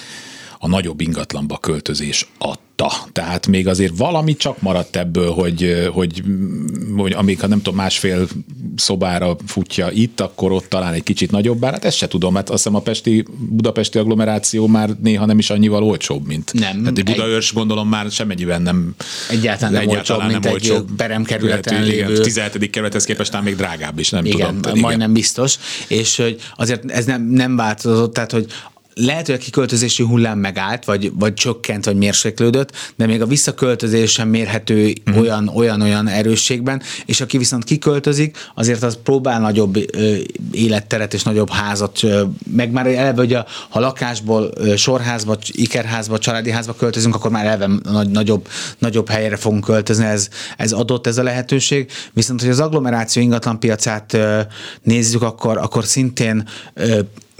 a 0.62 0.68
nagyobb 0.68 1.02
ingatlanba 1.02 1.58
költözés 1.58 2.28
adta. 2.38 2.92
Tehát 3.12 3.48
még 3.48 3.68
azért 3.68 3.98
valami 3.98 4.36
csak 4.36 4.62
maradt 4.62 4.96
ebből, 4.96 5.32
hogy, 5.32 5.90
hogy, 5.94 6.24
hogy 6.98 7.12
amíg 7.12 7.40
ha 7.40 7.48
nem 7.48 7.58
tudom, 7.62 7.76
másfél 7.76 8.28
szobára 8.76 9.36
futja 9.46 9.92
itt, 9.92 10.20
akkor 10.20 10.52
ott 10.52 10.66
talán 10.70 10.94
egy 10.94 11.04
kicsit 11.04 11.32
nagyobb 11.32 11.64
hát 11.66 11.86
ezt 11.86 11.98
se 11.98 12.08
tudom, 12.08 12.34
mert 12.34 12.50
azt 12.50 12.64
hiszem 12.64 12.76
a 12.76 12.82
Pesti, 12.82 13.26
budapesti 13.50 13.98
agglomeráció 13.98 14.68
már 14.68 14.90
néha 15.02 15.26
nem 15.26 15.38
is 15.38 15.50
annyival 15.50 15.84
olcsóbb, 15.84 16.28
mint. 16.28 16.54
Nem. 16.54 16.80
Tehát 16.82 16.98
egy 16.98 17.04
Budaörs 17.04 17.54
gondolom 17.54 17.90
már 17.90 18.12
semmennyiben 18.12 18.62
nem. 18.62 18.96
Egyáltalán 19.30 19.74
nem 19.74 19.82
egyáltalán 19.82 20.22
olcsóbb, 20.26 20.42
nem 20.42 20.42
mint 20.42 20.46
olcsóbb. 20.46 20.90
egy 20.90 20.96
peremkerületen 20.96 21.84
lévő. 21.84 22.22
17. 22.22 22.70
kerülethez 22.70 23.06
képest 23.06 23.30
talán 23.30 23.46
még 23.46 23.56
drágább 23.56 24.00
is, 24.00 24.10
nem 24.10 24.26
igen, 24.26 24.62
tudom. 24.62 24.80
Majdnem 24.80 25.00
igen. 25.00 25.14
biztos. 25.14 25.58
És 25.88 26.18
hogy 26.18 26.42
azért 26.56 26.92
ez 26.92 27.06
nem, 27.06 27.24
nem 27.24 27.56
változott, 27.56 28.14
tehát 28.14 28.32
hogy 28.32 28.46
lehet, 28.96 29.26
hogy 29.26 29.36
a 29.36 29.38
kiköltözési 29.38 30.04
hullám 30.04 30.40
megállt, 30.40 30.86
vagy, 30.86 31.12
vagy 31.16 31.34
csökkent, 31.34 31.86
vagy 31.86 31.96
mérséklődött, 31.96 32.72
de 32.96 33.06
még 33.06 33.22
a 33.22 33.26
visszaköltözés 33.26 34.12
sem 34.12 34.30
mérhető 34.30 34.94
uh-huh. 35.06 35.22
olyan, 35.24 35.48
olyan, 35.48 35.82
olyan 35.82 36.08
erősségben, 36.08 36.82
és 37.06 37.22
aki 37.22 37.38
viszont 37.38 37.64
kiköltözik, 37.64 38.38
azért 38.56 38.84
az 38.84 38.98
próbál 39.04 39.40
nagyobb 39.40 39.96
ö, 39.96 40.16
életteret 40.52 41.14
és 41.14 41.24
nagyobb 41.24 41.50
házat, 41.50 42.04
ö, 42.04 42.24
meg 42.52 42.72
már 42.72 42.88
eleve, 42.88 43.22
hogy 43.22 43.34
a, 43.34 43.46
ha 43.70 43.80
lakásból 43.80 44.52
ö, 44.56 44.76
sorházba, 44.76 45.38
ikerházba, 45.48 46.18
családi 46.18 46.52
házba 46.52 46.74
költözünk, 46.74 47.16
akkor 47.16 47.32
már 47.32 47.46
eleve 47.46 47.70
nagy, 47.84 48.10
nagyobb, 48.10 48.48
nagyobb 48.78 49.10
helyre 49.10 49.36
fogunk 49.36 49.64
költözni, 49.64 50.06
ez, 50.06 50.30
ez 50.58 50.72
adott 50.72 51.08
ez 51.08 51.18
a 51.18 51.24
lehetőség. 51.24 51.92
Viszont, 52.14 52.42
hogy 52.42 52.50
az 52.50 52.60
agglomeráció 52.60 53.22
ingatlan 53.22 53.60
piacát 53.60 54.14
ö, 54.14 54.40
nézzük, 54.82 55.22
akkor, 55.22 55.58
akkor 55.58 55.86
szintén 55.86 56.48
ö, 56.74 57.00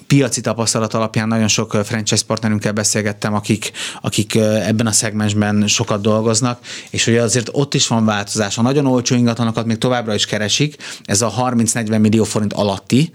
piaci 0.10 0.42
tapasztalat 0.42 0.94
alapján 0.94 1.28
nagyon 1.28 1.48
sok 1.48 1.72
franchise 1.84 2.24
partnerünkkel 2.28 2.72
beszélgettem, 2.72 3.34
akik, 3.34 3.72
akik 4.02 4.36
ebben 4.36 4.88
a 4.88 4.92
szegmensben 4.92 5.68
sokat 5.68 6.02
dolgoznak, 6.02 6.60
és 6.90 7.06
hogy 7.06 7.18
azért 7.18 7.50
ott 7.52 7.74
is 7.74 7.88
van 7.88 8.06
változás. 8.06 8.58
A 8.58 8.62
nagyon 8.62 8.86
olcsó 8.86 9.16
ingatlanokat 9.16 9.66
még 9.66 9.78
továbbra 9.78 10.14
is 10.14 10.26
keresik, 10.26 10.76
ez 11.04 11.22
a 11.22 11.34
30-40 11.38 12.00
millió 12.00 12.24
forint 12.24 12.54
alatti, 12.54 13.12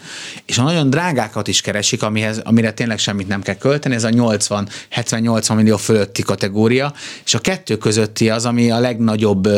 és 0.47 0.59
a 0.59 0.63
nagyon 0.63 0.91
drágákat 0.91 1.49
is 1.49 1.61
keresik, 1.61 2.03
amihez, 2.03 2.39
amire 2.39 2.73
tényleg 2.73 2.99
semmit 2.99 3.29
nem 3.29 3.43
kell 3.43 3.57
költeni, 3.57 3.95
ez 3.95 4.05
a 4.05 4.09
80-70-80 4.09 5.55
millió 5.55 5.77
fölötti 5.77 6.23
kategória, 6.23 6.93
és 7.25 7.35
a 7.35 7.39
kettő 7.39 7.77
közötti 7.77 8.31
az, 8.31 8.45
ami 8.45 8.71
a 8.71 8.79
legnagyobb 8.79 9.49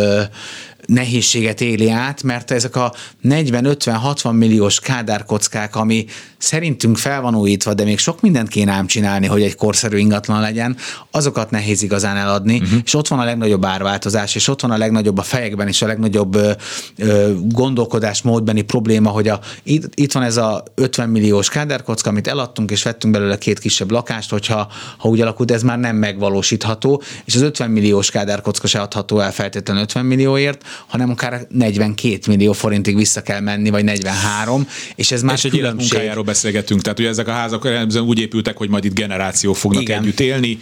nehézséget 0.87 1.61
éli 1.61 1.91
át, 1.91 2.23
mert 2.23 2.51
ezek 2.51 2.77
a 2.77 2.95
40-50-60 3.25 4.33
milliós 4.33 4.81
kádárkockák, 4.81 5.77
ami 5.77 6.07
szerintünk 6.39 6.99
fel 6.99 7.21
van 7.21 7.35
újítva, 7.35 7.75
de 7.75 7.85
még 7.85 7.99
sok 7.99 8.21
mindent 8.21 8.49
kéne 8.49 8.73
ám 8.73 8.87
csinálni, 8.87 9.27
hogy 9.27 9.43
egy 9.43 9.55
korszerű 9.55 9.97
ingatlan 9.97 10.41
legyen, 10.41 10.77
azokat 11.11 11.51
nehéz 11.51 11.83
igazán 11.83 12.17
eladni, 12.17 12.57
uh-huh. 12.57 12.81
és 12.85 12.95
ott 12.95 13.09
van 13.09 13.19
a 13.19 13.25
legnagyobb 13.25 13.65
árváltozás, 13.65 14.35
és 14.35 14.49
ott 14.49 14.61
van 14.61 14.71
a 14.71 14.77
legnagyobb 14.77 15.19
a 15.19 15.23
fejekben, 15.23 15.69
és 15.69 15.83
a 15.83 15.87
legnagyobb 15.87 16.35
ö, 16.35 16.53
ö, 16.99 17.33
gondolkodásmódbeni 17.43 18.63
probléma, 18.63 19.11
hogy 19.11 19.29
a, 19.29 19.41
itt, 19.63 19.95
itt 19.95 20.13
van 20.13 20.23
ez 20.23 20.37
a 20.37 20.63
50 20.75 21.09
milliós 21.09 21.49
kádárkocka, 21.49 22.11
amit 22.11 22.27
eladtunk, 22.27 22.71
és 22.71 22.83
vettünk 22.83 23.15
belőle 23.15 23.39
két 23.39 23.59
kisebb 23.59 23.91
lakást, 23.91 24.31
hogyha 24.31 24.69
ha 24.99 25.09
úgy 25.09 25.21
alakult, 25.21 25.51
ez 25.51 25.63
már 25.63 25.79
nem 25.79 25.97
megvalósítható, 25.97 27.03
és 27.25 27.35
az 27.35 27.41
50 27.43 27.71
milliós 27.71 28.11
kádárkocka 28.11 28.67
se 28.67 28.81
adható 28.81 29.21
el 29.21 29.33
feltétlenül 29.33 29.83
50 29.83 30.05
millióért, 30.05 30.63
hanem 30.87 31.11
akár 31.11 31.47
42 31.51 32.19
millió 32.27 32.53
forintig 32.53 32.97
vissza 32.97 33.23
kell 33.23 33.41
menni, 33.41 33.71
vagy 33.71 33.85
43, 33.85 34.69
és 34.95 35.13
ez 35.13 35.23
már 35.23 35.35
és 35.35 35.45
egy 35.45 35.63
munkájáról 35.63 36.25
beszélgetünk, 36.37 36.83
tehát 36.83 36.99
ugye 36.99 37.09
ezek 37.09 37.29
a 37.29 37.33
házak 37.33 37.69
úgy 38.07 38.19
épültek, 38.19 38.57
hogy 38.57 38.69
majd 38.69 38.85
itt 38.85 38.95
generációk 38.95 39.57
fognak 39.57 39.83
Igen. 39.83 40.03
együtt 40.03 40.21
élni, 40.21 40.59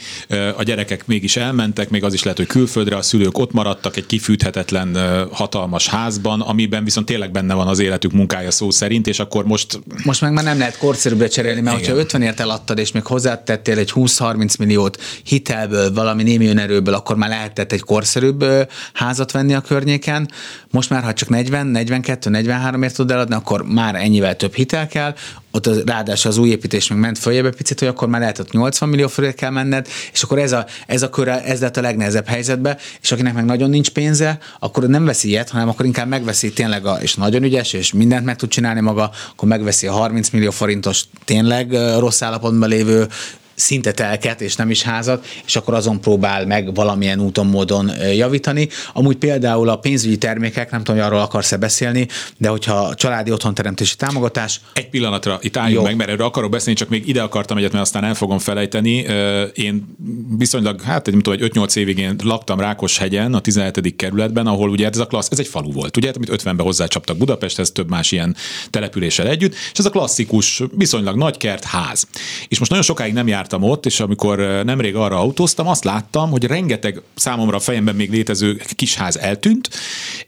a 0.57 0.63
gyerekek 0.63 1.07
mégis 1.07 1.37
elmentek, 1.37 1.91
még 1.91 2.05
az 2.05 2.15
is 2.15 2.23
lehet, 2.23 2.39
hogy 2.39 2.47
külföldre, 2.47 2.97
a 2.97 3.03
szülők 3.03 3.39
ott 3.39 3.53
maradtak 3.53 3.97
egy 3.97 4.07
kifűthetetlen 4.07 4.97
hatalmas 5.33 5.89
házban, 5.89 6.41
amiben 6.41 6.85
viszont 6.85 7.07
tényleg 7.07 7.31
benne 7.31 7.55
van 7.55 7.67
az 7.67 7.79
életük 7.79 8.13
munkája 8.13 8.51
szó 8.51 8.71
szerint, 8.71 9.07
és 9.07 9.19
akkor 9.19 9.45
most... 9.45 9.81
Most 10.05 10.21
meg 10.21 10.33
már 10.33 10.45
nem 10.45 10.59
lehet 10.59 10.79
korszerűbbre 10.79 11.29
cserélni, 11.29 11.61
mert 11.61 11.77
Igen. 11.77 11.89
hogyha 11.89 12.05
50 12.05 12.23
ért 12.23 12.41
eladtad, 12.41 12.79
és 12.79 12.93
még 12.93 13.05
hozzátettél 13.05 13.79
egy 13.79 13.93
20-30 13.95 14.59
milliót 14.59 15.03
hitelből, 15.25 15.93
valami 15.93 16.23
némi 16.23 16.47
önerőből, 16.47 16.95
akkor 16.95 17.17
már 17.17 17.29
lehetett 17.29 17.73
egy 17.73 17.81
korszerűbb 17.81 18.45
házat 18.93 19.33
venni 19.33 19.55
a 19.55 19.61
környéken, 19.61 20.05
környéken, 20.05 20.29
most 20.71 20.91
már 20.91 21.03
ha 21.03 21.13
csak 21.13 21.29
40, 21.29 21.67
42, 21.67 22.31
43 22.31 22.83
ért 22.83 22.95
tud 22.95 23.11
eladni, 23.11 23.35
akkor 23.35 23.65
már 23.65 23.95
ennyivel 23.95 24.37
több 24.37 24.55
hitel 24.55 24.87
kell, 24.87 25.15
ott 25.55 25.67
az, 25.67 25.83
ráadásul 25.87 26.31
az 26.31 26.39
új 26.39 26.49
építés 26.49 26.89
meg 26.89 26.99
ment 26.99 27.19
följebb 27.19 27.47
egy 27.47 27.57
picit, 27.57 27.79
hogy 27.79 27.89
akkor 27.89 28.09
már 28.09 28.21
lehet 28.21 28.39
ott 28.39 28.51
80 28.51 28.89
millió 28.89 29.09
fölé 29.09 29.33
kell 29.33 29.51
menned, 29.51 29.89
és 30.13 30.23
akkor 30.23 30.39
ez 30.39 30.53
a, 30.53 30.67
ez 30.87 31.03
a 31.03 31.11
kör, 31.11 31.29
ez 31.29 31.61
lett 31.61 31.77
a 31.77 31.81
legnehezebb 31.81 32.27
helyzetbe, 32.27 32.79
és 33.01 33.13
akinek 33.13 33.35
meg 33.35 33.45
nagyon 33.45 33.71
nincs 33.71 33.91
pénze, 33.91 34.39
akkor 34.59 34.83
nem 34.83 35.05
veszi 35.05 35.29
ilyet, 35.29 35.51
hanem 35.51 35.69
akkor 35.69 35.85
inkább 35.85 36.09
megveszi 36.09 36.53
tényleg, 36.53 36.87
a, 36.87 36.99
és 37.01 37.15
nagyon 37.15 37.43
ügyes, 37.43 37.73
és 37.73 37.93
mindent 37.93 38.25
meg 38.25 38.37
tud 38.37 38.49
csinálni 38.49 38.81
maga, 38.81 39.11
akkor 39.33 39.49
megveszi 39.49 39.87
a 39.87 39.93
30 39.93 40.31
millió 40.31 40.51
forintos 40.51 41.05
tényleg 41.25 41.73
rossz 41.99 42.23
állapotban 42.23 42.69
lévő 42.69 43.09
szinte 43.55 43.93
telket, 43.93 44.41
és 44.41 44.57
nem 44.57 44.71
is 44.71 44.83
házat, 44.83 45.27
és 45.47 45.57
akkor 45.57 45.75
azon 45.75 46.01
próbál 46.01 46.47
meg 46.47 46.75
valamilyen 46.75 47.21
úton, 47.21 47.47
módon 47.47 47.91
javítani. 48.15 48.69
Amúgy 48.93 49.17
például 49.17 49.69
a 49.69 49.77
pénzügyi 49.77 50.19
termékek, 50.19 50.71
nem 50.71 50.83
tudom, 50.85 51.01
hogy 51.01 51.11
arról 51.11 51.21
akarsz-e 51.21 51.57
beszélni, 51.57 52.09
de 52.37 52.49
hogyha 52.49 52.75
a 52.75 52.95
családi 52.95 53.31
otthonteremtési 53.31 53.97
támogatás. 53.97 54.61
Egy 54.73 54.89
pillanatra 54.89 55.39
itt 55.43 55.57
álljunk 55.57 55.79
Jó. 55.79 55.83
meg, 55.83 55.97
mert 55.97 56.11
erről 56.11 56.27
akarok 56.27 56.51
beszélni, 56.51 56.79
csak 56.79 56.89
még 56.89 57.09
ide 57.09 57.23
akartam 57.23 57.57
egyet, 57.57 57.73
mert 57.73 57.85
aztán 57.85 58.05
el 58.05 58.15
fogom 58.15 58.39
felejteni. 58.39 59.07
Én 59.55 59.97
viszonylag, 60.39 60.81
hát 60.81 61.07
nem 61.07 61.21
tudom, 61.21 61.41
egy 61.43 61.51
5-8 61.55 61.77
évig 61.77 61.99
én 61.99 62.17
laktam 62.23 62.61
Rákoshegyen, 62.61 63.35
a 63.35 63.41
17. 63.41 63.97
kerületben, 63.97 64.47
ahol 64.47 64.71
ugye 64.71 64.89
ez 64.89 64.99
a 64.99 65.07
klassz, 65.07 65.29
ez 65.31 65.39
egy 65.39 65.47
falu 65.47 65.73
volt, 65.73 65.97
ugye, 65.97 66.13
amit 66.15 66.29
50-ben 66.33 66.65
hozzácsaptak 66.65 67.17
Budapesthez, 67.17 67.73
több 67.73 67.89
más 67.89 68.13
ilyen 68.13 68.37
településsel 68.71 69.29
együtt, 69.29 69.55
és 69.73 69.79
ez 69.79 69.85
a 69.85 69.91
klasszikus, 69.91 70.63
viszonylag 70.77 71.17
nagy 71.17 71.37
kert 71.37 71.65
ház. 71.65 72.07
És 72.49 72.59
most 72.59 72.71
nagyon 72.71 72.87
sokáig 72.87 73.13
nem 73.13 73.29
jár 73.29 73.44
jártam 73.45 73.71
ott, 73.71 73.87
és 73.87 74.01
amikor 74.01 74.39
nemrég 74.65 74.97
arra 74.97 75.19
autóztam, 75.19 75.69
azt 75.69 75.85
láttam, 75.85 76.31
hogy 76.31 76.45
rengeteg 76.45 77.01
számomra 77.15 77.57
a 77.57 77.61
fejemben 77.61 77.95
még 77.95 78.11
létező 78.11 78.61
kisház 78.77 79.17
eltűnt. 79.17 79.71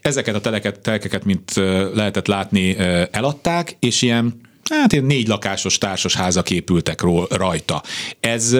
Ezeket 0.01 0.35
a 0.35 0.41
teleket, 0.41 0.79
telkeket, 0.79 1.25
mint 1.25 1.53
lehetett 1.93 2.27
látni, 2.27 2.77
eladták, 3.11 3.75
és 3.79 4.01
ilyen 4.01 4.41
hát 4.69 4.93
ilyen 4.93 5.05
négy 5.05 5.27
lakásos 5.27 5.77
társas 5.77 6.15
házak 6.15 6.49
épültek 6.49 7.01
rajta. 7.29 7.83
Ez, 8.19 8.53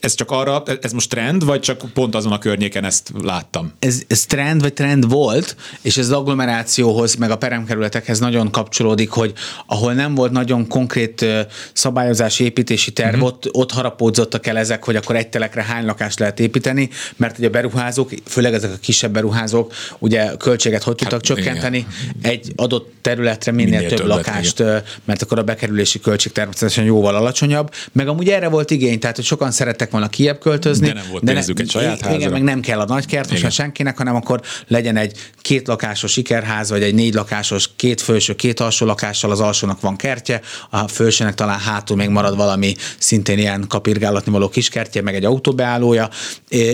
ez 0.00 0.14
csak 0.14 0.30
arra, 0.30 0.62
ez 0.80 0.92
most 0.92 1.10
trend, 1.10 1.44
vagy 1.44 1.60
csak 1.60 1.82
pont 1.94 2.14
azon 2.14 2.32
a 2.32 2.38
környéken 2.38 2.84
ezt 2.84 3.12
láttam? 3.22 3.72
Ez, 3.78 4.02
ez 4.06 4.24
trend, 4.24 4.60
vagy 4.60 4.72
trend 4.72 5.08
volt, 5.08 5.56
és 5.80 5.96
ez 5.96 6.04
az 6.04 6.12
agglomerációhoz, 6.12 7.14
meg 7.14 7.30
a 7.30 7.36
peremkerületekhez 7.36 8.18
nagyon 8.18 8.50
kapcsolódik, 8.50 9.10
hogy 9.10 9.32
ahol 9.66 9.92
nem 9.92 10.14
volt 10.14 10.32
nagyon 10.32 10.68
konkrét 10.68 11.24
szabályozási 11.72 12.44
építési 12.44 12.92
terv, 12.92 13.14
uh-huh. 13.14 13.28
ott, 13.28 13.48
ott 13.52 13.72
harapódzottak 13.72 14.46
el 14.46 14.58
ezek, 14.58 14.84
hogy 14.84 14.96
akkor 14.96 15.16
egy 15.16 15.28
telekre 15.28 15.62
hány 15.62 15.84
lakást 15.84 16.18
lehet 16.18 16.40
építeni, 16.40 16.88
mert 17.16 17.38
ugye 17.38 17.46
a 17.46 17.50
beruházók, 17.50 18.10
főleg 18.26 18.54
ezek 18.54 18.72
a 18.72 18.78
kisebb 18.80 19.12
beruházók, 19.12 19.72
ugye 19.98 20.36
költséget 20.36 20.82
hogy 20.82 20.94
tudtak 20.94 21.12
hát, 21.12 21.22
csökkenteni, 21.22 21.76
igen. 21.76 22.32
egy 22.32 22.52
adott 22.56 22.92
területre 23.00 23.52
minél, 23.52 23.72
minél 23.72 23.88
több 23.88 23.98
többet, 23.98 24.16
lakást, 24.16 24.60
igen. 24.60 24.82
Mert 25.06 25.22
akkor 25.22 25.38
a 25.38 25.42
bekerülési 25.42 26.00
költség 26.00 26.32
természetesen 26.32 26.84
jóval 26.84 27.14
alacsonyabb, 27.14 27.74
meg 27.92 28.08
amúgy 28.08 28.28
erre 28.28 28.48
volt 28.48 28.70
igény, 28.70 28.98
tehát 28.98 29.16
hogy 29.16 29.24
sokan 29.24 29.50
szerettek 29.50 29.90
volna 29.90 30.08
kiebb 30.08 30.38
költözni. 30.38 30.86
De 30.86 30.92
nem 30.92 31.04
volt 31.10 31.24
de 31.24 31.32
ne, 31.32 31.38
egy 31.38 31.70
saját 31.70 32.00
házra. 32.00 32.16
Igen, 32.18 32.32
meg 32.32 32.42
nem 32.42 32.60
kell 32.60 32.80
a 32.80 32.84
nagykert 32.84 33.30
most 33.30 33.50
senkinek, 33.50 33.96
hanem 33.96 34.14
akkor 34.14 34.40
legyen 34.66 34.96
egy 34.96 35.18
két 35.40 35.66
lakásos 35.66 36.12
sikerház, 36.12 36.70
vagy 36.70 36.82
egy 36.82 36.94
négy 36.94 37.14
lakásos, 37.14 37.70
két 37.76 38.00
felső, 38.00 38.34
két 38.34 38.60
alsó 38.60 38.86
lakással, 38.86 39.30
az 39.30 39.40
alsónak 39.40 39.80
van 39.80 39.96
kertje, 39.96 40.40
a 40.70 40.88
felsőnek 40.88 41.34
talán 41.34 41.58
hátul 41.58 41.96
még 41.96 42.08
marad 42.08 42.36
valami 42.36 42.74
szintén 42.98 43.38
ilyen 43.38 43.64
kapirgálatni 43.68 44.32
való 44.32 44.48
kiskertje, 44.48 45.02
meg 45.02 45.14
egy 45.14 45.24
autóbeállója, 45.24 46.08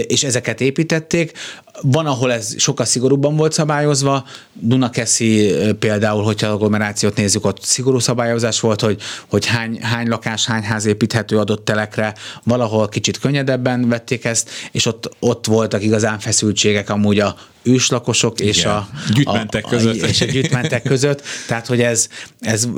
és 0.06 0.24
ezeket 0.24 0.60
építették. 0.60 1.32
Van, 1.80 2.06
ahol 2.06 2.32
ez 2.32 2.60
sokkal 2.60 2.86
szigorúbban 2.86 3.36
volt 3.36 3.52
szabályozva. 3.52 4.24
Dunakeszi 4.52 5.54
például, 5.78 6.22
hogyha 6.22 6.46
agglomerációt 6.46 7.16
nézzük, 7.16 7.44
ott 7.44 7.62
szigorú 7.62 7.98
szabályozás 7.98 8.60
volt, 8.60 8.80
hogy, 8.80 9.00
hogy 9.30 9.46
hány, 9.46 9.78
hány 9.82 10.08
lakás, 10.08 10.46
hány 10.46 10.62
ház 10.62 10.84
építhető 10.84 11.38
adott 11.38 11.64
telekre. 11.64 12.14
Valahol 12.42 12.88
kicsit 12.88 13.18
könnyedebben 13.18 13.88
vették 13.88 14.24
ezt, 14.24 14.50
és 14.72 14.86
ott, 14.86 15.16
ott 15.18 15.46
voltak 15.46 15.82
igazán 15.82 16.18
feszültségek 16.18 16.90
amúgy 16.90 17.18
a 17.18 17.36
őslakosok 17.62 18.40
Igen. 18.40 18.52
és 18.52 18.64
a, 18.64 18.88
gyűjtmentek 19.14 19.64
között. 19.64 20.02
A, 20.02 20.06
és 20.06 20.20
a 20.20 20.24
gyűjtmentek 20.24 20.82
között. 20.82 21.22
Tehát, 21.46 21.66
hogy 21.66 21.80
ez, 21.80 22.08
ez, 22.40 22.68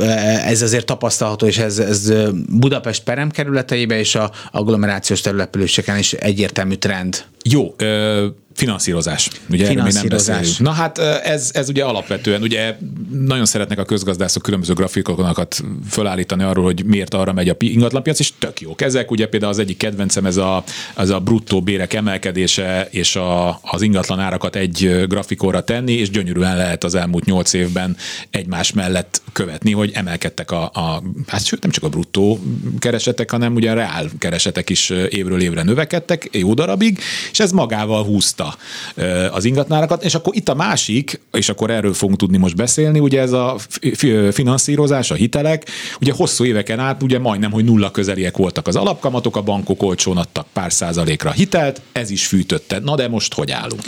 ez 0.44 0.62
azért 0.62 0.86
tapasztalható, 0.86 1.46
és 1.46 1.58
ez, 1.58 1.78
ez 1.78 2.12
Budapest 2.48 3.02
peremkerületeibe 3.02 3.98
és 3.98 4.14
a 4.14 4.30
agglomerációs 4.50 5.20
településeken 5.20 5.98
is 5.98 6.12
egyértelmű 6.12 6.74
trend. 6.74 7.24
Jó, 7.42 7.74
ö, 7.76 8.26
finanszírozás. 8.54 9.30
Ugye 9.50 9.66
finanszírozás. 9.66 10.56
Nem 10.56 10.72
Na 10.72 10.78
hát 10.78 10.98
ez, 10.98 11.50
ez 11.52 11.68
ugye 11.68 11.84
alapvetően, 11.84 12.42
ugye 12.42 12.76
nagyon 13.10 13.44
szeretnek 13.44 13.78
a 13.78 13.84
közgazdászok 13.84 14.42
különböző 14.42 14.72
grafikokat 14.72 15.62
fölállítani 15.90 16.42
arról, 16.42 16.64
hogy 16.64 16.84
miért 16.84 17.14
arra 17.14 17.32
megy 17.32 17.48
a 17.48 17.56
ingatlanpiac, 17.58 18.18
és 18.18 18.32
tök 18.38 18.60
jók 18.60 18.82
ezek. 18.82 19.10
Ugye 19.10 19.28
például 19.28 19.52
az 19.52 19.58
egyik 19.58 19.76
kedvencem 19.76 20.26
ez 20.26 20.36
a, 20.36 20.64
az 20.94 21.10
a 21.10 21.20
bruttó 21.20 21.62
bérek 21.62 21.92
emelkedése, 21.92 22.88
és 22.90 23.16
a, 23.16 23.60
az 23.62 23.82
ingatlan 23.82 24.20
árakat 24.20 24.56
egy 24.56 25.04
grafikonra 25.08 25.64
tenni, 25.64 25.92
és 25.92 26.10
gyönyörűen 26.10 26.56
lehet 26.56 26.84
az 26.84 26.94
elmúlt 26.94 27.24
nyolc 27.24 27.52
évben 27.52 27.96
egymás 28.30 28.72
mellett 28.72 29.22
követni, 29.32 29.72
hogy 29.72 29.90
emelkedtek 29.94 30.50
a, 30.50 30.62
a 30.62 31.02
hát 31.26 31.44
sőt 31.44 31.62
nem 31.62 31.70
csak 31.70 31.84
a 31.84 31.88
bruttó 31.88 32.40
keresetek, 32.78 33.30
hanem 33.30 33.54
ugye 33.54 33.70
a 33.70 33.74
reál 33.74 34.10
keresetek 34.18 34.70
is 34.70 34.90
évről 34.90 35.40
évre 35.40 35.62
növekedtek, 35.62 36.28
jó 36.32 36.54
darabig, 36.54 36.98
és 37.30 37.40
ez 37.40 37.52
magával 37.52 38.04
húzta 38.04 38.43
az 39.30 39.44
ingatlárakat, 39.44 40.04
és 40.04 40.14
akkor 40.14 40.36
itt 40.36 40.48
a 40.48 40.54
másik, 40.54 41.20
és 41.32 41.48
akkor 41.48 41.70
erről 41.70 41.94
fogunk 41.94 42.18
tudni 42.18 42.36
most 42.36 42.56
beszélni, 42.56 42.98
ugye 42.98 43.20
ez 43.20 43.32
a 43.32 43.56
finanszírozás, 44.32 45.10
a 45.10 45.14
hitelek, 45.14 45.66
ugye 46.00 46.12
hosszú 46.12 46.44
éveken 46.44 46.78
át 46.78 47.02
ugye 47.02 47.18
majdnem, 47.18 47.50
hogy 47.50 47.64
nulla 47.64 47.90
közeliek 47.90 48.36
voltak 48.36 48.66
az 48.66 48.76
alapkamatok, 48.76 49.36
a 49.36 49.42
bankok 49.42 49.82
olcsón 49.82 50.16
adtak 50.16 50.46
pár 50.52 50.72
százalékra 50.72 51.30
hitelt, 51.30 51.80
ez 51.92 52.10
is 52.10 52.26
fűtötte. 52.26 52.78
Na 52.78 52.94
de 52.94 53.08
most 53.08 53.34
hogy 53.34 53.50
állunk? 53.50 53.82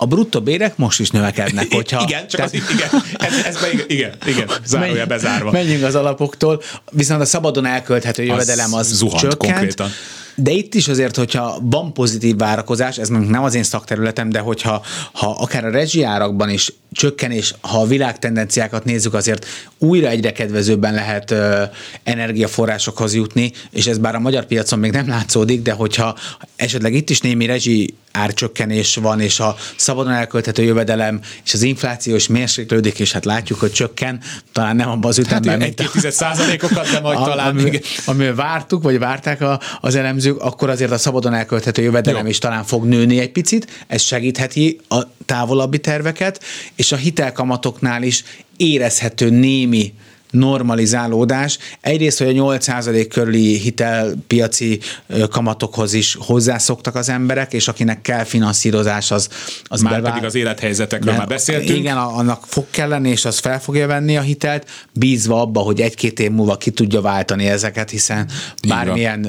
a 0.00 0.06
bruttó 0.06 0.40
bérek 0.40 0.76
most 0.76 1.00
is 1.00 1.10
növekednek, 1.10 1.72
hogyha... 1.72 2.02
Igen, 2.02 2.28
csak 2.28 2.50
tehát... 2.50 2.54
az, 2.54 2.74
igen, 2.74 2.88
ez, 3.18 3.44
ez 3.44 3.60
be, 3.60 3.68
igen, 3.86 4.12
igen, 4.26 4.48
zárója 4.64 5.06
bezárva. 5.06 5.50
Menjünk 5.50 5.82
az 5.84 5.94
alapoktól, 5.94 6.62
viszont 6.90 7.20
a 7.20 7.24
szabadon 7.24 7.66
elkölthető 7.66 8.22
jövedelem 8.22 8.74
az, 8.74 8.90
az 8.90 8.96
zuhant 8.96 9.20
csökkent. 9.20 9.52
Konkrétan. 9.52 9.90
De 10.40 10.50
itt 10.50 10.74
is 10.74 10.88
azért, 10.88 11.16
hogyha 11.16 11.58
van 11.62 11.92
pozitív 11.92 12.36
várakozás, 12.36 12.98
ez 12.98 13.08
nem 13.08 13.44
az 13.44 13.54
én 13.54 13.62
szakterületem, 13.62 14.28
de 14.28 14.38
hogyha 14.38 14.82
ha 15.12 15.30
akár 15.30 15.64
a 15.64 15.70
rezsiárakban 15.70 16.50
is 16.50 16.72
csökkenés, 16.92 17.54
ha 17.60 17.80
a 17.80 17.86
világ 17.86 18.18
tendenciákat 18.18 18.84
nézzük, 18.84 19.14
azért 19.14 19.46
újra 19.78 20.08
egyre 20.08 20.32
kedvezőbben 20.32 20.94
lehet 20.94 21.30
ö, 21.30 21.62
energiaforrásokhoz 22.02 23.14
jutni, 23.14 23.52
és 23.70 23.86
ez 23.86 23.98
bár 23.98 24.14
a 24.14 24.18
magyar 24.18 24.44
piacon 24.44 24.78
még 24.78 24.92
nem 24.92 25.08
látszódik, 25.08 25.62
de 25.62 25.72
hogyha 25.72 26.16
esetleg 26.56 26.94
itt 26.94 27.10
is 27.10 27.20
némi 27.20 27.46
rezsi 27.46 27.94
árcsökkenés 28.12 28.96
van, 28.96 29.20
és 29.20 29.40
a 29.40 29.56
szabadon 29.76 30.12
elkölthető 30.12 30.62
jövedelem, 30.62 31.20
és 31.44 31.54
az 31.54 31.62
infláció 31.62 32.14
is 32.14 32.26
mérséklődik, 32.26 32.98
és 32.98 33.12
hát 33.12 33.24
látjuk, 33.24 33.58
hogy 33.58 33.72
csökken, 33.72 34.20
talán 34.52 34.76
nem 34.76 34.88
abban 34.88 35.10
az 35.10 35.18
ütemben, 35.18 35.60
hát, 35.60 35.78
mint 35.78 36.04
a, 36.04 36.10
százalékokat, 36.10 36.90
de 36.90 37.00
majd 37.00 37.18
a, 37.18 37.24
talán 37.24 37.48
amivel, 37.48 37.80
amivel 38.04 38.34
vártuk, 38.34 38.82
vagy 38.82 38.98
várták 38.98 39.40
a, 39.40 39.60
az 39.80 39.94
elemzők, 39.94 40.40
akkor 40.40 40.70
azért 40.70 40.90
a 40.90 40.98
szabadon 40.98 41.34
elkölthető 41.34 41.82
jövedelem 41.82 42.22
Jó. 42.22 42.28
is 42.28 42.38
talán 42.38 42.64
fog 42.64 42.84
nőni 42.84 43.18
egy 43.18 43.32
picit, 43.32 43.84
ez 43.86 44.02
segítheti 44.02 44.80
a 44.88 45.02
távolabbi 45.26 45.78
terveket, 45.78 46.40
és 46.78 46.92
a 46.92 46.96
hitelkamatoknál 46.96 48.02
is 48.02 48.24
érezhető 48.56 49.30
némi 49.30 49.92
normalizálódás. 50.30 51.58
Egyrészt, 51.80 52.18
hogy 52.18 52.38
a 52.38 52.42
8% 52.42 53.06
körüli 53.10 53.58
hitelpiaci 53.58 54.80
kamatokhoz 55.30 55.92
is 55.92 56.16
hozzászoktak 56.20 56.94
az 56.94 57.08
emberek, 57.08 57.52
és 57.52 57.68
akinek 57.68 58.02
kell 58.02 58.24
finanszírozás, 58.24 59.10
az, 59.10 59.28
az 59.64 59.80
Már 59.80 59.92
bevál... 59.92 60.10
pedig 60.10 60.26
az 60.26 60.34
élethelyzetekről 60.34 61.14
már 61.14 61.26
beszéltünk. 61.26 61.78
Igen, 61.78 61.96
annak 61.96 62.42
fog 62.46 62.66
kelleni, 62.70 63.10
és 63.10 63.24
az 63.24 63.38
fel 63.38 63.60
fogja 63.60 63.86
venni 63.86 64.16
a 64.16 64.20
hitelt, 64.20 64.66
bízva 64.92 65.40
abba, 65.40 65.60
hogy 65.60 65.80
egy-két 65.80 66.20
év 66.20 66.30
múlva 66.30 66.56
ki 66.56 66.70
tudja 66.70 67.00
váltani 67.00 67.46
ezeket, 67.46 67.90
hiszen 67.90 68.28
bármilyen 68.68 69.28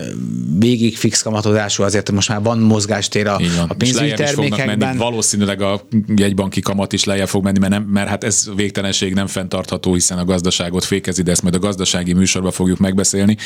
végig 0.60 0.98
fix 0.98 1.22
kamatozású, 1.22 1.84
azért 1.84 2.12
most 2.12 2.30
már 2.30 2.42
van 2.42 2.60
mozgástér 2.60 3.28
a, 3.28 3.40
a 3.68 3.74
pénzügyi 3.74 4.14
termékekben. 4.14 4.78
Menni. 4.78 4.98
Valószínűleg 4.98 5.62
a 5.62 5.82
jegybanki 6.16 6.62
kamat 6.62 6.94
is 6.94 7.04
lejjebb 7.04 7.28
fog 7.28 7.44
menni, 7.44 7.60
mert, 7.60 7.72
nem, 7.72 7.84
mert 7.84 8.10
hát 8.10 8.24
ez 8.24 8.50
végtelenség 8.56 9.14
nem 9.14 9.28
fenntartható, 9.28 9.94
hiszen 9.94 10.18
a 10.18 10.26
gazdaságot 10.26 10.86
fékezi, 10.90 11.22
de 11.22 11.32
ezt 11.32 11.42
majd 11.42 11.56
a 11.56 11.60
gazdasági 11.60 12.14
műsorban 12.14 12.52
fogjuk 12.52 12.78
megbeszélni. 12.78 13.38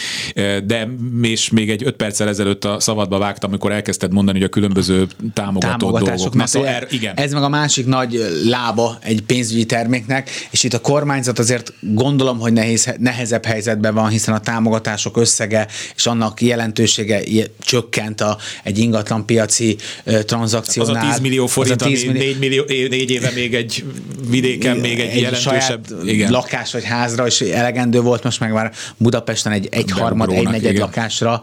De 0.66 0.90
és 1.22 1.50
még 1.50 1.70
egy 1.70 1.84
öt 1.86 1.96
perccel 1.96 2.28
ezelőtt 2.28 2.66
a 2.66 2.80
szabadba 2.80 3.18
vágtam, 3.18 3.50
amikor 3.50 3.72
elkezdted 3.72 4.14
mondani, 4.14 4.38
hogy 4.38 4.48
a 4.48 4.50
különböző 4.50 5.08
támogató 5.34 5.98
dolgok. 5.98 6.34
Na, 6.34 6.48
szóval 6.48 6.68
er, 6.68 6.88
igen. 6.90 7.16
Ez 7.16 7.34
meg 7.34 7.44
a 7.44 7.50
másik 7.50 7.86
nagy 7.86 8.42
lába 8.46 8.98
egy 9.02 9.22
pénzügyi 9.22 9.66
terméknek, 9.66 10.30
és 10.52 10.64
itt 10.64 10.74
a 10.74 10.80
kormányzat 10.80 11.40
azért 11.40 11.74
gondolom, 11.80 12.40
hogy 12.40 12.54
nehéz, 12.54 12.94
nehezebb 13.00 13.46
helyzetben 13.46 13.94
van, 13.94 14.10
hiszen 14.10 14.34
a 14.34 14.40
támogatások 14.40 15.18
összege 15.18 15.68
és 15.96 16.06
annak 16.06 16.42
jelentősége 16.42 17.22
csökkent 17.60 18.22
a, 18.22 18.38
egy 18.64 18.78
ingatlan 18.78 19.26
piaci 19.26 19.78
tranzakciónál. 20.26 20.96
Az 20.96 21.04
a 21.04 21.10
10 21.10 21.20
millió 21.20 21.48
forint, 21.48 21.82
az 21.82 21.88
a 21.88 21.90
10 21.90 22.04
millió... 22.04 22.22
4, 22.22 22.40
millió, 22.40 22.64
4 22.90 23.12
éve 23.12 23.32
még 23.36 23.56
egy 23.56 23.84
vidéken, 24.30 24.78
még 24.78 25.00
egy, 25.00 25.10
egy 25.10 25.22
jelentősebb 25.22 25.86
igen. 26.06 26.32
lakás 26.32 26.72
vagy 26.72 26.84
házra 26.84 27.24
is 27.42 27.50
elegendő 27.50 28.02
volt, 28.02 28.24
most 28.24 28.40
meg 28.40 28.52
már 28.52 28.72
Budapesten 28.98 29.52
egy 29.52 29.68
egyharmad, 29.72 30.32
egy 30.32 30.48
negyed 30.48 30.78
lakásra, 30.78 31.42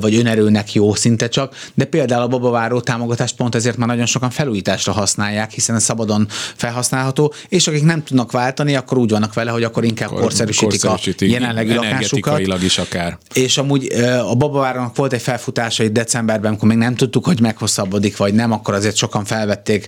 vagy 0.00 0.14
önerőnek 0.14 0.72
jó 0.72 0.94
szinte 0.94 1.28
csak, 1.28 1.54
de 1.74 1.84
például 1.84 2.22
a 2.22 2.28
babaváró 2.28 2.80
támogatást 2.80 3.36
pont 3.36 3.54
ezért 3.54 3.76
már 3.76 3.88
nagyon 3.88 4.06
sokan 4.06 4.30
felújításra 4.30 4.92
használják, 4.92 5.50
hiszen 5.50 5.76
ez 5.76 5.82
szabadon 5.82 6.26
felhasználható, 6.56 7.34
és 7.48 7.66
akik 7.66 7.84
nem 7.84 8.04
tudnak 8.04 8.32
váltani, 8.32 8.74
akkor 8.74 8.98
úgy 8.98 9.10
vannak 9.10 9.34
vele, 9.34 9.50
hogy 9.50 9.62
akkor 9.62 9.84
inkább 9.84 10.08
Kor, 10.08 10.20
korszerűsítik, 10.20 10.80
korszerűsítik 10.80 11.28
a 11.28 11.32
jelenlegi 11.32 11.74
lakásukat. 11.74 12.62
is 12.62 12.78
akár. 12.78 13.18
És 13.32 13.58
amúgy 13.58 13.86
a 14.28 14.34
babavárónak 14.34 14.96
volt 14.96 15.12
egy 15.12 15.22
felfutása 15.22 15.82
egy 15.82 15.92
decemberben, 15.92 16.48
amikor 16.48 16.68
még 16.68 16.78
nem 16.78 16.94
tudtuk, 16.94 17.26
hogy 17.26 17.40
meghosszabbodik, 17.40 18.16
vagy 18.16 18.34
nem, 18.34 18.52
akkor 18.52 18.74
azért 18.74 18.96
sokan 18.96 19.24
felvették, 19.24 19.86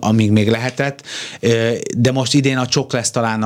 amíg 0.00 0.30
még 0.30 0.48
lehetett. 0.48 1.02
De 1.96 2.12
most 2.12 2.34
idén 2.34 2.58
a 2.58 2.66
csok 2.66 2.92
lesz 2.92 3.10
talán 3.10 3.42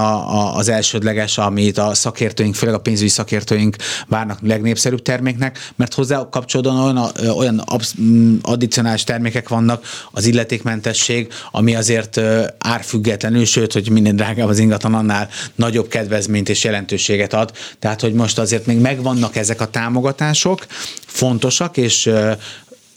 az 0.56 0.68
első 0.68 0.98
elsődleges, 1.06 1.38
amit 1.38 1.78
a 1.78 1.94
szakértőink, 1.94 2.54
főleg 2.54 2.74
a 2.74 2.80
pénzügyi 2.80 3.08
szakértőink 3.08 3.76
várnak 4.08 4.38
legnépszerűbb 4.42 5.02
terméknek, 5.02 5.72
mert 5.76 5.94
hozzá 5.94 6.28
kapcsolódóan 6.30 6.96
olyan, 6.96 7.36
olyan 7.36 7.64
mm, 8.00 8.36
addicionális 8.42 9.04
termékek 9.04 9.48
vannak, 9.48 9.84
az 10.10 10.26
illetékmentesség, 10.26 11.32
ami 11.50 11.74
azért 11.74 12.20
árfüggetlenül, 12.58 13.44
sőt, 13.44 13.72
hogy 13.72 13.90
minél 13.90 14.12
drágább 14.12 14.48
az 14.48 14.58
ingatlan, 14.58 14.94
annál 14.94 15.28
nagyobb 15.54 15.88
kedvezményt 15.88 16.48
és 16.48 16.64
jelentőséget 16.64 17.32
ad. 17.32 17.52
Tehát, 17.78 18.00
hogy 18.00 18.12
most 18.12 18.38
azért 18.38 18.66
még 18.66 18.78
megvannak 18.78 19.36
ezek 19.36 19.60
a 19.60 19.70
támogatások, 19.70 20.66
fontosak, 21.06 21.76
és 21.76 22.10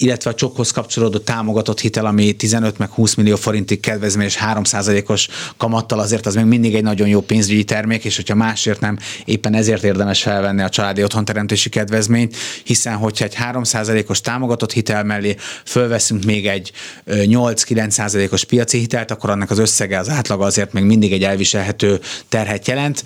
illetve 0.01 0.29
a 0.29 0.33
csokhoz 0.33 0.71
kapcsolódó 0.71 1.17
támogatott 1.17 1.79
hitel, 1.79 2.05
ami 2.05 2.31
15 2.31 2.77
meg 2.77 2.89
20 2.89 3.13
millió 3.13 3.35
forintig 3.35 3.79
kedvezményes 3.79 4.37
3%-os 4.53 5.27
kamattal, 5.57 5.99
azért 5.99 6.25
az 6.25 6.35
még 6.35 6.45
mindig 6.45 6.75
egy 6.75 6.83
nagyon 6.83 7.07
jó 7.07 7.21
pénzügyi 7.21 7.63
termék, 7.63 8.05
és 8.05 8.15
hogyha 8.15 8.35
másért 8.35 8.79
nem, 8.79 8.97
éppen 9.25 9.53
ezért 9.53 9.83
érdemes 9.83 10.21
felvenni 10.21 10.61
a 10.61 10.69
családi 10.69 11.03
otthonteremtési 11.03 11.69
kedvezményt, 11.69 12.35
hiszen 12.63 12.95
hogyha 12.95 13.25
egy 13.25 13.35
3%-os 13.51 14.21
támogatott 14.21 14.71
hitel 14.71 15.03
mellé 15.03 15.35
fölveszünk 15.65 16.23
még 16.23 16.47
egy 16.47 16.71
8-9%-os 17.07 18.43
piaci 18.43 18.77
hitelt, 18.77 19.11
akkor 19.11 19.29
annak 19.29 19.51
az 19.51 19.59
összege 19.59 19.99
az 19.99 20.09
átlaga 20.09 20.45
azért 20.45 20.73
még 20.73 20.83
mindig 20.83 21.11
egy 21.11 21.23
elviselhető 21.23 21.99
terhet 22.29 22.67
jelent, 22.67 23.03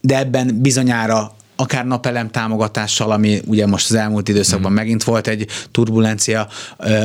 de 0.00 0.18
ebben 0.18 0.58
bizonyára 0.60 1.36
akár 1.56 1.86
napelem 1.86 2.30
támogatással, 2.30 3.10
ami 3.10 3.40
ugye 3.46 3.66
most 3.66 3.90
az 3.90 3.96
elmúlt 3.96 4.28
időszakban 4.28 4.72
mm. 4.72 4.74
megint 4.74 5.04
volt 5.04 5.26
egy 5.26 5.46
turbulencia, 5.70 6.48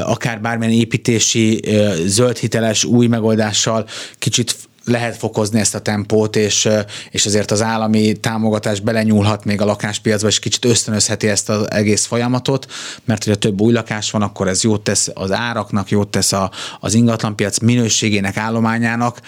akár 0.04 0.41
bármilyen 0.41 0.74
építési, 0.74 1.62
zöld 2.06 2.38
hiteles 2.38 2.84
új 2.84 3.08
megoldással 3.08 3.88
kicsit 4.18 4.56
lehet 4.89 5.18
fokozni 5.18 5.60
ezt 5.60 5.76
a 5.76 5.80
tempót, 5.80 6.36
és, 6.36 6.70
és 7.10 7.26
azért 7.26 7.52
az 7.52 7.62
állami 7.62 8.14
támogatás 8.14 8.80
belenyúlhat 8.80 9.45
még 9.45 9.62
a 9.62 9.66
lakáspiacba, 9.66 10.28
és 10.28 10.39
kicsit 10.39 10.66
ösztönözheti 10.66 11.28
ezt 11.28 11.50
az 11.50 11.72
egész 11.72 12.06
folyamatot, 12.06 12.72
mert 13.06 13.24
hogyha 13.24 13.39
több 13.39 13.62
új 13.62 13.74
lakás 13.74 14.12
van, 14.12 14.22
akkor 14.22 14.47
ez 14.47 14.64
jót 14.64 14.84
tesz 14.84 15.10
az 15.14 15.32
áraknak, 15.32 15.89
jót 15.89 16.08
tesz 16.08 16.32
a, 16.32 16.52
az 16.80 16.93
ingatlanpiac 16.93 17.60
minőségének, 17.60 18.38
állományának, 18.38 19.20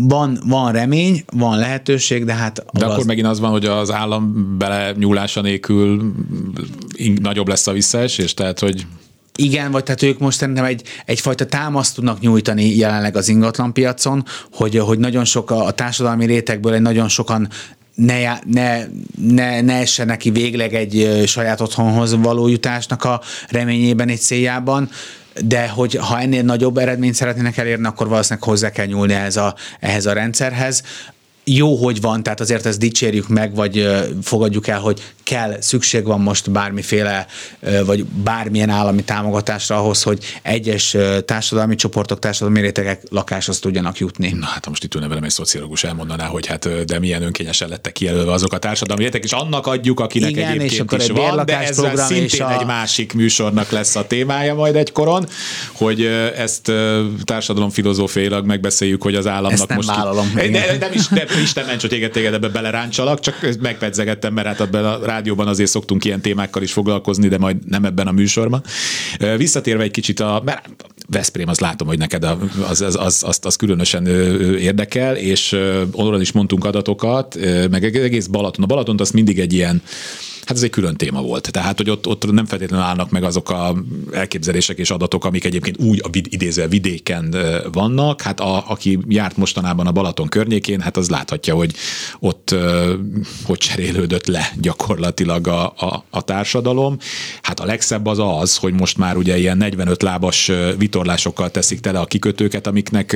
van, 0.00 0.38
van 0.46 0.72
remény, 0.72 1.24
van 1.32 1.58
lehetőség, 1.58 2.24
de 2.24 2.32
hát... 2.32 2.64
De 2.72 2.84
akkor 2.84 2.98
az... 2.98 3.06
megint 3.06 3.26
az 3.26 3.40
van, 3.40 3.50
hogy 3.50 3.64
az 3.64 3.92
állam 3.92 4.54
bele 4.58 4.92
nyúlása 4.96 5.40
nélkül 5.40 6.12
nagyobb 7.20 7.48
lesz 7.48 7.66
a 7.66 7.72
visszaesés, 7.72 8.34
tehát 8.34 8.58
hogy... 8.58 8.86
Igen, 9.36 9.70
vagy 9.70 9.82
tehát 9.82 10.02
ők 10.02 10.18
most 10.18 10.38
szerintem 10.38 10.64
egy, 10.64 10.82
egyfajta 11.04 11.46
támaszt 11.46 11.94
tudnak 11.94 12.20
nyújtani 12.20 12.76
jelenleg 12.76 13.16
az 13.16 13.28
ingatlanpiacon, 13.28 14.24
hogy, 14.52 14.76
hogy 14.76 14.98
nagyon 14.98 15.24
sok 15.24 15.50
a, 15.50 15.64
a 15.64 15.70
társadalmi 15.70 16.26
rétegből 16.26 16.74
egy 16.74 16.80
nagyon 16.80 17.08
sokan 17.08 17.48
ne, 17.98 18.38
ne, 18.44 18.84
ne, 19.20 19.60
ne 19.60 19.74
essen 19.74 20.06
neki 20.06 20.30
végleg 20.30 20.74
egy 20.74 21.22
saját 21.26 21.60
otthonhoz 21.60 22.16
való 22.16 22.48
jutásnak 22.48 23.04
a 23.04 23.20
reményében, 23.48 24.08
egy 24.08 24.20
céljában 24.20 24.90
de 25.44 25.68
hogy 25.68 25.94
ha 25.94 26.20
ennél 26.20 26.42
nagyobb 26.42 26.76
eredményt 26.76 27.14
szeretnének 27.14 27.56
elérni, 27.56 27.86
akkor 27.86 28.08
valószínűleg 28.08 28.48
hozzá 28.48 28.70
kell 28.70 28.86
nyúlni 28.86 29.12
ehhez 29.12 29.36
a, 29.36 29.54
ehhez 29.80 30.06
a 30.06 30.12
rendszerhez 30.12 30.82
jó, 31.56 31.76
hogy 31.76 32.00
van, 32.00 32.22
tehát 32.22 32.40
azért 32.40 32.66
ezt 32.66 32.78
dicsérjük 32.78 33.28
meg, 33.28 33.54
vagy 33.54 33.88
fogadjuk 34.22 34.66
el, 34.66 34.80
hogy 34.80 35.02
kell, 35.22 35.60
szükség 35.60 36.04
van 36.04 36.20
most 36.20 36.50
bármiféle, 36.50 37.26
vagy 37.84 38.04
bármilyen 38.04 38.70
állami 38.70 39.02
támogatásra 39.02 39.76
ahhoz, 39.76 40.02
hogy 40.02 40.24
egyes 40.42 40.96
társadalmi 41.24 41.74
csoportok, 41.74 42.18
társadalmi 42.18 42.60
rétegek 42.60 43.02
lakáshoz 43.10 43.58
tudjanak 43.58 43.98
jutni. 43.98 44.34
Na 44.38 44.46
hát 44.46 44.68
most 44.68 44.84
itt 44.84 44.94
ülne 44.94 45.08
velem 45.08 45.22
egy 45.22 45.30
szociológus 45.30 45.84
elmondaná, 45.84 46.26
hogy 46.26 46.46
hát 46.46 46.84
de 46.84 46.98
milyen 46.98 47.22
önkényesen 47.22 47.68
lettek 47.68 47.92
kijelölve 47.92 48.32
azok 48.32 48.52
a 48.52 48.58
társadalmi 48.58 49.02
rétegek, 49.02 49.24
és 49.24 49.32
annak 49.32 49.66
adjuk, 49.66 50.00
akinek 50.00 50.30
Igen, 50.30 50.48
egyébként 50.48 50.72
és 50.72 50.80
akkor 50.80 50.98
is 50.98 51.06
van, 51.06 51.46
de 51.46 51.58
ez 51.58 51.80
szintén 51.94 52.42
a... 52.42 52.58
egy 52.58 52.66
másik 52.66 53.12
műsornak 53.12 53.70
lesz 53.70 53.96
a 53.96 54.06
témája 54.06 54.54
majd 54.54 54.76
egykoron, 54.76 55.26
hogy 55.72 56.04
ezt 56.36 56.72
társadalomfilozófiailag 57.24 58.46
megbeszéljük, 58.46 59.02
hogy 59.02 59.14
az 59.14 59.26
államnak 59.26 59.52
ezt 59.52 59.68
nem 59.68 59.76
most... 59.76 59.88
Vállalom. 59.88 60.34
Ki... 60.36 60.48
De, 60.48 60.76
nem 60.80 60.92
is, 60.92 61.06
de 61.08 61.26
Isten 61.42 61.66
ments, 61.66 61.80
hogy 61.80 61.90
téged, 61.90 62.10
téged 62.10 62.34
ebbe 62.34 62.48
beleráncsalak, 62.48 63.20
csak 63.20 63.48
megpedzegettem, 63.60 64.34
mert 64.34 64.46
hát 64.46 64.60
ebben 64.60 64.84
a 64.84 64.98
rádióban 65.04 65.48
azért 65.48 65.70
szoktunk 65.70 66.04
ilyen 66.04 66.20
témákkal 66.20 66.62
is 66.62 66.72
foglalkozni, 66.72 67.28
de 67.28 67.38
majd 67.38 67.56
nem 67.66 67.84
ebben 67.84 68.06
a 68.06 68.12
műsorban. 68.12 68.62
Visszatérve 69.36 69.82
egy 69.82 69.90
kicsit 69.90 70.20
a, 70.20 70.42
mert 70.44 70.68
Veszprém, 71.10 71.48
az 71.48 71.58
látom, 71.58 71.88
hogy 71.88 71.98
neked 71.98 72.24
az, 72.68 72.80
az, 72.80 72.96
az, 72.96 73.22
azt, 73.26 73.44
az 73.44 73.56
különösen 73.56 74.06
érdekel, 74.56 75.16
és 75.16 75.56
onnan 75.92 76.20
is 76.20 76.32
mondtunk 76.32 76.64
adatokat, 76.64 77.38
meg 77.70 77.84
egész 77.84 78.26
Balaton. 78.26 78.64
A 78.64 78.66
Balatont 78.66 79.00
azt 79.00 79.12
mindig 79.12 79.38
egy 79.38 79.52
ilyen 79.52 79.82
hát 80.48 80.56
ez 80.56 80.62
egy 80.62 80.70
külön 80.70 80.96
téma 80.96 81.22
volt. 81.22 81.50
Tehát, 81.50 81.76
hogy 81.76 81.90
ott, 81.90 82.06
ott 82.06 82.32
nem 82.32 82.46
feltétlenül 82.46 82.84
állnak 82.84 83.10
meg 83.10 83.22
azok 83.22 83.50
a 83.50 83.74
elképzelések 84.12 84.78
és 84.78 84.90
adatok, 84.90 85.24
amik 85.24 85.44
egyébként 85.44 85.78
úgy 85.78 86.00
a 86.04 86.08
idézve 86.12 86.68
vidéken 86.68 87.36
vannak. 87.72 88.20
Hát 88.20 88.40
a, 88.40 88.70
aki 88.70 88.98
járt 89.08 89.36
mostanában 89.36 89.86
a 89.86 89.92
Balaton 89.92 90.28
környékén, 90.28 90.80
hát 90.80 90.96
az 90.96 91.10
láthatja, 91.10 91.54
hogy 91.54 91.74
ott 92.18 92.54
hogy 93.42 93.58
cserélődött 93.58 94.26
le 94.26 94.52
gyakorlatilag 94.60 95.46
a, 95.46 95.64
a, 95.66 96.04
a 96.10 96.22
társadalom. 96.22 96.98
Hát 97.42 97.60
a 97.60 97.64
legszebb 97.64 98.06
az 98.06 98.18
az, 98.18 98.56
hogy 98.56 98.72
most 98.72 98.98
már 98.98 99.16
ugye 99.16 99.38
ilyen 99.38 99.56
45 99.56 100.02
lábas 100.02 100.50
vitorlásokkal 100.78 101.50
teszik 101.50 101.80
tele 101.80 101.98
a 101.98 102.04
kikötőket, 102.04 102.66
amiknek 102.66 103.12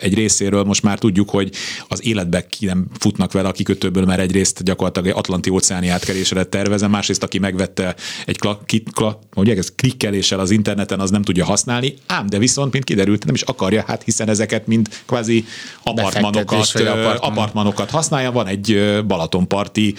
egy 0.00 0.14
részéről 0.14 0.64
most 0.64 0.82
már 0.82 0.98
tudjuk, 0.98 1.30
hogy 1.30 1.50
az 1.88 2.06
életbe 2.06 2.46
ki 2.46 2.66
nem 2.66 2.86
futnak 2.98 3.32
vele 3.32 3.48
a 3.48 3.52
kikötőből, 3.52 4.04
mert 4.04 4.20
egyrészt 4.20 4.62
gyakorlatilag 4.62 5.08
egy 5.08 5.14
Atlanti 5.16 5.50
óceáni 5.50 5.88
átkerésre 5.88 6.44
tervez 6.44 6.74
tervezem, 6.76 6.90
másrészt 6.90 7.22
aki 7.22 7.38
megvette 7.38 7.94
egy 8.26 8.38
kla, 8.38 8.60
ki, 8.66 8.82
kla, 8.92 9.18
ugye, 9.34 9.56
ez 9.56 9.72
klikkeléssel 9.76 10.40
az 10.40 10.50
interneten, 10.50 11.00
az 11.00 11.10
nem 11.10 11.22
tudja 11.22 11.44
használni, 11.44 11.94
ám 12.06 12.26
de 12.26 12.38
viszont, 12.38 12.72
mint 12.72 12.84
kiderült, 12.84 13.24
nem 13.24 13.34
is 13.34 13.42
akarja, 13.42 13.84
hát 13.86 14.02
hiszen 14.02 14.28
ezeket 14.28 14.66
mind 14.66 14.88
kvázi 15.06 15.44
apartmanokat, 15.82 16.74
apartman. 16.74 17.16
apartmanokat 17.16 17.90
használja. 17.90 18.32
Van 18.32 18.46
egy 18.46 19.00
Balatonparti 19.06 19.94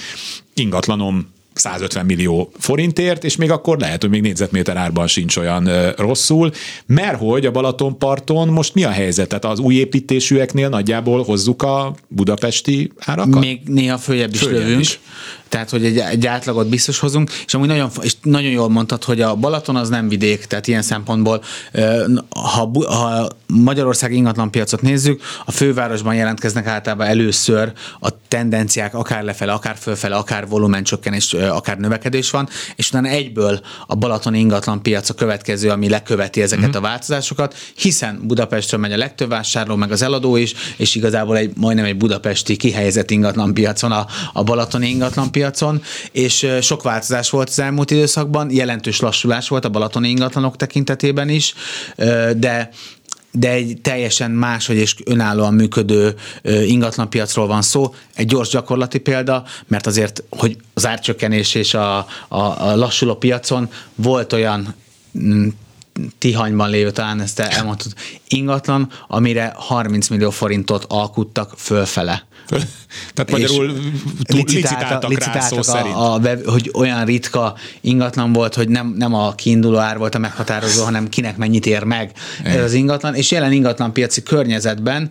ingatlanom 0.53 1.35
150 1.53 2.05
millió 2.05 2.51
forintért, 2.57 3.23
és 3.23 3.35
még 3.35 3.51
akkor 3.51 3.77
lehet, 3.77 4.01
hogy 4.01 4.09
még 4.09 4.21
négyzetméter 4.21 4.77
árban 4.77 5.07
sincs 5.07 5.37
olyan 5.37 5.91
rosszul, 5.95 6.51
mert 6.85 7.19
hogy 7.19 7.45
a 7.45 7.51
Balatonparton 7.51 8.47
most 8.47 8.73
mi 8.73 8.83
a 8.83 8.89
helyzet? 8.89 9.27
Tehát 9.27 9.45
az 9.45 9.59
új 9.59 9.75
építésűeknél 9.75 10.69
nagyjából 10.69 11.23
hozzuk 11.23 11.61
a 11.61 11.95
budapesti 12.07 12.91
árakat? 12.99 13.39
Még 13.39 13.61
néha 13.65 13.97
följebb 13.97 14.33
is 14.33 14.39
följebb 14.39 14.61
lövünk. 14.63 14.81
Is. 14.81 14.99
Tehát, 15.49 15.69
hogy 15.69 15.85
egy, 15.85 15.97
egy 15.97 16.25
átlagot 16.25 16.69
biztos 16.69 16.99
hozunk, 16.99 17.31
és 17.45 17.53
amúgy 17.53 17.67
nagyon, 17.67 17.89
és 18.01 18.15
nagyon 18.21 18.51
jól 18.51 18.69
mondtad, 18.69 19.03
hogy 19.03 19.21
a 19.21 19.35
Balaton 19.35 19.75
az 19.75 19.89
nem 19.89 20.07
vidék, 20.07 20.45
tehát 20.45 20.67
ilyen 20.67 20.81
szempontból, 20.81 21.43
ha, 22.29 22.71
ha 22.87 23.27
Magyarország 23.47 24.13
ingatlanpiacot 24.13 24.81
nézzük, 24.81 25.21
a 25.45 25.51
fővárosban 25.51 26.15
jelentkeznek 26.15 26.67
általában 26.67 27.07
először 27.07 27.71
a 27.99 28.09
tendenciák 28.27 28.93
akár 28.93 29.23
lefele, 29.23 29.51
akár 29.51 29.75
fölfele, 29.79 30.15
akár 30.15 30.47
volumencsökkenés, 30.47 31.33
akár 31.33 31.77
növekedés 31.77 32.29
van, 32.29 32.49
és 32.75 32.89
utána 32.89 33.07
egyből 33.07 33.59
a 33.87 33.95
Balaton 33.95 34.33
ingatlanpiac 34.33 35.09
a 35.09 35.13
következő, 35.13 35.69
ami 35.69 35.89
leköveti 35.89 36.41
ezeket 36.41 36.65
mm-hmm. 36.65 36.77
a 36.77 36.81
változásokat, 36.81 37.55
hiszen 37.75 38.19
Budapestről 38.23 38.79
megy 38.79 38.91
a 38.91 38.97
legtöbb 38.97 39.29
vásárló, 39.29 39.75
meg 39.75 39.91
az 39.91 40.01
eladó 40.01 40.35
is, 40.35 40.53
és 40.77 40.95
igazából 40.95 41.37
egy, 41.37 41.51
majdnem 41.55 41.85
egy 41.85 41.97
budapesti 41.97 42.55
kihelyezett 42.55 43.11
ingatlanpiacon 43.11 43.91
a, 43.91 44.05
a 44.33 44.43
Balaton 44.43 44.81
ingatlan 44.81 45.31
piacon, 45.37 45.81
és 46.11 46.47
sok 46.61 46.83
változás 46.83 47.29
volt 47.29 47.49
az 47.49 47.59
elmúlt 47.59 47.91
időszakban, 47.91 48.51
jelentős 48.51 48.99
lassulás 48.99 49.47
volt 49.47 49.65
a 49.65 49.69
balatoni 49.69 50.09
ingatlanok 50.09 50.55
tekintetében 50.55 51.29
is, 51.29 51.53
de 52.37 52.69
de 53.31 53.51
egy 53.51 53.77
teljesen 53.81 54.31
máshogy 54.31 54.75
és 54.75 54.95
önállóan 55.05 55.53
működő 55.53 56.15
ingatlanpiacról 56.43 57.47
van 57.47 57.61
szó. 57.61 57.93
Egy 58.15 58.25
gyors 58.25 58.49
gyakorlati 58.49 58.99
példa, 58.99 59.43
mert 59.67 59.87
azért, 59.87 60.23
hogy 60.29 60.57
az 60.73 60.87
árcsökkenés 60.87 61.55
és 61.55 61.73
a, 61.73 61.97
a, 61.97 62.05
a 62.37 62.75
lassuló 62.75 63.15
piacon 63.15 63.69
volt 63.95 64.33
olyan 64.33 64.75
mm, 65.19 65.47
Tihanyban 66.17 66.69
lévő, 66.69 66.91
talán 66.91 67.21
ezt 67.21 67.39
elmondtad, 67.39 67.93
ingatlan, 68.27 68.89
amire 69.07 69.53
30 69.55 70.07
millió 70.07 70.29
forintot 70.29 70.85
alkuttak 70.87 71.53
fölfele. 71.57 72.25
Tehát 73.13 73.31
magyarul 73.31 73.71
licitáltak, 74.27 75.07
licitáltak 75.07 75.33
rá 75.33 75.61
szó 75.61 75.73
a, 75.73 75.77
a, 75.77 76.13
a, 76.13 76.21
hogy 76.45 76.71
olyan 76.73 77.05
ritka 77.05 77.55
ingatlan 77.81 78.33
volt, 78.33 78.55
hogy 78.55 78.69
nem, 78.69 78.93
nem 78.97 79.13
a 79.13 79.35
kiinduló 79.35 79.77
ár 79.77 79.97
volt 79.97 80.15
a 80.15 80.17
meghatározó, 80.17 80.83
hanem 80.83 81.09
kinek 81.09 81.37
mennyit 81.37 81.65
ér 81.65 81.83
meg. 81.83 82.11
Ez 82.43 82.63
az 82.63 82.73
ingatlan, 82.73 83.15
és 83.15 83.31
jelen 83.31 83.51
ingatlan 83.51 83.93
piaci 83.93 84.23
környezetben 84.23 85.09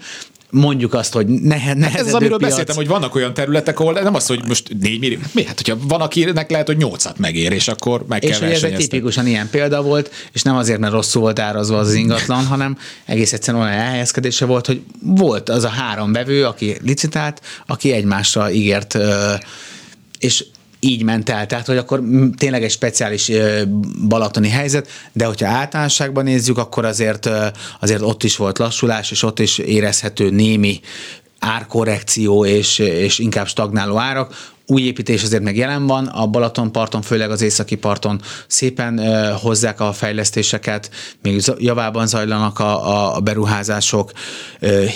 mondjuk 0.50 0.94
azt, 0.94 1.12
hogy 1.12 1.26
ne, 1.26 1.74
ne 1.74 1.88
hát 1.88 2.00
Ez 2.00 2.06
az, 2.06 2.14
amiről 2.14 2.38
piac. 2.38 2.50
beszéltem, 2.50 2.76
hogy 2.76 2.86
vannak 2.86 3.14
olyan 3.14 3.34
területek, 3.34 3.80
ahol 3.80 3.92
nem 3.92 4.14
az, 4.14 4.26
hogy 4.26 4.42
most 4.46 4.68
4 4.80 4.98
millió, 4.98 5.18
mi? 5.32 5.44
Hát, 5.44 5.60
hogyha 5.60 5.86
van, 5.88 6.00
akinek 6.00 6.50
lehet, 6.50 6.66
hogy 6.66 6.76
8 6.76 7.04
megér, 7.16 7.52
és 7.52 7.68
akkor 7.68 8.04
meg 8.08 8.24
és 8.24 8.38
kell 8.38 8.48
És 8.48 8.56
ez 8.56 8.62
egy 8.62 8.76
tipikusan 8.76 9.26
ilyen 9.26 9.50
példa 9.50 9.82
volt, 9.82 10.10
és 10.32 10.42
nem 10.42 10.56
azért, 10.56 10.78
mert 10.78 10.92
rosszul 10.92 11.20
volt 11.22 11.38
árazva 11.38 11.78
az 11.78 11.94
ingatlan, 11.94 12.46
hanem 12.52 12.78
egész 13.04 13.32
egyszerűen 13.32 13.62
olyan 13.62 13.78
elhelyezkedése 13.78 14.44
volt, 14.44 14.66
hogy 14.66 14.80
volt 15.02 15.48
az 15.48 15.64
a 15.64 15.68
három 15.68 16.12
bevő, 16.12 16.44
aki 16.44 16.76
licitált, 16.82 17.40
aki 17.66 17.92
egymásra 17.92 18.50
ígért 18.50 18.98
és 20.18 20.44
így 20.86 21.02
ment 21.02 21.30
el. 21.30 21.46
Tehát, 21.46 21.66
hogy 21.66 21.76
akkor 21.76 22.02
tényleg 22.36 22.62
egy 22.62 22.70
speciális 22.70 23.30
balatoni 24.08 24.48
helyzet, 24.48 24.88
de 25.12 25.24
hogyha 25.24 25.48
általánosságban 25.48 26.24
nézzük, 26.24 26.58
akkor 26.58 26.84
azért, 26.84 27.30
azért 27.80 28.00
ott 28.02 28.22
is 28.22 28.36
volt 28.36 28.58
lassulás, 28.58 29.10
és 29.10 29.22
ott 29.22 29.38
is 29.38 29.58
érezhető 29.58 30.30
némi 30.30 30.80
árkorrekció 31.38 32.44
és, 32.44 32.78
és 32.78 33.18
inkább 33.18 33.46
stagnáló 33.46 33.96
árak. 33.96 34.54
Új 34.66 34.82
építés 34.82 35.22
azért 35.22 35.42
meg 35.42 35.56
jelen 35.56 35.86
van, 35.86 36.06
a 36.06 36.26
Balatonparton, 36.26 37.02
főleg 37.02 37.30
az 37.30 37.42
északi 37.42 37.74
parton 37.74 38.20
szépen 38.46 39.00
hozzák 39.34 39.80
a 39.80 39.92
fejlesztéseket, 39.92 40.90
még 41.22 41.42
javában 41.58 42.06
zajlanak 42.06 42.58
a, 42.58 43.16
a 43.16 43.20
beruházások, 43.20 44.12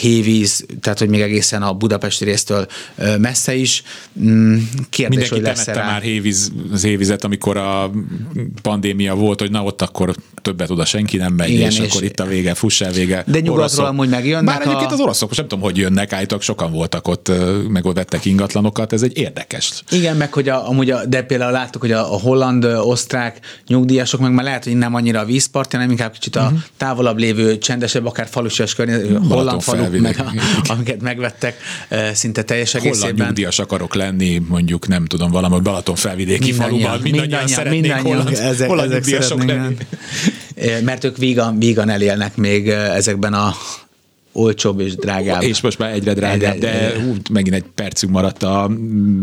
hévíz, 0.01 0.67
tehát 0.81 0.99
hogy 0.99 1.09
még 1.09 1.21
egészen 1.21 1.63
a 1.63 1.73
budapesti 1.73 2.25
résztől 2.25 2.67
messze 3.19 3.55
is. 3.55 3.83
Mm, 4.21 4.57
kérdés, 4.91 5.09
Mindenki 5.09 5.35
hogy 5.35 5.43
lesz 5.43 5.65
temette 5.65 5.85
már 5.85 6.03
hévíz, 6.03 6.53
az 6.73 6.83
hévizet, 6.83 7.25
amikor 7.25 7.57
a 7.57 7.91
pandémia 8.63 9.15
volt, 9.15 9.41
hogy 9.41 9.51
na 9.51 9.63
ott 9.63 9.83
akkor 9.83 10.15
többet 10.43 10.71
oda 10.71 10.85
senki 10.85 11.17
nem 11.17 11.33
megy, 11.33 11.51
Igen, 11.51 11.71
és, 11.71 11.79
és 11.79 11.91
akkor 11.91 12.03
itt 12.03 12.21
a 12.21 12.25
vége, 12.25 12.55
fuss 12.55 12.81
el 12.81 12.93
vége. 12.93 13.25
De 13.27 13.41
nyugatról 13.41 13.87
amúgy 13.87 14.09
megjönnek. 14.09 14.45
Már 14.45 14.61
egyébként 14.61 14.91
a... 14.91 14.95
az 14.95 15.01
oroszok, 15.01 15.29
most 15.29 15.41
nem 15.41 15.49
tudom, 15.49 15.65
hogy 15.65 15.77
jönnek, 15.77 16.13
állítólag 16.13 16.43
sokan 16.43 16.73
voltak 16.73 17.09
ott, 17.09 17.33
meg 17.69 17.85
ott 17.85 17.95
vettek 17.95 18.25
ingatlanokat, 18.25 18.93
ez 18.93 19.03
egy 19.03 19.19
érdekes. 19.19 19.60
Igen, 19.91 20.17
meg 20.17 20.33
hogy 20.33 20.49
a, 20.49 20.69
amúgy, 20.69 20.91
a, 20.91 21.07
de 21.07 21.23
például 21.23 21.53
láttuk, 21.53 21.81
hogy 21.81 21.93
a, 21.93 22.15
a 22.15 22.19
holland, 22.19 22.65
osztrák 22.65 23.39
nyugdíjasok 23.67 24.21
meg 24.21 24.33
már 24.33 24.45
lehet, 24.45 24.65
hogy 24.65 24.77
nem 24.77 24.95
annyira 24.95 25.21
a 25.21 25.25
vízpart, 25.25 25.73
hanem 25.73 25.91
inkább 25.91 26.13
kicsit 26.13 26.37
a 26.37 26.43
uh-huh. 26.43 26.59
távolabb 26.77 27.19
lévő, 27.19 27.59
csendesebb, 27.59 28.07
akár 28.07 28.27
falusias 28.31 28.75
környezet, 28.75 29.27
holland 29.29 29.63
faluk, 29.63 29.99
meg 29.99 30.19
a, 30.19 30.33
amiket 30.73 31.01
megvettek 31.01 31.57
szinte 32.13 32.43
teljes 32.43 32.75
egészében. 32.75 33.11
Holland 33.11 33.27
nyugdíjas 33.27 33.59
akarok 33.59 33.95
lenni, 33.95 34.43
mondjuk 34.49 34.89
nem 34.89 35.05
tudom, 35.05 35.31
valami 35.31 35.61
Balaton 35.61 35.95
felvidéki 35.95 36.53
faluban, 36.53 36.79
mindannyian, 36.79 37.01
mindannyian 37.03 37.49
szeretnék 37.49 37.81
mindannyian 37.81 38.17
holland, 38.17 38.37
ezek, 38.37 38.69
holland 38.69 38.91
ezek 38.91 39.05
nyugdíjasok 39.05 39.45
lenni. 39.45 39.77
Mert 40.85 41.05
ők 41.05 41.17
vígan, 41.17 41.59
vígan 41.59 41.89
elélnek 41.89 42.37
még 42.37 42.69
ezekben 42.69 43.35
a 43.35 43.55
olcsóbb 44.41 44.81
és 44.81 44.95
drágább. 44.95 45.43
És 45.43 45.61
most 45.61 45.79
már 45.79 45.93
egyre 45.93 46.15
drágább, 46.15 46.59
de 46.59 46.95
hú, 47.03 47.15
megint 47.31 47.55
egy 47.55 47.65
percünk 47.75 48.13
maradt, 48.13 48.43
a, 48.43 48.71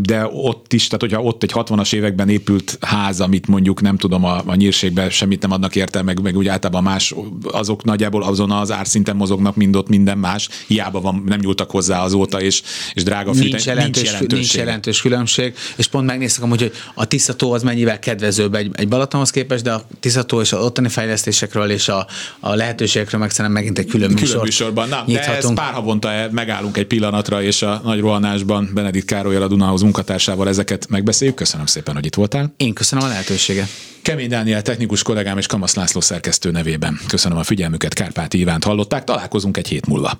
de 0.01 0.27
ott 0.31 0.73
is, 0.73 0.85
tehát 0.85 1.01
hogyha 1.01 1.21
ott 1.21 1.43
egy 1.43 1.51
60-as 1.53 1.93
években 1.93 2.29
épült 2.29 2.77
ház, 2.81 3.21
amit 3.21 3.47
mondjuk 3.47 3.81
nem 3.81 3.97
tudom, 3.97 4.23
a, 4.23 4.41
a 4.45 4.55
nyírségben 4.55 5.09
semmit 5.09 5.41
nem 5.41 5.51
adnak 5.51 5.75
érte, 5.75 6.01
meg, 6.01 6.21
meg 6.21 6.37
úgy 6.37 6.47
általában 6.47 6.83
más, 6.83 7.15
azok 7.43 7.83
nagyjából 7.83 8.23
azon 8.23 8.51
az 8.51 8.71
árszinten 8.71 9.15
mozognak, 9.15 9.55
mind 9.55 9.75
ott 9.75 9.87
minden 9.87 10.17
más, 10.17 10.49
hiába 10.67 11.01
van, 11.01 11.23
nem 11.25 11.39
nyúltak 11.39 11.71
hozzá 11.71 12.03
azóta, 12.03 12.41
és, 12.41 12.61
és 12.93 13.03
drága. 13.03 13.31
Nincs, 13.31 13.65
jelentős, 13.65 14.11
nincs, 14.19 14.31
nincs 14.31 14.55
jelentős 14.55 15.01
különbség, 15.01 15.53
és 15.75 15.87
pont 15.87 16.05
megnéztek 16.05 16.43
amúgy, 16.43 16.61
hogy 16.61 16.71
a 16.93 17.05
Tiszató 17.05 17.51
az 17.51 17.63
mennyivel 17.63 17.99
kedvezőbb 17.99 18.55
egy, 18.55 18.69
egy 18.73 18.87
Balatonhoz 18.87 19.29
képest, 19.29 19.63
de 19.63 19.71
a 19.71 19.81
Tiszató 19.99 20.41
és 20.41 20.53
a 20.53 20.57
ottani 20.57 20.89
fejlesztésekről 20.89 21.69
és 21.69 21.87
a, 21.87 22.07
a 22.39 22.55
lehetőségekről 22.55 23.19
meg 23.19 23.29
szerintem 23.29 23.53
megint 23.53 23.77
egy 23.77 23.85
külön, 23.85 24.07
külön 24.07 24.21
műsor. 24.21 24.43
műsorban. 24.43 24.89
Na, 25.07 25.13
de 25.13 25.35
ez 25.35 25.53
pár 25.53 25.73
havonta 25.73 26.09
megállunk 26.31 26.77
egy 26.77 26.85
pillanatra, 26.85 27.41
és 27.41 27.61
a 27.61 27.81
nagy 27.83 27.99
rohanásban 27.99 28.69
Benedikt 28.73 29.05
Károlyal 29.05 29.41
a 29.41 29.47
Dunahoz 29.47 29.81
munkatársával 29.81 30.47
ezeket 30.47 30.87
megbeszéljük. 30.89 31.35
Köszönöm 31.35 31.65
szépen, 31.65 31.95
hogy 31.95 32.05
itt 32.05 32.15
voltál. 32.15 32.53
Én 32.57 32.73
köszönöm 32.73 33.05
a 33.05 33.07
lehetőséget. 33.07 33.67
Kemény 34.01 34.29
Dániel 34.29 34.61
technikus 34.61 35.03
kollégám 35.03 35.37
és 35.37 35.45
Kamasz 35.45 35.75
László 35.75 36.01
szerkesztő 36.01 36.51
nevében. 36.51 36.99
Köszönöm 37.07 37.37
a 37.37 37.43
figyelmüket, 37.43 37.93
Kárpáti 37.93 38.39
Ivánt 38.39 38.63
hallották, 38.63 39.03
találkozunk 39.03 39.57
egy 39.57 39.67
hét 39.67 39.85
múlva. 39.85 40.19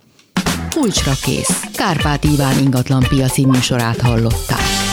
Kulcsra 0.69 1.13
kész. 1.21 1.63
Kárpát 1.73 2.23
Iván 2.23 2.59
ingatlan 2.59 3.05
piaci 3.09 3.45
műsorát 3.45 4.01
hallották. 4.01 4.86